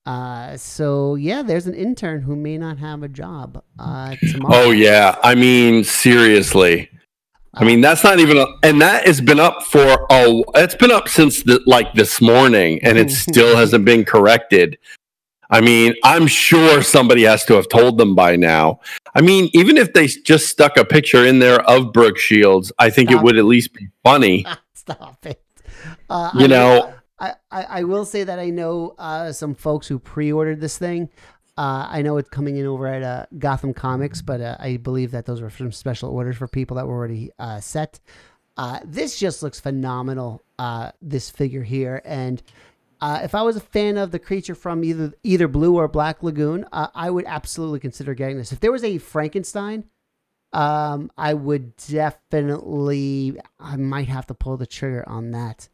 Uh, 0.06 0.56
so 0.56 1.14
yeah, 1.14 1.42
there's 1.42 1.66
an 1.66 1.74
intern 1.74 2.22
who 2.22 2.34
may 2.34 2.58
not 2.58 2.78
have 2.78 3.02
a 3.02 3.08
job 3.08 3.62
uh, 3.78 4.16
tomorrow. 4.32 4.54
Oh 4.54 4.70
yeah, 4.70 5.16
I 5.22 5.34
mean 5.34 5.84
seriously. 5.84 6.90
I 7.52 7.64
mean 7.64 7.80
that's 7.80 8.04
not 8.04 8.20
even 8.20 8.38
a, 8.38 8.46
and 8.62 8.80
that 8.80 9.06
has 9.06 9.20
been 9.20 9.40
up 9.40 9.64
for 9.64 10.06
oh 10.08 10.44
it's 10.54 10.76
been 10.76 10.92
up 10.92 11.08
since 11.08 11.42
the, 11.42 11.60
like 11.66 11.92
this 11.94 12.20
morning 12.20 12.78
and 12.84 12.96
it 12.96 13.10
still 13.10 13.56
hasn't 13.56 13.84
been 13.84 14.04
corrected. 14.04 14.78
I 15.50 15.60
mean, 15.60 15.94
I'm 16.04 16.26
sure 16.26 16.82
somebody 16.82 17.22
has 17.24 17.44
to 17.46 17.54
have 17.54 17.68
told 17.68 17.98
them 17.98 18.14
by 18.14 18.36
now. 18.36 18.80
I 19.14 19.20
mean, 19.20 19.50
even 19.52 19.76
if 19.76 19.92
they 19.92 20.06
just 20.06 20.48
stuck 20.48 20.76
a 20.76 20.84
picture 20.84 21.26
in 21.26 21.40
there 21.40 21.60
of 21.68 21.92
Brooke 21.92 22.18
Shields, 22.18 22.70
I 22.78 22.90
think 22.90 23.10
it 23.10 23.14
Stop. 23.14 23.24
would 23.24 23.36
at 23.38 23.44
least 23.44 23.74
be 23.74 23.88
funny. 24.04 24.46
Stop 24.74 25.26
it. 25.26 25.42
Uh, 26.08 26.30
You 26.34 26.44
I 26.44 26.48
know- 26.48 26.94
I, 27.18 27.34
I, 27.50 27.62
I 27.64 27.84
will 27.84 28.06
say 28.06 28.24
that 28.24 28.38
I 28.38 28.48
know 28.48 28.94
uh, 28.98 29.30
some 29.32 29.54
folks 29.54 29.86
who 29.86 29.98
pre-ordered 29.98 30.58
this 30.60 30.78
thing. 30.78 31.10
Uh, 31.58 31.86
I 31.90 32.00
know 32.00 32.16
it's 32.16 32.30
coming 32.30 32.56
in 32.56 32.64
over 32.64 32.86
at 32.86 33.02
uh, 33.02 33.26
Gotham 33.38 33.74
Comics, 33.74 34.22
but 34.22 34.40
uh, 34.40 34.56
I 34.58 34.78
believe 34.78 35.10
that 35.10 35.26
those 35.26 35.42
were 35.42 35.50
some 35.50 35.70
special 35.72 36.08
orders 36.08 36.38
for 36.38 36.48
people 36.48 36.76
that 36.78 36.86
were 36.86 36.94
already 36.94 37.30
uh, 37.38 37.60
set. 37.60 38.00
Uh, 38.56 38.80
this 38.86 39.18
just 39.18 39.42
looks 39.42 39.60
phenomenal. 39.60 40.40
Uh, 40.58 40.92
this 41.02 41.28
figure 41.28 41.62
here, 41.62 42.00
and 42.06 42.42
uh, 43.00 43.20
if 43.22 43.34
I 43.34 43.42
was 43.42 43.56
a 43.56 43.60
fan 43.60 43.96
of 43.96 44.10
the 44.10 44.18
creature 44.18 44.54
from 44.54 44.84
either 44.84 45.12
either 45.22 45.48
Blue 45.48 45.76
or 45.76 45.88
Black 45.88 46.22
Lagoon, 46.22 46.66
uh, 46.72 46.88
I 46.94 47.10
would 47.10 47.24
absolutely 47.26 47.80
consider 47.80 48.14
getting 48.14 48.36
this. 48.36 48.52
If 48.52 48.60
there 48.60 48.72
was 48.72 48.84
a 48.84 48.98
Frankenstein, 48.98 49.84
um, 50.52 51.10
I 51.16 51.34
would 51.34 51.76
definitely. 51.76 53.38
I 53.58 53.76
might 53.76 54.08
have 54.08 54.26
to 54.26 54.34
pull 54.34 54.56
the 54.56 54.66
trigger 54.66 55.04
on 55.08 55.30
that. 55.30 55.68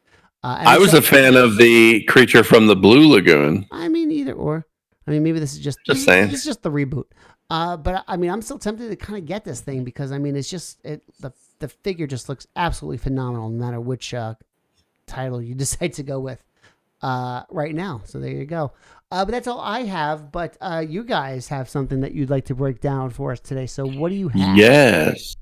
Uh, 0.45 0.65
I 0.67 0.75
it's 0.75 0.81
was 0.81 0.95
a 0.95 1.03
fan 1.03 1.35
of 1.35 1.57
the 1.57 2.05
creature 2.05 2.45
from 2.45 2.69
the 2.69 2.77
Blue 2.77 3.09
Lagoon. 3.09 3.67
I 3.73 3.89
mean, 3.89 4.13
either 4.13 4.33
or. 4.33 4.67
I 5.07 5.11
mean, 5.11 5.23
maybe 5.23 5.39
this 5.39 5.53
is 5.53 5.61
just 5.61 5.79
Just 5.87 6.05
saying. 6.05 6.31
Is 6.31 6.45
just 6.45 6.63
the 6.63 6.71
reboot. 6.71 7.07
Uh, 7.49 7.77
but 7.77 8.05
I 8.07 8.17
mean, 8.17 8.31
I'm 8.31 8.43
still 8.43 8.59
tempted 8.59 8.89
to 8.89 8.97
kind 8.97 9.19
of 9.19 9.27
get 9.27 9.45
this 9.45 9.61
thing 9.61 9.85
because 9.85 10.13
I 10.13 10.19
mean, 10.19 10.37
it's 10.37 10.51
just 10.51 10.85
it 10.85 11.03
the 11.21 11.33
the 11.59 11.69
figure 11.69 12.07
just 12.07 12.29
looks 12.29 12.47
absolutely 12.55 12.99
phenomenal, 12.99 13.49
no 13.49 13.65
matter 13.65 13.81
which 13.81 14.15
uh, 14.15 14.35
title 15.07 15.43
you 15.43 15.55
decide 15.57 15.95
to 15.95 16.03
go 16.05 16.21
with 16.21 16.45
uh, 17.03 17.43
right 17.51 17.75
now. 17.75 18.03
So 18.05 18.19
there 18.19 18.31
you 18.31 18.45
go. 18.45 18.73
Uh, 19.11 19.25
but 19.25 19.33
that's 19.33 19.47
all 19.47 19.61
I 19.61 19.85
have. 19.85 20.33
But 20.33 20.57
uh, 20.61 20.85
you 20.87 21.05
guys 21.05 21.49
have 21.49 21.69
something 21.69 22.01
that 22.01 22.13
you'd 22.13 22.31
like 22.31 22.47
to 22.47 22.55
break 22.55 22.81
down 22.81 23.11
for 23.11 23.33
us 23.33 23.41
today. 23.41 23.67
So 23.67 23.87
what 23.87 24.09
do 24.09 24.15
you 24.15 24.29
have? 24.29 24.57
Yes. 24.57 25.37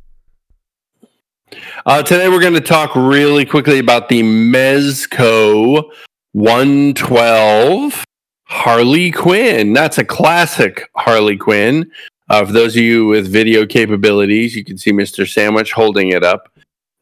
Uh, 1.87 2.03
today 2.03 2.29
we're 2.29 2.41
going 2.41 2.55
to 2.55 2.61
talk 2.61 2.95
really 2.97 3.45
quickly 3.45 3.79
about 3.79 4.09
the 4.09 4.23
Mezco 4.23 5.85
112 6.33 8.05
Harley 8.45 9.11
Quinn. 9.11 9.73
That's 9.73 9.99
a 9.99 10.05
classic 10.05 10.91
Harley 10.97 11.37
Quinn. 11.37 11.91
Uh, 12.29 12.45
for 12.45 12.53
those 12.53 12.75
of 12.77 12.83
you 12.83 13.07
with 13.07 13.31
video 13.31 13.67
capabilities, 13.67 14.57
you 14.57 14.65
can 14.65 14.79
see 14.79 14.91
Mr. 14.91 15.31
Sandwich 15.31 15.73
holding 15.73 16.09
it 16.09 16.25
up. 16.25 16.51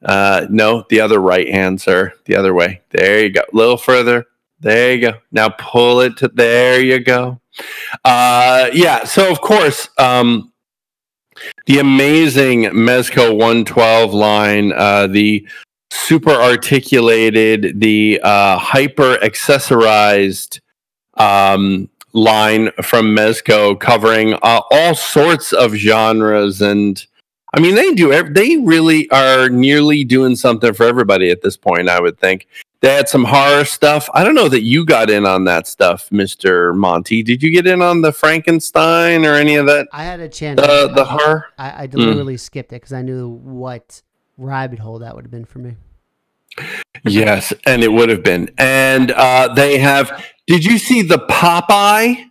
Uh, 0.05 0.46
no, 0.50 0.84
the 0.90 1.00
other 1.00 1.20
right 1.20 1.48
hand, 1.48 1.80
sir. 1.80 2.12
The 2.24 2.36
other 2.36 2.53
way. 2.53 2.82
There 2.90 3.22
you 3.22 3.30
go. 3.30 3.40
A 3.40 3.57
little 3.57 3.76
further. 3.76 4.26
There 4.63 4.95
you 4.95 5.01
go. 5.01 5.19
Now 5.33 5.49
pull 5.49 6.01
it 6.01 6.17
to 6.19 6.29
there 6.29 6.81
you 6.81 7.01
go. 7.01 7.41
Uh, 8.05 8.71
yeah. 8.73 9.03
So 9.03 9.29
of 9.31 9.41
course, 9.41 9.89
um, 9.99 10.53
the 11.67 11.81
amazing 11.81 12.65
Mezco 12.67 13.33
112 13.33 14.15
line, 14.15 14.73
uh, 14.73 15.09
the 15.09 15.47
super 15.91 16.31
articulated, 16.31 17.81
the 17.81 18.21
uh, 18.23 18.57
hyper 18.57 19.17
accessorized 19.17 20.61
um, 21.15 21.91
line 22.13 22.71
from 22.83 23.17
Mezco, 23.17 23.79
covering 23.81 24.35
uh, 24.35 24.61
all 24.71 24.95
sorts 24.95 25.53
of 25.53 25.75
genres 25.75 26.63
and. 26.63 27.05
I 27.55 27.61
mean, 27.61 27.75
they 27.75 27.93
do. 27.93 28.11
They 28.31 28.57
really 28.57 29.11
are 29.11 29.51
nearly 29.51 30.05
doing 30.05 30.37
something 30.37 30.73
for 30.73 30.85
everybody 30.85 31.31
at 31.31 31.43
this 31.43 31.55
point. 31.55 31.91
I 31.91 32.01
would 32.01 32.19
think 32.19 32.47
they 32.83 32.93
had 32.93 33.09
some 33.09 33.24
horror 33.24 33.64
stuff. 33.64 34.11
I 34.12 34.24
don't 34.24 34.35
know 34.35 34.49
that 34.49 34.62
you 34.62 34.85
got 34.85 35.09
in 35.09 35.24
on 35.24 35.45
that 35.45 35.66
stuff, 35.66 36.11
Mister 36.11 36.74
Monty. 36.74 37.22
Did 37.22 37.43
you 37.43 37.51
get 37.51 37.66
in 37.66 37.80
on 37.80 38.03
the 38.03 38.12
Frankenstein 38.12 39.24
or 39.24 39.35
any 39.35 39.55
of 39.55 39.66
that? 39.66 39.87
I 39.93 40.03
had 40.03 40.20
a 40.20 40.28
chance. 40.28 40.61
The 40.61 40.68
I- 40.91 40.93
the 40.93 41.05
horror. 41.05 41.47
I, 41.57 41.85
I 41.85 41.87
deliberately 41.87 42.37
skipped 42.37 42.72
it 42.72 42.76
because 42.83 42.93
I 42.93 43.03
knew 43.03 43.28
what 43.28 44.03
rabbit 44.37 44.80
hole 44.80 44.99
that 44.99 45.14
would 45.14 45.24
have 45.24 45.30
been 45.30 45.45
for 45.45 45.61
me. 45.61 45.76
Yes, 47.05 47.53
and 47.64 47.83
it 47.83 47.93
would 47.93 48.11
have 48.11 48.22
been. 48.22 48.51
And 48.59 49.12
uh, 49.12 49.55
they 49.55 49.78
have. 49.78 50.24
Did 50.47 50.64
you 50.64 50.76
see 50.76 51.03
the 51.03 51.18
Popeye? 51.18 52.30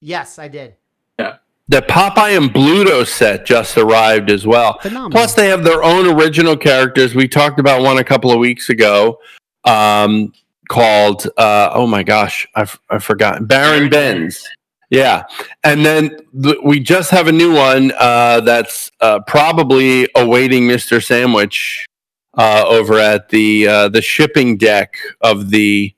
Yes, 0.00 0.38
I 0.38 0.48
did. 0.48 0.74
Yeah. 1.18 1.36
The 1.68 1.80
Popeye 1.80 2.36
and 2.36 2.52
Bluto 2.52 3.06
set 3.06 3.46
just 3.46 3.78
arrived 3.78 4.30
as 4.30 4.46
well. 4.46 4.78
Phenomenal. 4.80 5.10
Plus, 5.10 5.34
they 5.34 5.48
have 5.48 5.64
their 5.64 5.82
own 5.82 6.20
original 6.20 6.56
characters. 6.56 7.14
We 7.14 7.26
talked 7.26 7.58
about 7.58 7.82
one 7.82 7.96
a 7.98 8.04
couple 8.04 8.30
of 8.30 8.38
weeks 8.38 8.68
ago 8.68 9.18
um, 9.64 10.32
called, 10.68 11.26
uh, 11.36 11.70
oh 11.74 11.86
my 11.86 12.02
gosh, 12.02 12.46
I've, 12.54 12.78
I've 12.90 13.04
forgotten. 13.04 13.46
Baron 13.46 13.90
Bends. 13.90 14.48
Yeah. 14.90 15.24
And 15.64 15.84
then 15.84 16.16
th- 16.40 16.58
we 16.62 16.78
just 16.78 17.10
have 17.10 17.26
a 17.26 17.32
new 17.32 17.52
one 17.54 17.92
uh, 17.98 18.40
that's 18.40 18.90
uh, 19.00 19.20
probably 19.26 20.08
awaiting 20.14 20.64
Mr. 20.64 21.04
Sandwich 21.04 21.86
uh, 22.36 22.64
over 22.66 22.98
at 22.98 23.28
the 23.28 23.66
uh, 23.66 23.88
the 23.88 24.02
shipping 24.02 24.56
deck 24.56 24.96
of 25.20 25.50
the 25.50 25.94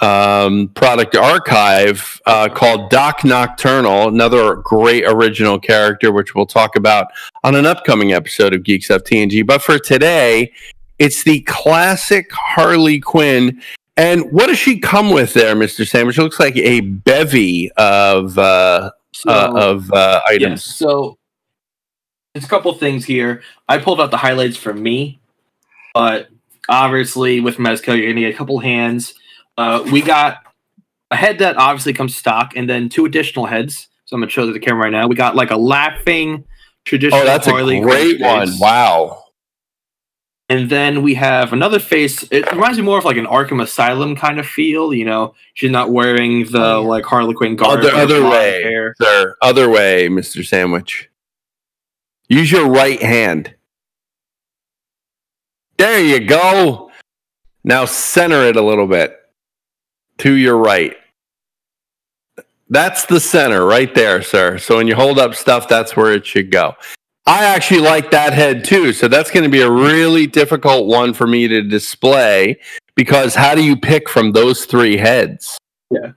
um, 0.00 0.68
product 0.74 1.16
archive 1.16 2.20
uh, 2.26 2.48
called 2.48 2.90
Doc 2.90 3.24
Nocturnal, 3.24 4.08
another 4.08 4.56
great 4.56 5.04
original 5.06 5.58
character, 5.58 6.12
which 6.12 6.34
we'll 6.34 6.46
talk 6.46 6.76
about 6.76 7.08
on 7.42 7.54
an 7.54 7.66
upcoming 7.66 8.12
episode 8.12 8.52
of 8.52 8.64
Geeks 8.64 8.86
Stuff 8.86 9.02
TNG. 9.02 9.46
But 9.46 9.62
for 9.62 9.78
today, 9.78 10.52
it's 10.98 11.24
the 11.24 11.40
classic 11.42 12.30
Harley 12.32 13.00
Quinn. 13.00 13.60
And 13.96 14.32
what 14.32 14.48
does 14.48 14.58
she 14.58 14.80
come 14.80 15.10
with 15.10 15.34
there, 15.34 15.54
Mr. 15.54 15.86
Sandwich? 15.86 16.18
It 16.18 16.22
looks 16.22 16.40
like 16.40 16.56
a 16.56 16.80
bevy 16.80 17.70
of 17.72 18.36
uh, 18.38 18.90
uh, 19.26 19.52
of 19.54 19.90
uh, 19.92 20.20
items. 20.26 20.50
Yes, 20.50 20.64
so 20.64 21.16
there's 22.32 22.44
a 22.44 22.48
couple 22.48 22.72
things 22.74 23.04
here. 23.04 23.42
I 23.68 23.78
pulled 23.78 24.00
out 24.00 24.10
the 24.10 24.16
highlights 24.16 24.56
for 24.56 24.74
me, 24.74 25.20
but 25.94 26.28
obviously 26.68 27.40
with 27.40 27.58
Mezco, 27.58 27.96
you're 27.96 28.08
gonna 28.08 28.14
need 28.14 28.34
a 28.34 28.36
couple 28.36 28.58
hands. 28.58 29.14
Uh, 29.56 29.88
we 29.92 30.02
got 30.02 30.38
a 31.12 31.16
head 31.16 31.38
that 31.38 31.56
obviously 31.56 31.92
comes 31.92 32.16
stock, 32.16 32.54
and 32.56 32.68
then 32.68 32.88
two 32.88 33.04
additional 33.04 33.46
heads. 33.46 33.88
So 34.06 34.16
I'm 34.16 34.20
gonna 34.20 34.30
show 34.30 34.46
to 34.46 34.52
the 34.52 34.58
camera 34.58 34.84
right 34.84 34.92
now. 34.92 35.06
We 35.06 35.14
got 35.14 35.36
like 35.36 35.52
a 35.52 35.56
laughing 35.56 36.44
traditional 36.84 37.22
Oh, 37.22 37.24
that's 37.24 37.46
a 37.46 37.50
Harley 37.50 37.80
great 37.80 38.20
one. 38.20 38.48
Wow. 38.58 39.23
And 40.48 40.68
then 40.68 41.02
we 41.02 41.14
have 41.14 41.54
another 41.54 41.78
face. 41.78 42.22
It 42.30 42.50
reminds 42.52 42.76
me 42.76 42.84
more 42.84 42.98
of 42.98 43.04
like 43.04 43.16
an 43.16 43.26
Arkham 43.26 43.62
Asylum 43.62 44.14
kind 44.14 44.38
of 44.38 44.46
feel. 44.46 44.92
You 44.92 45.06
know, 45.06 45.34
she's 45.54 45.70
not 45.70 45.90
wearing 45.90 46.44
the 46.50 46.74
oh, 46.74 46.82
like 46.82 47.04
Harley 47.04 47.34
Quinn 47.34 47.56
garb. 47.56 47.78
Other, 47.78 47.94
other 47.94 48.28
way, 48.28 48.62
hair. 48.62 48.94
sir. 49.00 49.36
Other 49.40 49.70
way, 49.70 50.08
Mr. 50.08 50.44
Sandwich. 50.46 51.08
Use 52.28 52.52
your 52.52 52.68
right 52.68 53.00
hand. 53.00 53.54
There 55.78 56.02
you 56.02 56.20
go. 56.20 56.90
Now 57.64 57.86
center 57.86 58.42
it 58.42 58.56
a 58.56 58.62
little 58.62 58.86
bit 58.86 59.16
to 60.18 60.34
your 60.34 60.58
right. 60.58 60.94
That's 62.68 63.06
the 63.06 63.20
center 63.20 63.64
right 63.64 63.94
there, 63.94 64.22
sir. 64.22 64.58
So 64.58 64.76
when 64.76 64.88
you 64.88 64.94
hold 64.94 65.18
up 65.18 65.34
stuff, 65.34 65.68
that's 65.68 65.96
where 65.96 66.12
it 66.12 66.26
should 66.26 66.50
go. 66.50 66.74
I 67.26 67.44
actually 67.46 67.80
like 67.80 68.10
that 68.10 68.32
head 68.34 68.64
too. 68.64 68.92
So 68.92 69.08
that's 69.08 69.30
going 69.30 69.44
to 69.44 69.50
be 69.50 69.62
a 69.62 69.70
really 69.70 70.26
difficult 70.26 70.86
one 70.86 71.14
for 71.14 71.26
me 71.26 71.48
to 71.48 71.62
display 71.62 72.60
because 72.94 73.34
how 73.34 73.54
do 73.54 73.64
you 73.64 73.76
pick 73.76 74.08
from 74.08 74.32
those 74.32 74.66
three 74.66 74.96
heads? 74.96 75.58
Yeah. 75.90 76.12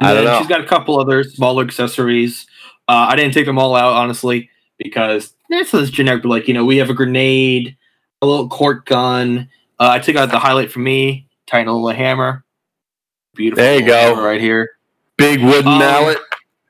I 0.00 0.14
don't 0.14 0.24
know. 0.24 0.38
She's 0.38 0.48
got 0.48 0.60
a 0.60 0.66
couple 0.66 0.98
other 0.98 1.22
smaller 1.22 1.64
accessories. 1.64 2.46
Uh, 2.88 3.06
I 3.10 3.14
didn't 3.14 3.34
take 3.34 3.46
them 3.46 3.56
all 3.58 3.76
out, 3.76 3.92
honestly, 3.92 4.50
because 4.78 5.34
this 5.48 5.72
is 5.74 5.90
generic. 5.90 6.22
But 6.24 6.30
like, 6.30 6.48
you 6.48 6.54
know, 6.54 6.64
we 6.64 6.78
have 6.78 6.90
a 6.90 6.94
grenade, 6.94 7.76
a 8.20 8.26
little 8.26 8.48
cork 8.48 8.84
gun. 8.86 9.48
Uh, 9.78 9.90
I 9.90 10.00
took 10.00 10.16
out 10.16 10.30
the 10.32 10.40
highlight 10.40 10.72
for 10.72 10.80
me, 10.80 11.28
tiny 11.46 11.66
little 11.70 11.88
hammer. 11.90 12.44
Beautiful. 13.34 13.62
There 13.62 13.78
you 13.78 13.86
go. 13.86 14.20
right 14.20 14.40
here. 14.40 14.70
Big 15.16 15.40
wooden 15.40 15.68
Um, 15.68 15.78
mallet. 15.78 16.18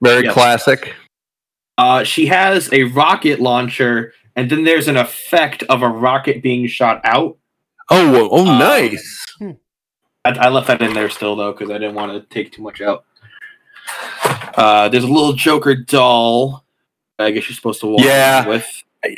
Very 0.02 0.24
yes. 0.24 0.34
classic. 0.34 0.94
Uh, 1.78 2.04
she 2.04 2.26
has 2.26 2.72
a 2.72 2.84
rocket 2.84 3.40
launcher, 3.40 4.12
and 4.36 4.50
then 4.50 4.64
there's 4.64 4.88
an 4.88 4.96
effect 4.96 5.62
of 5.64 5.82
a 5.82 5.88
rocket 5.88 6.42
being 6.42 6.66
shot 6.66 7.00
out. 7.04 7.36
Oh, 7.90 8.28
oh, 8.30 8.46
Um, 8.48 8.58
nice. 8.58 9.24
I, 10.24 10.30
I 10.30 10.48
left 10.50 10.68
that 10.68 10.80
in 10.82 10.92
there 10.94 11.10
still 11.10 11.34
though 11.34 11.52
because 11.52 11.70
I 11.70 11.74
didn't 11.78 11.94
want 11.94 12.12
to 12.12 12.20
take 12.34 12.52
too 12.52 12.62
much 12.62 12.80
out. 12.80 13.04
Uh, 14.56 14.88
there's 14.88 15.04
a 15.04 15.08
little 15.08 15.32
Joker 15.32 15.74
doll. 15.74 16.64
I 17.18 17.30
guess 17.32 17.48
you're 17.48 17.56
supposed 17.56 17.80
to 17.80 17.86
walk 17.88 18.04
Yeah. 18.04 18.46
with. 18.46 18.66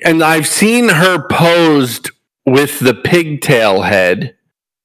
And 0.04 0.22
I've 0.22 0.46
seen 0.46 0.88
her 0.88 1.26
posed 1.28 2.10
with 2.46 2.78
the 2.80 2.94
pigtail 2.94 3.82
head, 3.82 4.34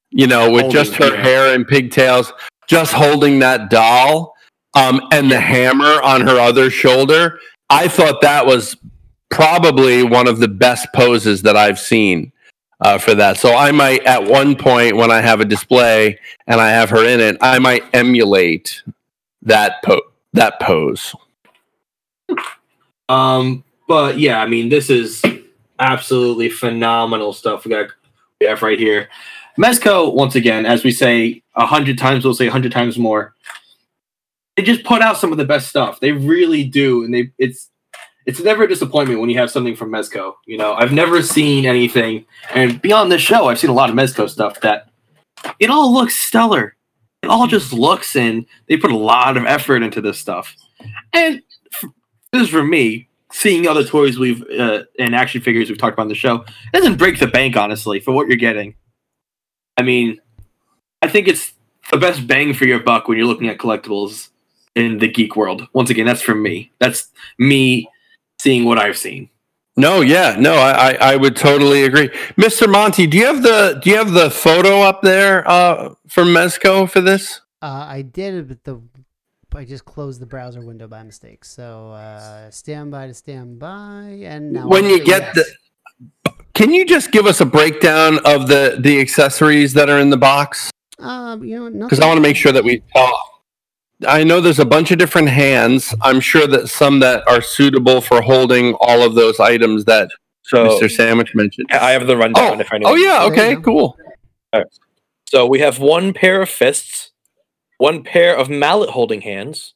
you 0.09 0.27
know, 0.27 0.51
with 0.51 0.71
just 0.71 0.95
her 0.95 1.05
Holding- 1.05 1.19
yeah. 1.19 1.23
hair 1.25 1.53
and 1.55 1.67
pigtails, 1.67 2.33
just 2.67 2.93
holding 2.93 3.39
that 3.39 3.69
doll 3.69 4.35
um, 4.75 5.01
and 5.13 5.31
the 5.31 5.39
hammer 5.39 6.01
on 6.01 6.21
her 6.21 6.37
other 6.39 6.69
shoulder. 6.69 7.39
I 7.69 7.87
thought 7.87 8.21
that 8.21 8.45
was 8.45 8.75
probably 9.29 10.03
one 10.03 10.27
of 10.27 10.39
the 10.39 10.47
best 10.47 10.87
poses 10.93 11.43
that 11.43 11.55
I've 11.55 11.79
seen 11.79 12.31
uh, 12.81 12.97
for 12.97 13.13
that. 13.15 13.37
So 13.37 13.55
I 13.55 13.71
might, 13.71 14.03
at 14.05 14.23
one 14.23 14.55
point, 14.55 14.95
when 14.95 15.11
I 15.11 15.21
have 15.21 15.39
a 15.39 15.45
display 15.45 16.19
and 16.47 16.59
I 16.59 16.69
have 16.69 16.89
her 16.89 17.05
in 17.05 17.19
it, 17.19 17.37
I 17.41 17.59
might 17.59 17.83
emulate 17.93 18.83
that 19.43 19.83
po- 19.83 20.01
that 20.33 20.59
pose. 20.59 21.15
Um, 23.07 23.63
but 23.87 24.19
yeah, 24.19 24.41
I 24.41 24.47
mean, 24.47 24.69
this 24.69 24.89
is 24.89 25.21
absolutely 25.79 26.49
phenomenal 26.49 27.33
stuff 27.33 27.65
we 27.65 27.71
got 27.71 27.89
we 28.39 28.47
have 28.47 28.61
right 28.61 28.79
here. 28.79 29.09
Mezco, 29.57 30.13
once 30.13 30.35
again, 30.35 30.65
as 30.65 30.83
we 30.83 30.91
say 30.91 31.43
a 31.55 31.65
hundred 31.65 31.97
times, 31.97 32.23
we'll 32.23 32.33
say 32.33 32.47
a 32.47 32.51
hundred 32.51 32.71
times 32.71 32.97
more. 32.97 33.33
They 34.59 34.65
just 34.65 34.83
put 34.83 35.01
out 35.01 35.17
some 35.17 35.31
of 35.31 35.37
the 35.37 35.45
best 35.45 35.69
stuff. 35.69 36.01
They 36.01 36.11
really 36.11 36.65
do, 36.65 37.05
and 37.05 37.13
they 37.13 37.31
it's 37.37 37.69
it's 38.25 38.41
never 38.41 38.63
a 38.63 38.67
disappointment 38.67 39.21
when 39.21 39.29
you 39.29 39.37
have 39.37 39.49
something 39.49 39.73
from 39.73 39.89
Mezco. 39.89 40.33
You 40.45 40.57
know, 40.57 40.73
I've 40.73 40.91
never 40.91 41.21
seen 41.21 41.65
anything, 41.65 42.25
and 42.53 42.81
beyond 42.81 43.09
this 43.09 43.21
show, 43.21 43.47
I've 43.47 43.57
seen 43.57 43.69
a 43.69 43.73
lot 43.73 43.89
of 43.89 43.95
Mezco 43.95 44.29
stuff 44.29 44.59
that 44.59 44.89
it 45.59 45.69
all 45.69 45.93
looks 45.93 46.17
stellar. 46.17 46.75
It 47.23 47.29
all 47.29 47.47
just 47.47 47.71
looks, 47.71 48.17
and 48.17 48.45
they 48.67 48.75
put 48.75 48.91
a 48.91 48.97
lot 48.97 49.37
of 49.37 49.45
effort 49.45 49.81
into 49.81 50.01
this 50.01 50.19
stuff. 50.19 50.53
And 51.13 51.41
f- 51.71 51.89
this 52.33 52.41
is 52.41 52.49
for 52.49 52.61
me 52.61 53.07
seeing 53.31 53.65
other 53.65 53.85
toys 53.85 54.19
we've 54.19 54.43
uh, 54.59 54.83
and 54.99 55.15
action 55.15 55.39
figures 55.39 55.69
we've 55.69 55.77
talked 55.77 55.93
about 55.93 56.03
on 56.03 56.09
the 56.09 56.15
show. 56.15 56.43
Doesn't 56.73 56.97
break 56.97 57.17
the 57.17 57.27
bank, 57.27 57.55
honestly, 57.55 58.01
for 58.01 58.11
what 58.11 58.27
you're 58.27 58.35
getting. 58.35 58.75
I 59.77 59.83
mean, 59.83 60.19
I 61.01 61.07
think 61.07 61.29
it's 61.29 61.53
the 61.91 61.97
best 61.97 62.27
bang 62.27 62.53
for 62.53 62.65
your 62.65 62.81
buck 62.81 63.07
when 63.07 63.17
you're 63.17 63.25
looking 63.25 63.47
at 63.47 63.57
collectibles 63.57 64.31
in 64.79 64.99
the 64.99 65.07
geek 65.07 65.35
world. 65.35 65.67
Once 65.73 65.89
again, 65.89 66.05
that's 66.05 66.21
from 66.21 66.41
me. 66.41 66.71
That's 66.79 67.09
me 67.37 67.89
seeing 68.39 68.65
what 68.65 68.79
I've 68.79 68.97
seen. 68.97 69.29
No, 69.77 70.01
yeah, 70.01 70.35
no, 70.37 70.55
I, 70.55 70.71
I, 70.71 71.13
I 71.13 71.15
would 71.15 71.35
totally 71.35 71.83
agree, 71.83 72.09
Mr. 72.37 72.69
Monty. 72.69 73.07
Do 73.07 73.17
you 73.17 73.25
have 73.27 73.43
the 73.43 73.79
do 73.81 73.89
you 73.89 73.95
have 73.95 74.11
the 74.11 74.29
photo 74.29 74.81
up 74.81 75.01
there 75.01 75.47
uh, 75.49 75.93
from 76.07 76.29
Mezco 76.29 76.89
for 76.89 76.99
this? 76.99 77.39
Uh, 77.61 77.85
I 77.87 78.01
did, 78.01 78.47
but 78.49 78.63
the 78.65 78.81
I 79.55 79.65
just 79.65 79.85
closed 79.85 80.21
the 80.21 80.25
browser 80.25 80.61
window 80.61 80.87
by 80.87 81.03
mistake. 81.03 81.45
So 81.45 81.91
uh, 81.91 82.49
stand 82.51 82.91
by 82.91 83.07
to 83.07 83.13
stand 83.13 83.59
by, 83.59 84.19
and 84.23 84.51
now 84.51 84.67
when 84.67 84.85
I 84.85 84.89
you 84.89 84.97
get 85.05 85.33
yes. 85.33 85.49
the, 86.25 86.33
can 86.53 86.73
you 86.73 86.85
just 86.85 87.11
give 87.11 87.25
us 87.25 87.39
a 87.39 87.45
breakdown 87.45 88.19
of 88.25 88.47
the 88.49 88.77
the 88.81 88.99
accessories 88.99 89.73
that 89.75 89.89
are 89.89 89.99
in 89.99 90.09
the 90.09 90.17
box? 90.17 90.71
um, 90.99 91.43
you 91.43 91.69
know, 91.69 91.85
Because 91.85 91.99
I 91.99 92.05
want 92.05 92.17
to 92.17 92.21
make 92.21 92.35
sure 92.35 92.51
that 92.51 92.63
we. 92.63 92.83
Uh, 92.93 93.11
I 94.07 94.23
know 94.23 94.39
there's 94.39 94.59
a 94.59 94.65
bunch 94.65 94.91
of 94.91 94.97
different 94.97 95.29
hands. 95.29 95.93
I'm 96.01 96.19
sure 96.21 96.47
that 96.47 96.69
some 96.69 96.99
that 97.01 97.27
are 97.27 97.41
suitable 97.41 97.99
for 98.01 98.21
holding 98.21 98.73
all 98.79 99.01
of 99.03 99.15
those 99.15 99.39
items 99.39 99.85
that 99.85 100.09
So- 100.43 100.65
Mr. 100.79 100.89
Sandwich 100.89 101.35
mentioned. 101.35 101.67
I 101.71 101.91
have 101.91 102.07
the 102.07 102.15
rundown. 102.17 102.57
Oh, 102.57 102.59
if 102.59 102.71
anyone 102.73 102.93
oh 102.93 102.95
yeah, 102.95 103.19
to- 103.19 103.25
okay, 103.25 103.55
cool. 103.57 103.97
All 104.53 104.59
right. 104.61 104.67
So 105.29 105.45
we 105.45 105.59
have 105.59 105.79
one 105.79 106.13
pair 106.13 106.41
of 106.41 106.49
fists, 106.49 107.11
one 107.77 108.03
pair 108.03 108.35
of 108.35 108.49
mallet 108.49 108.91
holding 108.91 109.21
hands, 109.21 109.73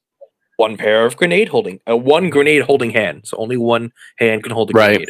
one 0.57 0.77
pair 0.77 1.05
of 1.05 1.15
grenade 1.17 1.49
holding, 1.49 1.79
uh, 1.87 1.95
one 1.97 2.29
grenade 2.29 2.63
holding 2.63 2.91
hand. 2.91 3.23
So 3.25 3.37
only 3.37 3.57
one 3.57 3.91
hand 4.17 4.41
can 4.43 4.51
hold 4.53 4.71
a 4.71 4.73
Right. 4.73 5.05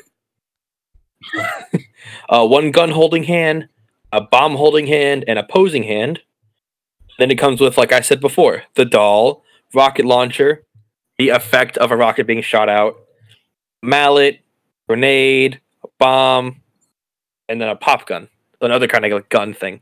grenade. 1.32 1.86
uh, 2.30 2.46
one 2.46 2.72
gun 2.72 2.90
holding 2.90 3.24
hand, 3.24 3.70
a 4.12 4.20
bomb 4.22 4.56
holding 4.56 4.88
hand, 4.88 5.24
and 5.28 5.40
a 5.40 5.44
posing 5.44 5.84
hand. 5.84 6.22
Then 7.20 7.32
it 7.32 7.38
comes 7.38 7.62
with, 7.62 7.78
like 7.78 7.92
I 7.92 8.02
said 8.02 8.20
before, 8.20 8.64
the 8.76 8.86
doll, 8.86 9.44
rocket 9.74 10.06
launcher, 10.06 10.64
the 11.18 11.30
effect 11.30 11.78
of 11.78 11.92
a 11.92 11.98
rocket 11.98 12.26
being 12.26 12.42
shot 12.42 12.70
out, 12.70 12.96
mallet, 13.82 14.40
grenade, 14.88 15.62
bomb, 16.00 16.62
and 17.48 17.62
then 17.62 17.70
a 17.70 17.76
pop 17.76 18.08
gun, 18.08 18.30
another 18.62 18.88
kind 18.88 19.06
of 19.06 19.12
like 19.12 19.30
gun 19.30 19.54
thing. 19.54 19.82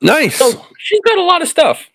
Nice. 0.00 0.36
So 0.36 0.64
she's 0.78 1.00
got 1.04 1.18
a 1.18 1.22
lot 1.22 1.42
of 1.42 1.48
stuff. 1.48 1.88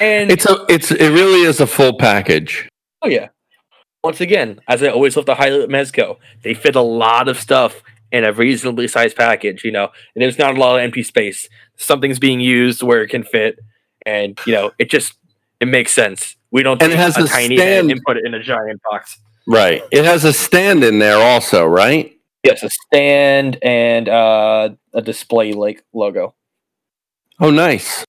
And 0.00 0.30
It's 0.30 0.44
a 0.46 0.64
it's 0.68 0.90
it 0.90 1.10
really 1.10 1.42
is 1.42 1.60
a 1.60 1.66
full 1.66 1.96
package. 1.98 2.68
oh 3.02 3.08
yeah. 3.08 3.28
Once 4.04 4.20
again, 4.20 4.60
as 4.68 4.82
I 4.82 4.88
always 4.88 5.16
love 5.16 5.24
to 5.26 5.34
highlight 5.34 5.68
Mezco, 5.68 6.18
they 6.42 6.54
fit 6.54 6.76
a 6.76 6.80
lot 6.82 7.26
of 7.26 7.38
stuff 7.38 7.82
in 8.12 8.22
a 8.24 8.32
reasonably 8.32 8.86
sized 8.86 9.16
package, 9.16 9.64
you 9.64 9.72
know, 9.72 9.88
and 10.14 10.22
there's 10.22 10.38
not 10.38 10.56
a 10.56 10.60
lot 10.60 10.76
of 10.76 10.82
empty 10.82 11.02
space. 11.02 11.48
Something's 11.76 12.18
being 12.18 12.38
used 12.40 12.82
where 12.82 13.02
it 13.02 13.08
can 13.08 13.24
fit, 13.24 13.58
and 14.08 14.38
you 14.46 14.52
know, 14.54 14.70
it 14.78 14.90
just 14.90 15.14
it 15.60 15.66
makes 15.68 15.92
sense. 15.92 16.36
We 16.50 16.62
don't 16.62 16.82
And 16.82 16.92
it 16.92 16.98
has 16.98 17.16
a 17.18 17.24
a 17.24 17.26
tiny 17.26 17.56
stand- 17.56 17.88
head 17.88 17.96
and 17.96 18.00
put 18.06 18.16
it 18.16 18.24
in 18.24 18.34
a 18.34 18.42
giant 18.42 18.80
box. 18.90 19.18
Right. 19.46 19.82
It 19.90 20.04
has 20.04 20.24
a 20.24 20.32
stand 20.32 20.84
in 20.84 20.98
there 20.98 21.16
also, 21.18 21.64
right? 21.64 22.14
Yes, 22.44 22.62
a 22.62 22.70
stand 22.70 23.58
and 23.62 24.08
uh, 24.08 24.70
a 24.94 25.02
display 25.02 25.52
like 25.52 25.82
logo. 25.92 26.34
Oh, 27.40 27.50
nice. 27.50 28.04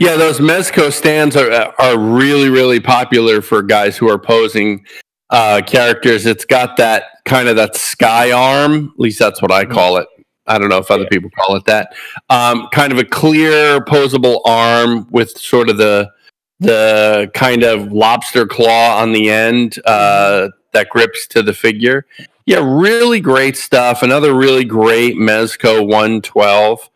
Yeah, 0.00 0.16
those 0.16 0.38
Mezco 0.40 0.90
stands 0.92 1.36
are 1.36 1.50
are 1.78 1.98
really 1.98 2.48
really 2.48 2.80
popular 2.80 3.42
for 3.42 3.62
guys 3.62 3.96
who 3.98 4.08
are 4.10 4.18
posing 4.18 4.84
uh, 5.30 5.60
characters. 5.66 6.24
It's 6.24 6.44
got 6.46 6.76
that 6.78 7.04
kind 7.26 7.48
of 7.48 7.56
that 7.56 7.76
sky 7.76 8.32
arm. 8.32 8.92
At 8.94 9.00
least 9.00 9.18
that's 9.18 9.42
what 9.42 9.52
I 9.52 9.64
call 9.66 9.98
it. 9.98 10.08
I 10.46 10.58
don't 10.58 10.68
know 10.68 10.78
if 10.78 10.90
other 10.90 11.06
people 11.06 11.30
call 11.30 11.56
it 11.56 11.64
that. 11.64 11.94
Um, 12.30 12.68
kind 12.72 12.92
of 12.92 12.98
a 12.98 13.04
clear 13.04 13.80
posable 13.80 14.40
arm 14.44 15.06
with 15.10 15.30
sort 15.38 15.68
of 15.68 15.78
the 15.78 16.10
the 16.60 17.30
kind 17.34 17.62
of 17.62 17.92
lobster 17.92 18.46
claw 18.46 18.98
on 19.00 19.12
the 19.12 19.28
end 19.28 19.78
uh, 19.86 20.48
that 20.72 20.88
grips 20.88 21.26
to 21.28 21.42
the 21.42 21.52
figure. 21.52 22.06
Yeah, 22.46 22.60
really 22.62 23.20
great 23.20 23.56
stuff. 23.56 24.02
Another 24.02 24.34
really 24.34 24.64
great 24.64 25.16
Mezco 25.16 25.80
112 25.80 26.90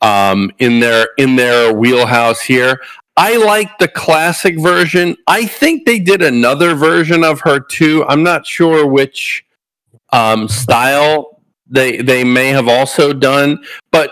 um, 0.00 0.50
in 0.58 0.80
their 0.80 1.08
in 1.18 1.36
their 1.36 1.72
wheelhouse 1.72 2.40
here. 2.40 2.80
I 3.16 3.36
like 3.36 3.78
the 3.78 3.88
classic 3.88 4.58
version. 4.58 5.16
I 5.26 5.44
think 5.44 5.84
they 5.84 5.98
did 5.98 6.22
another 6.22 6.74
version 6.74 7.24
of 7.24 7.40
her 7.40 7.60
too. 7.60 8.04
I'm 8.08 8.22
not 8.22 8.46
sure 8.46 8.86
which 8.86 9.44
um, 10.12 10.48
style 10.48 11.31
they 11.72 11.98
they 11.98 12.22
may 12.22 12.48
have 12.48 12.68
also 12.68 13.12
done, 13.12 13.64
but 13.90 14.10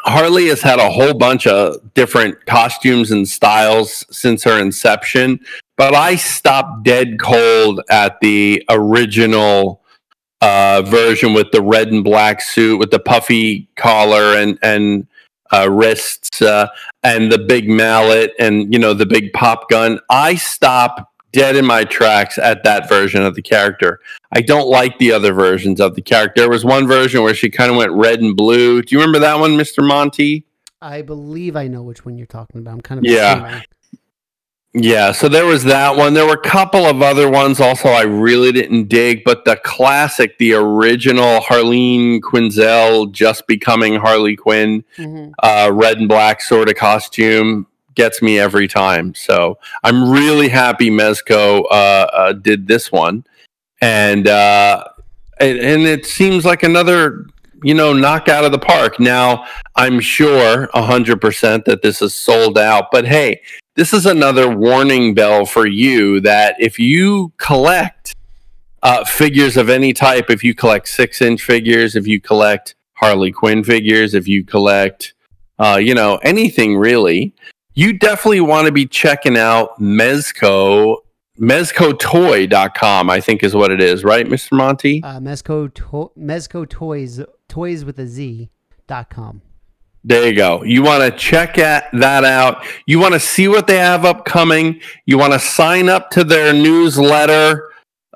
Harley 0.00 0.48
has 0.48 0.62
had 0.62 0.78
a 0.78 0.90
whole 0.90 1.14
bunch 1.14 1.46
of 1.46 1.94
different 1.94 2.44
costumes 2.46 3.10
and 3.10 3.28
styles 3.28 4.04
since 4.10 4.44
her 4.44 4.60
inception. 4.60 5.40
But 5.76 5.94
I 5.94 6.16
stopped 6.16 6.82
dead 6.84 7.20
cold 7.20 7.80
at 7.90 8.20
the 8.20 8.62
original 8.68 9.82
uh, 10.40 10.82
version 10.82 11.34
with 11.34 11.50
the 11.52 11.62
red 11.62 11.88
and 11.88 12.04
black 12.04 12.40
suit 12.40 12.78
with 12.78 12.90
the 12.90 12.98
puffy 12.98 13.68
collar 13.76 14.36
and 14.36 14.58
and 14.62 15.06
uh, 15.52 15.70
wrists 15.70 16.42
uh, 16.42 16.68
and 17.02 17.30
the 17.30 17.38
big 17.38 17.68
mallet 17.68 18.32
and 18.38 18.72
you 18.72 18.78
know 18.78 18.94
the 18.94 19.06
big 19.06 19.32
pop 19.32 19.68
gun. 19.68 20.00
I 20.10 20.34
stop 20.36 21.12
dead 21.36 21.54
in 21.54 21.66
my 21.66 21.84
tracks 21.84 22.38
at 22.38 22.64
that 22.64 22.88
version 22.88 23.22
of 23.22 23.34
the 23.34 23.42
character. 23.42 24.00
I 24.32 24.40
don't 24.40 24.68
like 24.68 24.98
the 24.98 25.12
other 25.12 25.34
versions 25.34 25.80
of 25.80 25.94
the 25.94 26.00
character. 26.00 26.40
There 26.40 26.50
was 26.50 26.64
one 26.64 26.86
version 26.86 27.22
where 27.22 27.34
she 27.34 27.50
kind 27.50 27.70
of 27.70 27.76
went 27.76 27.92
red 27.92 28.20
and 28.20 28.34
blue. 28.34 28.80
Do 28.80 28.94
you 28.94 29.00
remember 29.00 29.18
that 29.18 29.38
one, 29.38 29.54
Mister 29.54 29.82
Monty? 29.82 30.46
I 30.80 31.02
believe 31.02 31.54
I 31.54 31.68
know 31.68 31.82
which 31.82 32.06
one 32.06 32.16
you're 32.16 32.26
talking 32.26 32.60
about. 32.60 32.72
I'm 32.72 32.80
kind 32.80 32.98
of 32.98 33.04
Yeah. 33.04 33.62
Yeah, 34.78 35.12
so 35.12 35.28
there 35.28 35.46
was 35.46 35.64
that 35.64 35.96
one. 35.96 36.12
There 36.12 36.26
were 36.26 36.34
a 36.34 36.48
couple 36.48 36.84
of 36.84 37.00
other 37.00 37.30
ones 37.30 37.60
also 37.60 37.88
I 37.88 38.02
really 38.02 38.52
didn't 38.52 38.88
dig, 38.88 39.24
but 39.24 39.46
the 39.46 39.56
classic, 39.56 40.36
the 40.36 40.52
original 40.52 41.40
Harleen 41.40 42.20
Quinzel 42.20 43.10
just 43.10 43.46
becoming 43.46 43.96
Harley 43.96 44.36
Quinn, 44.36 44.84
uh, 45.42 45.70
red 45.72 45.98
and 45.98 46.08
black 46.08 46.42
sort 46.42 46.68
of 46.68 46.74
costume 46.76 47.66
gets 47.96 48.22
me 48.22 48.38
every 48.38 48.68
time. 48.68 49.14
So 49.14 49.58
I'm 49.82 50.08
really 50.08 50.48
happy 50.48 50.90
Mezco 50.90 51.64
uh, 51.70 51.74
uh, 52.12 52.32
did 52.34 52.68
this 52.68 52.92
one, 52.92 53.24
and 53.80 54.28
uh, 54.28 54.84
and, 55.40 55.58
and 55.58 55.82
it 55.82 56.06
seems 56.06 56.44
like 56.44 56.62
another 56.62 57.26
you 57.62 57.74
know 57.74 57.92
knock 57.92 58.28
out 58.28 58.44
of 58.44 58.52
the 58.52 58.58
park. 58.58 59.00
Now 59.00 59.46
I'm 59.74 59.98
sure 59.98 60.68
hundred 60.72 61.20
percent 61.20 61.64
that 61.64 61.82
this 61.82 62.00
is 62.00 62.14
sold 62.14 62.56
out, 62.56 62.92
but 62.92 63.06
hey, 63.06 63.40
this 63.74 63.92
is 63.92 64.06
another 64.06 64.48
warning 64.48 65.14
bell 65.14 65.44
for 65.44 65.66
you 65.66 66.20
that 66.20 66.54
if 66.60 66.78
you 66.78 67.32
collect 67.38 68.14
uh, 68.82 69.04
figures 69.04 69.56
of 69.56 69.68
any 69.68 69.92
type, 69.92 70.30
if 70.30 70.44
you 70.44 70.54
collect 70.54 70.88
six 70.88 71.20
inch 71.20 71.42
figures, 71.42 71.96
if 71.96 72.06
you 72.06 72.20
collect 72.20 72.74
Harley 72.94 73.32
Quinn 73.32 73.64
figures, 73.64 74.14
if 74.14 74.28
you 74.28 74.44
collect, 74.44 75.14
uh, 75.58 75.78
you 75.80 75.94
know, 75.94 76.16
anything 76.22 76.76
really, 76.76 77.34
you 77.76 77.92
definitely 77.92 78.40
want 78.40 78.66
to 78.66 78.72
be 78.72 78.86
checking 78.86 79.36
out 79.36 79.78
Mezco, 79.80 80.96
mezcotoy.com, 81.40 83.10
I 83.10 83.20
think 83.20 83.42
is 83.42 83.54
what 83.54 83.70
it 83.70 83.80
is, 83.80 84.02
right, 84.02 84.26
Mr. 84.26 84.52
Monty? 84.52 85.02
Uh, 85.02 85.20
Mezco, 85.20 85.72
to- 85.72 86.12
Mezco 86.18 86.68
Toys, 86.68 87.20
toys 87.48 87.84
with 87.84 87.98
a 87.98 88.06
Z 88.06 88.50
dot 88.88 89.10
com. 89.10 89.42
There 90.04 90.28
you 90.28 90.36
go. 90.36 90.62
You 90.62 90.82
want 90.82 91.02
to 91.02 91.18
check 91.18 91.58
at 91.58 91.88
that 91.92 92.24
out. 92.24 92.64
You 92.86 93.00
want 93.00 93.14
to 93.14 93.20
see 93.20 93.48
what 93.48 93.66
they 93.66 93.76
have 93.78 94.04
upcoming. 94.04 94.80
You 95.04 95.18
want 95.18 95.32
to 95.32 95.40
sign 95.40 95.88
up 95.88 96.10
to 96.10 96.22
their 96.22 96.52
newsletter, 96.52 97.68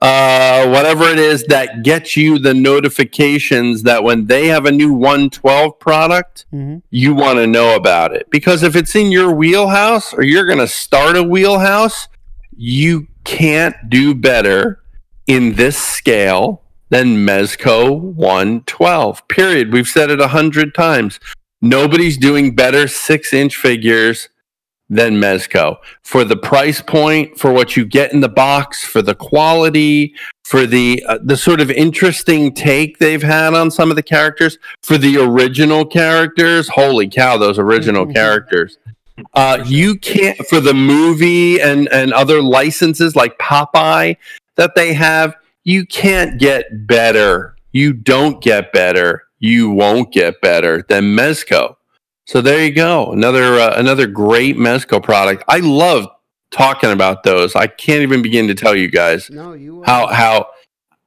uh, 0.02 0.66
whatever 0.68 1.04
it 1.04 1.18
is 1.18 1.44
that 1.44 1.82
gets 1.82 2.16
you 2.16 2.38
the 2.38 2.54
notifications 2.54 3.82
that 3.82 4.02
when 4.02 4.26
they 4.26 4.46
have 4.46 4.64
a 4.64 4.72
new 4.72 4.92
112 4.92 5.78
product, 5.78 6.46
you 6.90 7.14
want 7.14 7.38
to 7.38 7.46
know 7.46 7.76
about 7.76 8.14
it. 8.14 8.30
Because 8.30 8.62
if 8.62 8.74
it's 8.76 8.94
in 8.96 9.12
your 9.12 9.30
wheelhouse 9.32 10.14
or 10.14 10.22
you're 10.22 10.46
going 10.46 10.58
to 10.58 10.68
start 10.68 11.16
a 11.16 11.22
wheelhouse, 11.22 12.08
you 12.56 13.08
can't 13.24 13.76
do 13.90 14.14
better 14.14 14.82
in 15.26 15.54
this 15.54 15.76
scale 15.76 16.62
than 16.88 17.26
Mezco 17.26 18.00
112. 18.00 19.28
Period. 19.28 19.72
We've 19.72 19.86
said 19.86 20.10
it 20.10 20.20
a 20.20 20.28
hundred 20.28 20.74
times. 20.74 21.20
Nobody's 21.60 22.16
doing 22.16 22.54
better 22.54 22.88
six 22.88 23.34
inch 23.34 23.54
figures 23.54 24.30
than 24.90 25.14
Mezco 25.14 25.76
for 26.02 26.24
the 26.24 26.36
price 26.36 26.82
point, 26.82 27.38
for 27.38 27.52
what 27.52 27.76
you 27.76 27.84
get 27.84 28.12
in 28.12 28.20
the 28.20 28.28
box, 28.28 28.84
for 28.84 29.00
the 29.00 29.14
quality, 29.14 30.14
for 30.42 30.66
the 30.66 31.02
uh, 31.08 31.18
the 31.22 31.36
sort 31.36 31.60
of 31.60 31.70
interesting 31.70 32.52
take 32.52 32.98
they've 32.98 33.22
had 33.22 33.54
on 33.54 33.70
some 33.70 33.90
of 33.90 33.96
the 33.96 34.02
characters, 34.02 34.58
for 34.82 34.98
the 34.98 35.16
original 35.16 35.86
characters. 35.86 36.68
Holy 36.68 37.08
cow, 37.08 37.36
those 37.38 37.58
original 37.58 38.04
characters! 38.04 38.76
Uh, 39.34 39.62
you 39.66 39.98
can't 39.98 40.38
for 40.46 40.60
the 40.60 40.72
movie 40.72 41.60
and 41.60 41.92
and 41.92 42.10
other 42.14 42.40
licenses 42.40 43.14
like 43.14 43.36
Popeye 43.36 44.16
that 44.56 44.74
they 44.74 44.94
have. 44.94 45.36
You 45.62 45.84
can't 45.84 46.40
get 46.40 46.86
better. 46.86 47.54
You 47.72 47.92
don't 47.92 48.42
get 48.42 48.72
better. 48.72 49.24
You 49.38 49.68
won't 49.68 50.10
get 50.10 50.40
better 50.40 50.86
than 50.88 51.14
Mezco. 51.14 51.76
So 52.30 52.40
there 52.40 52.64
you 52.64 52.70
go. 52.70 53.10
Another 53.10 53.58
uh, 53.58 53.74
another 53.76 54.06
great 54.06 54.56
Mezco 54.56 55.02
product. 55.02 55.42
I 55.48 55.58
love 55.58 56.06
talking 56.52 56.92
about 56.92 57.24
those. 57.24 57.56
I 57.56 57.66
can't 57.66 58.02
even 58.02 58.22
begin 58.22 58.46
to 58.46 58.54
tell 58.54 58.76
you 58.76 58.88
guys 58.88 59.28
No, 59.30 59.54
you 59.54 59.82
how 59.84 60.06
how 60.06 60.46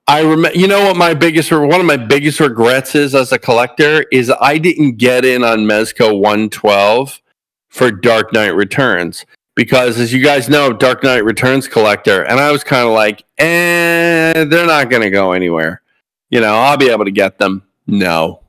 I 0.06 0.20
remember. 0.20 0.58
You 0.58 0.68
know 0.68 0.84
what 0.84 0.98
my 0.98 1.14
biggest 1.14 1.50
one 1.50 1.80
of 1.80 1.86
my 1.86 1.96
biggest 1.96 2.42
regrets 2.42 2.94
is 2.94 3.16
as 3.16 3.32
a 3.32 3.40
collector 3.40 4.04
is 4.12 4.34
I 4.42 4.58
didn't 4.58 4.98
get 4.98 5.24
in 5.24 5.46
on 5.46 5.60
Mezco 5.60 6.20
112 6.20 7.22
for 7.70 7.90
Dark 7.90 8.34
Knight 8.34 8.54
Returns 8.54 9.26
because 9.56 10.02
as 10.02 10.12
you 10.12 10.22
guys 10.22 10.50
know, 10.50 10.74
Dark 10.74 11.06
Knight 11.06 11.24
Returns 11.24 11.70
collector, 11.70 12.24
and 12.24 12.38
I 12.38 12.52
was 12.52 12.66
kind 12.66 12.86
of 12.86 12.94
like, 12.94 13.24
eh, 13.38 14.44
they're 14.44 14.68
not 14.68 14.90
going 14.90 15.04
to 15.04 15.10
go 15.10 15.32
anywhere. 15.32 15.84
You 16.30 16.42
know, 16.42 16.54
I'll 16.54 16.76
be 16.76 16.90
able 16.90 17.06
to 17.06 17.12
get 17.12 17.38
them. 17.38 17.64
No. 17.88 18.43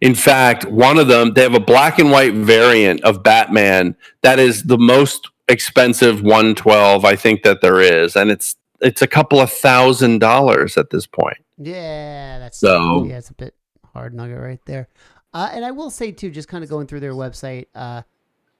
In 0.00 0.14
fact, 0.14 0.64
one 0.66 0.98
of 0.98 1.08
them, 1.08 1.34
they 1.34 1.42
have 1.42 1.54
a 1.54 1.60
black 1.60 1.98
and 1.98 2.10
white 2.10 2.34
variant 2.34 3.02
of 3.02 3.22
Batman 3.22 3.96
that 4.22 4.38
is 4.38 4.64
the 4.64 4.78
most 4.78 5.30
expensive 5.48 6.22
112 6.22 7.04
I 7.04 7.16
think 7.16 7.42
that 7.42 7.60
there 7.60 7.80
is, 7.80 8.16
and 8.16 8.30
it's 8.30 8.56
it's 8.80 9.00
a 9.00 9.06
couple 9.06 9.40
of 9.40 9.50
thousand 9.50 10.18
dollars 10.18 10.76
at 10.76 10.90
this 10.90 11.06
point. 11.06 11.38
Yeah, 11.58 12.38
that's 12.38 12.58
So- 12.58 13.04
yeah, 13.06 13.18
it's 13.18 13.30
a 13.30 13.34
bit 13.34 13.54
hard 13.94 14.12
nugget 14.14 14.38
right 14.38 14.60
there. 14.66 14.88
Uh, 15.32 15.50
and 15.52 15.64
I 15.64 15.70
will 15.70 15.90
say 15.90 16.12
too, 16.12 16.30
just 16.30 16.48
kind 16.48 16.62
of 16.62 16.68
going 16.70 16.86
through 16.86 17.00
their 17.00 17.14
website, 17.14 17.66
uh, 17.74 18.02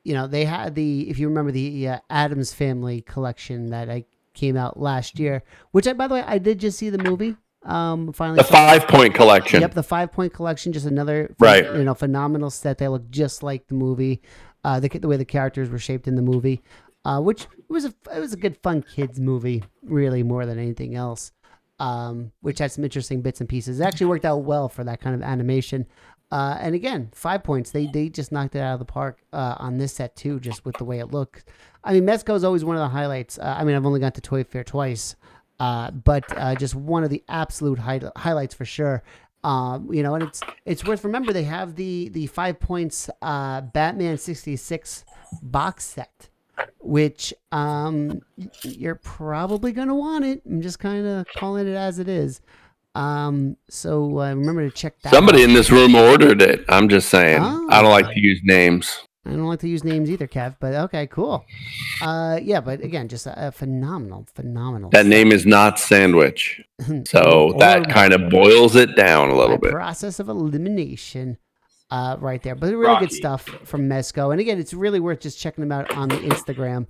you 0.04 0.14
know, 0.14 0.26
they 0.26 0.44
had 0.44 0.74
the 0.74 1.08
if 1.10 1.18
you 1.18 1.28
remember 1.28 1.50
the 1.52 1.88
uh, 1.88 1.98
Addams 2.08 2.54
Family 2.54 3.02
collection 3.02 3.70
that 3.70 3.90
I 3.90 4.04
came 4.34 4.56
out 4.56 4.78
last 4.78 5.18
year, 5.18 5.42
which 5.72 5.86
I 5.86 5.92
by 5.92 6.06
the 6.06 6.14
way 6.14 6.22
I 6.26 6.38
did 6.38 6.60
just 6.60 6.78
see 6.78 6.90
the 6.90 6.98
movie. 7.02 7.36
Um, 7.66 8.12
finally, 8.12 8.38
The 8.38 8.44
saw- 8.44 8.52
five 8.54 8.86
point 8.88 9.14
collection. 9.14 9.60
Yep, 9.60 9.74
the 9.74 9.82
five 9.82 10.12
point 10.12 10.32
collection, 10.32 10.72
just 10.72 10.86
another 10.86 11.34
Right. 11.40 11.64
you 11.64 11.84
know 11.84 11.94
phenomenal 11.94 12.50
set. 12.50 12.78
They 12.78 12.88
look 12.88 13.10
just 13.10 13.42
like 13.42 13.66
the 13.66 13.74
movie. 13.74 14.22
Uh, 14.64 14.80
the 14.80 14.88
the 14.88 15.08
way 15.08 15.16
the 15.16 15.24
characters 15.24 15.68
were 15.68 15.78
shaped 15.78 16.08
in 16.08 16.14
the 16.16 16.22
movie, 16.22 16.62
uh, 17.04 17.20
which 17.20 17.46
was 17.68 17.84
a 17.84 17.94
it 18.14 18.20
was 18.20 18.32
a 18.32 18.36
good 18.36 18.56
fun 18.62 18.82
kids 18.82 19.18
movie, 19.20 19.62
really 19.82 20.22
more 20.22 20.46
than 20.46 20.58
anything 20.58 20.94
else. 20.94 21.32
Um, 21.78 22.32
which 22.40 22.58
had 22.58 22.72
some 22.72 22.84
interesting 22.84 23.20
bits 23.20 23.40
and 23.40 23.48
pieces. 23.48 23.80
It 23.80 23.84
actually 23.84 24.06
worked 24.06 24.24
out 24.24 24.38
well 24.44 24.68
for 24.70 24.82
that 24.84 24.98
kind 25.00 25.14
of 25.14 25.20
animation. 25.20 25.84
Uh, 26.32 26.56
and 26.58 26.74
again, 26.74 27.10
five 27.14 27.44
points. 27.44 27.70
They 27.70 27.86
they 27.86 28.08
just 28.08 28.32
knocked 28.32 28.54
it 28.56 28.60
out 28.60 28.72
of 28.74 28.78
the 28.78 28.86
park 28.86 29.18
uh, 29.32 29.56
on 29.58 29.76
this 29.76 29.92
set 29.92 30.16
too, 30.16 30.40
just 30.40 30.64
with 30.64 30.76
the 30.78 30.84
way 30.84 31.00
it 31.00 31.10
looked. 31.12 31.44
I 31.84 31.92
mean, 31.92 32.04
Mezco 32.04 32.34
is 32.34 32.44
always 32.44 32.64
one 32.64 32.76
of 32.76 32.80
the 32.80 32.88
highlights. 32.88 33.38
Uh, 33.38 33.54
I 33.58 33.62
mean, 33.64 33.76
I've 33.76 33.84
only 33.86 34.00
got 34.00 34.14
to 34.14 34.20
Toy 34.20 34.42
Fair 34.42 34.64
twice, 34.64 35.16
uh, 35.60 35.90
but 35.90 36.24
uh, 36.36 36.54
just 36.54 36.74
one 36.74 37.04
of 37.04 37.10
the 37.10 37.22
absolute 37.28 37.78
high- 37.78 38.10
highlights 38.16 38.54
for 38.54 38.64
sure. 38.64 39.02
Um, 39.44 39.92
you 39.92 40.02
know, 40.02 40.14
and 40.14 40.24
it's 40.24 40.40
it's 40.64 40.84
worth 40.84 41.04
remember 41.04 41.32
they 41.32 41.44
have 41.44 41.76
the 41.76 42.08
the 42.08 42.26
five 42.26 42.58
points 42.58 43.08
uh, 43.22 43.60
Batman 43.60 44.18
sixty 44.18 44.56
six 44.56 45.04
box 45.40 45.84
set, 45.84 46.28
which 46.80 47.32
um, 47.52 48.22
you're 48.62 48.96
probably 48.96 49.70
going 49.72 49.88
to 49.88 49.94
want 49.94 50.24
it. 50.24 50.42
I'm 50.46 50.62
just 50.62 50.78
kind 50.78 51.06
of 51.06 51.26
calling 51.36 51.68
it 51.68 51.74
as 51.76 51.98
it 52.00 52.08
is. 52.08 52.40
Um, 52.96 53.56
so 53.68 54.18
uh, 54.20 54.34
remember 54.34 54.68
to 54.68 54.74
check 54.74 55.00
that 55.02 55.12
Somebody 55.12 55.42
out. 55.42 55.50
in 55.50 55.54
this 55.54 55.70
room 55.70 55.94
ordered 55.94 56.40
it. 56.42 56.64
I'm 56.68 56.88
just 56.88 57.08
saying. 57.10 57.40
Oh. 57.42 57.68
I 57.70 57.82
don't 57.82 57.90
like 57.90 58.06
to 58.08 58.18
use 58.20 58.40
names. 58.42 58.98
I 59.26 59.30
don't 59.30 59.46
like 59.46 59.60
to 59.60 59.68
use 59.68 59.82
names 59.82 60.10
either, 60.10 60.28
Kev, 60.28 60.56
but 60.60 60.74
okay, 60.74 61.06
cool. 61.08 61.44
Uh, 62.00 62.38
yeah, 62.42 62.60
but 62.60 62.80
again, 62.80 63.08
just 63.08 63.26
a, 63.26 63.48
a 63.48 63.52
phenomenal, 63.52 64.26
phenomenal. 64.34 64.90
That 64.90 65.06
name 65.06 65.32
is 65.32 65.44
not 65.44 65.78
sandwich. 65.78 66.62
So 67.06 67.54
that 67.58 67.88
kind 67.88 68.12
of 68.12 68.28
boils 68.28 68.76
it 68.76 68.96
down 68.96 69.30
a 69.30 69.34
little 69.34 69.56
bit. 69.56 69.72
process 69.72 70.20
of 70.20 70.28
elimination 70.28 71.38
uh, 71.90 72.16
right 72.20 72.42
there. 72.42 72.54
But 72.54 72.74
really 72.74 73.00
good 73.00 73.12
stuff 73.12 73.44
from 73.64 73.88
Mezco. 73.88 74.30
And 74.30 74.40
again, 74.40 74.58
it's 74.58 74.74
really 74.74 75.00
worth 75.00 75.20
just 75.20 75.38
checking 75.40 75.62
them 75.62 75.72
out 75.72 75.90
on 75.96 76.08
the 76.08 76.16
Instagram, 76.16 76.86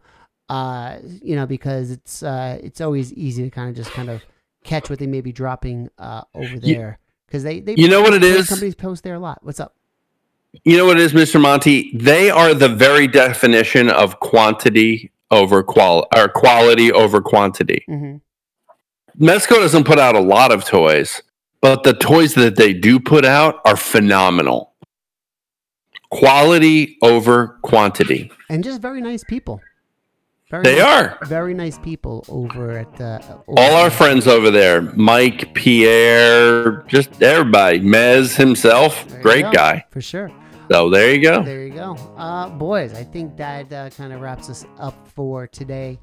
uh, 0.48 0.98
you 1.22 1.36
know, 1.36 1.46
because 1.46 1.90
it's 1.90 2.22
uh, 2.22 2.58
it's 2.62 2.80
always 2.80 3.12
easy 3.12 3.44
to 3.44 3.50
kind 3.50 3.70
of 3.70 3.76
just 3.76 3.90
kind 3.92 4.10
of 4.10 4.22
catch 4.64 4.90
what 4.90 4.98
they 4.98 5.06
may 5.06 5.20
be 5.20 5.32
dropping 5.32 5.90
uh, 5.98 6.22
over 6.34 6.58
there. 6.58 6.98
Because 7.26 7.42
they, 7.42 7.60
they, 7.60 7.74
you 7.76 7.88
know 7.88 8.02
what 8.02 8.14
it 8.14 8.22
is 8.22 8.36
those? 8.36 8.48
Companies 8.48 8.74
post 8.74 9.02
there 9.02 9.14
a 9.14 9.18
lot. 9.18 9.38
What's 9.42 9.60
up? 9.60 9.74
You 10.64 10.76
know 10.76 10.86
what 10.86 10.98
it 10.98 11.02
is, 11.02 11.12
Mr. 11.12 11.40
Monty? 11.40 11.90
They 11.96 12.30
are 12.30 12.54
the 12.54 12.68
very 12.68 13.06
definition 13.06 13.90
of 13.90 14.20
quantity 14.20 15.10
over 15.30 15.62
qual 15.62 16.06
or 16.16 16.28
quality 16.28 16.92
over 16.92 17.20
quantity. 17.20 17.84
Mhm. 17.88 18.20
Mezco 19.18 19.56
doesn't 19.56 19.84
put 19.84 19.98
out 19.98 20.14
a 20.14 20.20
lot 20.20 20.52
of 20.52 20.64
toys, 20.64 21.22
but 21.60 21.82
the 21.84 21.94
toys 21.94 22.34
that 22.34 22.56
they 22.56 22.72
do 22.72 23.00
put 23.00 23.24
out 23.24 23.60
are 23.64 23.76
phenomenal. 23.76 24.72
Quality 26.10 26.96
over 27.02 27.58
quantity. 27.62 28.30
And 28.48 28.62
just 28.62 28.80
very 28.80 29.00
nice 29.00 29.24
people. 29.24 29.60
Very 30.50 30.62
They 30.62 30.78
nice- 30.78 30.84
are. 30.84 31.18
very 31.26 31.54
nice 31.54 31.76
people 31.78 32.24
over 32.28 32.70
at 32.78 33.00
uh, 33.00 33.18
over 33.48 33.58
All 33.58 33.74
our 33.74 33.90
friends 33.90 34.28
over 34.28 34.48
there, 34.52 34.82
Mike, 34.94 35.54
Pierre, 35.54 36.82
just 36.86 37.20
everybody. 37.20 37.80
Mez 37.80 38.36
himself, 38.36 39.08
There 39.08 39.20
great 39.22 39.50
guy. 39.52 39.84
for 39.90 40.00
sure. 40.00 40.30
So 40.70 40.90
there 40.90 41.14
you 41.14 41.22
go. 41.22 41.42
There 41.42 41.64
you 41.66 41.72
go. 41.74 41.96
Uh, 42.16 42.48
boys, 42.48 42.92
I 42.94 43.04
think 43.04 43.36
that 43.36 43.72
uh, 43.72 43.90
kind 43.90 44.12
of 44.12 44.20
wraps 44.20 44.50
us 44.50 44.66
up 44.78 44.94
for 45.08 45.46
today, 45.46 45.98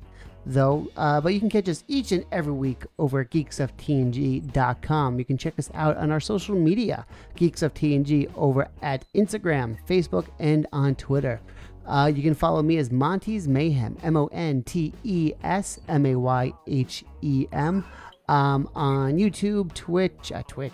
though. 0.46 0.88
Uh, 0.96 1.20
but 1.20 1.34
you 1.34 1.40
can 1.40 1.50
catch 1.50 1.68
us 1.68 1.84
each 1.88 2.14
and 2.14 2.24
every 2.32 2.54
week 2.54 2.84
over 2.98 3.22
at 3.22 3.30
geekstufftng.com. 3.32 5.20
You 5.20 5.26
can 5.26 5.38
check 5.38 5.60
us 5.60 5.70
out 5.74 5.98
on 5.98 6.12
our 6.12 6.22
social 6.22 6.56
media, 6.56 7.06
geekstufftng, 7.36 8.32
over 8.36 8.70
at 8.82 9.06
Instagram, 9.14 9.78
Facebook, 9.86 10.28
and 10.40 10.66
on 10.72 10.96
Twitter. 10.96 11.42
Uh, 11.86 12.10
you 12.14 12.24
can 12.24 12.34
follow 12.34 12.62
me 12.62 12.78
as 12.78 12.90
Monty's 12.90 13.48
Mayhem, 13.48 13.98
M 14.04 14.16
O 14.16 14.28
N 14.28 14.64
T 14.64 14.94
E 15.04 15.34
S 15.44 15.80
M 15.90 16.06
A 16.06 16.16
Y 16.16 16.54
H 16.68 17.04
E 17.22 17.48
M, 17.52 17.84
um, 18.28 18.70
on 18.76 19.18
YouTube, 19.18 19.74
Twitch, 19.74 20.32
uh, 20.32 20.44
Twitch, 20.48 20.74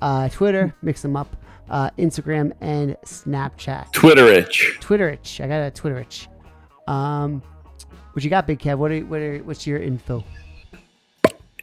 uh, 0.00 0.28
Twitter, 0.28 0.74
mix 0.82 1.02
them 1.02 1.16
up, 1.16 1.36
uh, 1.70 1.90
Instagram, 1.98 2.52
and 2.60 2.96
Snapchat. 3.04 3.92
Twitter 3.92 4.26
itch. 4.26 4.78
Twitter 4.80 5.08
itch. 5.08 5.40
I 5.40 5.48
got 5.48 5.60
a 5.66 5.70
Twitter 5.70 5.98
itch. 5.98 6.28
Um, 6.86 7.42
what 8.12 8.22
you 8.22 8.30
got, 8.30 8.46
Big 8.46 8.58
Kev? 8.58 8.78
What 8.78 8.92
are, 8.92 9.00
what 9.00 9.20
are 9.20 9.38
what's 9.38 9.66
your 9.66 9.78
info? 9.78 10.24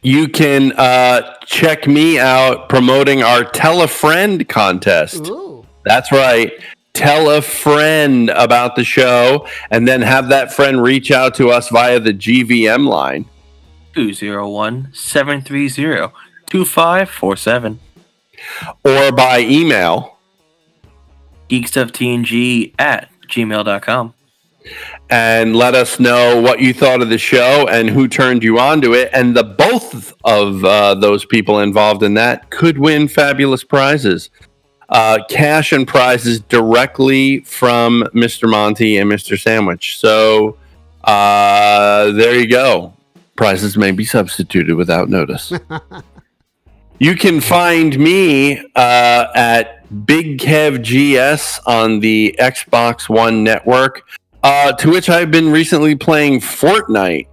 You 0.02 0.28
can 0.28 0.72
uh, 0.72 1.36
check 1.44 1.86
me 1.86 2.18
out 2.18 2.68
promoting 2.68 3.22
our 3.22 3.44
Tell 3.44 3.82
a 3.82 3.88
Friend 3.88 4.46
contest. 4.48 5.28
Ooh. 5.28 5.64
That's 5.84 6.10
right. 6.10 6.52
Tell 6.92 7.30
a 7.30 7.40
friend 7.40 8.28
about 8.30 8.76
the 8.76 8.84
show 8.84 9.46
and 9.70 9.88
then 9.88 10.02
have 10.02 10.28
that 10.28 10.52
friend 10.52 10.82
reach 10.82 11.10
out 11.10 11.34
to 11.36 11.50
us 11.50 11.68
via 11.70 11.98
the 12.00 12.12
GVM 12.12 12.86
line. 12.86 13.24
201 13.94 14.90
730 14.92 16.12
2547. 16.46 17.80
Or 18.84 19.12
by 19.12 19.40
email. 19.40 20.18
GeekStuffTNG 21.48 22.74
at 22.78 23.08
gmail.com. 23.28 24.14
and 25.10 25.56
let 25.56 25.74
us 25.74 25.98
know 25.98 26.40
what 26.40 26.60
you 26.60 26.72
thought 26.72 27.02
of 27.02 27.08
the 27.08 27.18
show 27.18 27.66
and 27.68 27.90
who 27.90 28.06
turned 28.08 28.42
you 28.42 28.58
on 28.58 28.80
to 28.80 28.94
it. 28.94 29.10
And 29.12 29.36
the 29.36 29.44
both 29.44 30.14
of 30.24 30.64
uh, 30.64 30.94
those 30.94 31.24
people 31.24 31.60
involved 31.60 32.02
in 32.02 32.14
that 32.14 32.50
could 32.50 32.78
win 32.78 33.08
fabulous 33.08 33.64
prizes. 33.64 34.30
Uh, 34.88 35.18
cash 35.28 35.72
and 35.72 35.88
prizes 35.88 36.40
directly 36.40 37.40
from 37.40 38.02
Mr. 38.14 38.48
Monty 38.48 38.98
and 38.98 39.10
Mr. 39.10 39.40
Sandwich. 39.40 39.98
So 39.98 40.56
uh, 41.04 42.12
there 42.12 42.38
you 42.38 42.46
go. 42.46 42.94
Prizes 43.36 43.76
may 43.76 43.90
be 43.90 44.04
substituted 44.04 44.74
without 44.74 45.08
notice. 45.08 45.52
You 47.02 47.16
can 47.16 47.40
find 47.40 47.98
me 47.98 48.60
uh, 48.76 49.26
at 49.34 50.06
Big 50.06 50.38
Kev 50.38 50.84
GS 50.84 51.58
on 51.66 51.98
the 51.98 52.32
Xbox 52.38 53.08
One 53.08 53.42
network, 53.42 54.06
uh, 54.44 54.72
to 54.74 54.88
which 54.88 55.10
I've 55.10 55.32
been 55.32 55.50
recently 55.50 55.96
playing 55.96 56.38
Fortnite. 56.38 57.26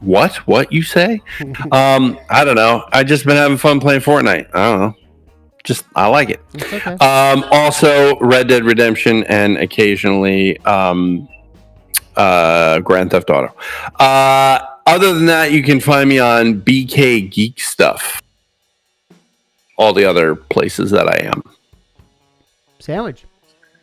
What? 0.00 0.36
What 0.46 0.72
you 0.72 0.82
say? 0.82 1.20
um, 1.72 2.18
I 2.30 2.42
don't 2.42 2.54
know. 2.54 2.88
I 2.90 3.04
just 3.04 3.26
been 3.26 3.36
having 3.36 3.58
fun 3.58 3.80
playing 3.80 4.00
Fortnite. 4.00 4.48
I 4.54 4.70
don't 4.70 4.80
know. 4.80 4.94
Just 5.62 5.84
I 5.94 6.06
like 6.06 6.30
it. 6.30 6.40
okay. 6.54 6.92
Um, 6.92 7.44
also, 7.50 8.18
Red 8.20 8.48
Dead 8.48 8.64
Redemption 8.64 9.24
and 9.24 9.58
occasionally 9.58 10.58
um, 10.60 11.28
uh, 12.16 12.80
Grand 12.80 13.10
Theft 13.10 13.30
Auto. 13.30 13.54
Uh, 13.98 14.60
other 14.86 15.14
than 15.14 15.26
that, 15.26 15.52
you 15.52 15.62
can 15.62 15.80
find 15.80 16.08
me 16.08 16.18
on 16.18 16.60
BK 16.60 17.30
Geek 17.30 17.60
Stuff. 17.60 18.22
All 19.76 19.92
the 19.92 20.04
other 20.04 20.34
places 20.34 20.90
that 20.90 21.08
I 21.08 21.26
am. 21.26 21.42
Sandwich. 22.78 23.24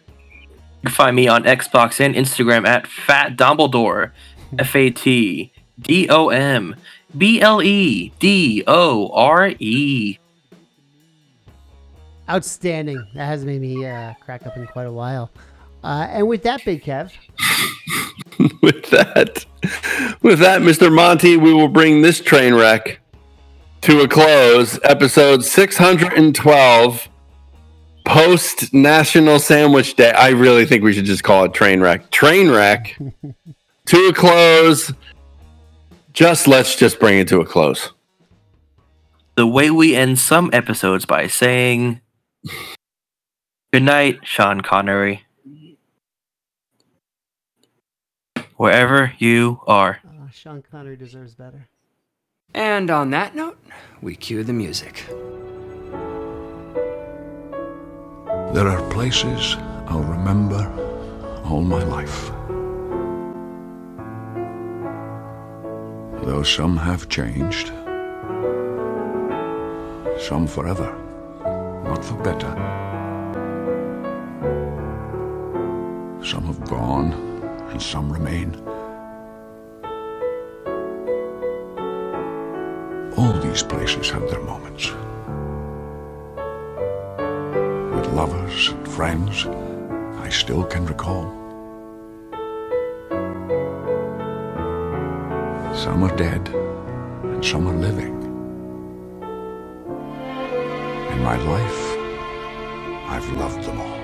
You 0.08 0.88
can 0.88 0.92
find 0.92 1.16
me 1.16 1.28
on 1.28 1.44
Xbox 1.44 2.00
and 2.00 2.16
Instagram 2.16 2.66
at 2.66 2.88
Fat 2.88 3.36
Dumbledore. 3.36 4.12
F 4.60 4.76
A 4.76 4.90
T 4.90 5.52
D 5.80 6.10
O 6.10 6.30
M 6.30 6.76
B 7.18 7.42
L 7.42 7.62
E 7.62 8.12
D 8.20 8.64
O 8.68 9.10
R 9.14 9.54
E. 9.60 10.18
Outstanding. 12.30 13.06
That 13.14 13.26
has 13.26 13.44
made 13.44 13.62
me 13.62 13.86
uh, 13.86 14.14
crack 14.22 14.46
up 14.46 14.56
in 14.56 14.68
quite 14.68 14.88
a 14.88 14.92
while. 14.92 15.32
Uh, 15.84 16.08
and 16.10 16.28
with 16.28 16.44
that, 16.44 16.64
Big 16.64 16.84
Kev, 16.84 17.12
with 18.62 18.90
that, 18.90 19.46
with 20.22 20.40
that, 20.40 20.62
Mr. 20.62 20.94
Monty, 20.94 21.38
we 21.38 21.54
will 21.54 21.68
bring 21.68 22.02
this 22.02 22.20
train 22.20 22.54
wreck 22.54 23.00
to 23.82 24.02
a 24.02 24.08
close. 24.08 24.80
Episode 24.84 25.44
612, 25.44 27.10
post 28.06 28.74
National 28.74 29.40
Sandwich 29.40 29.96
Day. 29.96 30.12
I 30.12 30.30
really 30.30 30.66
think 30.66 30.84
we 30.84 30.94
should 30.94 31.06
just 31.06 31.24
call 31.24 31.46
it 31.46 31.54
train 31.54 31.82
wreck. 31.82 32.10
Train 32.12 32.50
wreck 32.50 32.98
to 33.86 33.98
a 34.08 34.14
close. 34.14 34.94
Just 36.14 36.48
let's 36.48 36.76
just 36.76 37.00
bring 37.00 37.20
it 37.20 37.28
to 37.30 37.40
a 37.40 37.46
close. 37.46 37.92
The 39.36 39.48
way 39.48 39.72
we 39.72 39.96
end 39.96 40.20
some 40.20 40.50
episodes 40.54 41.06
by 41.06 41.28
saying, 41.28 42.02
Good 43.72 43.84
night, 43.84 44.20
Sean 44.24 44.62
Connery. 44.62 45.24
Wherever 48.62 49.14
you 49.18 49.60
are. 49.66 50.02
uh, 50.08 50.30
Sean 50.32 50.62
Connery 50.62 50.96
deserves 50.96 51.34
better. 51.34 51.68
And 52.54 52.92
on 52.92 53.10
that 53.10 53.34
note, 53.34 53.58
we 54.04 54.16
cue 54.16 54.44
the 54.44 54.54
music. 54.54 55.08
There 58.54 58.68
are 58.68 58.88
places 58.92 59.56
I'll 59.88 60.04
remember 60.04 60.62
all 61.44 61.64
my 61.64 61.82
life. 61.82 62.30
Though 66.24 66.44
some 66.44 66.78
have 66.78 67.10
changed, 67.10 67.70
some 70.20 70.46
forever, 70.46 70.96
not 71.84 72.06
for 72.06 72.18
better. 72.22 72.54
Some 76.24 76.46
have 76.46 76.64
gone, 76.70 77.31
and 77.72 77.82
some 77.82 78.12
remain. 78.12 78.54
All 83.18 83.34
these 83.40 83.64
places 83.64 84.10
have 84.10 84.30
their 84.30 84.42
moments. 84.42 84.88
With 87.96 88.14
lovers 88.14 88.70
and 88.70 88.88
friends, 88.88 89.46
I 90.26 90.30
still 90.30 90.64
can 90.66 90.86
recall. 90.86 91.24
Some 95.74 96.04
are 96.04 96.16
dead, 96.16 96.50
and 97.24 97.44
some 97.44 97.68
are 97.68 97.76
living. 97.76 98.22
In 101.14 101.24
my 101.24 101.38
life, 101.38 101.98
I've 103.10 103.30
loved 103.38 103.64
them 103.64 103.80
all. 103.80 104.01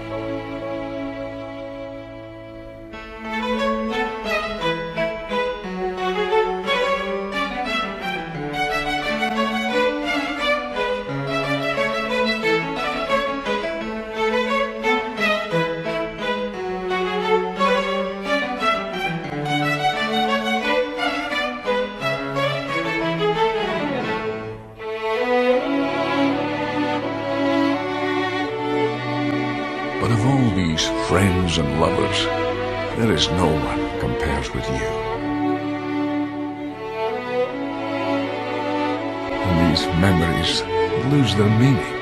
Their 41.37 41.59
meaning 41.59 41.93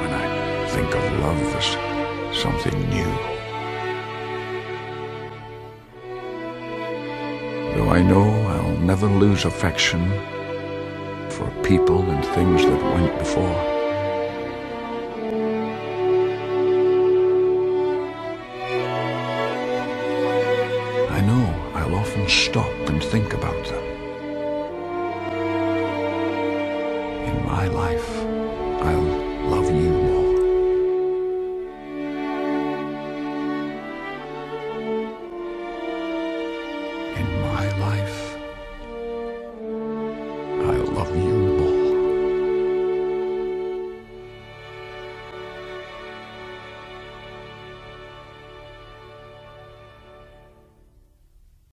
when 0.00 0.10
I 0.10 0.66
think 0.70 0.94
of 0.94 1.04
love 1.20 1.42
as 1.56 1.66
something 2.42 2.78
new. 2.88 3.12
Though 7.74 7.90
I 7.90 8.00
know 8.00 8.24
I'll 8.24 8.78
never 8.78 9.06
lose 9.06 9.44
affection 9.44 10.08
for 11.28 11.50
people 11.62 12.00
and 12.10 12.24
things 12.24 12.62
that 12.62 12.82
went 12.94 13.18
before. 13.18 13.56
I 21.10 21.20
know 21.20 21.44
I'll 21.74 21.96
often 21.96 22.26
stop 22.30 22.72
and 22.88 23.04
think 23.04 23.34
about 23.34 23.62
them. 23.66 23.85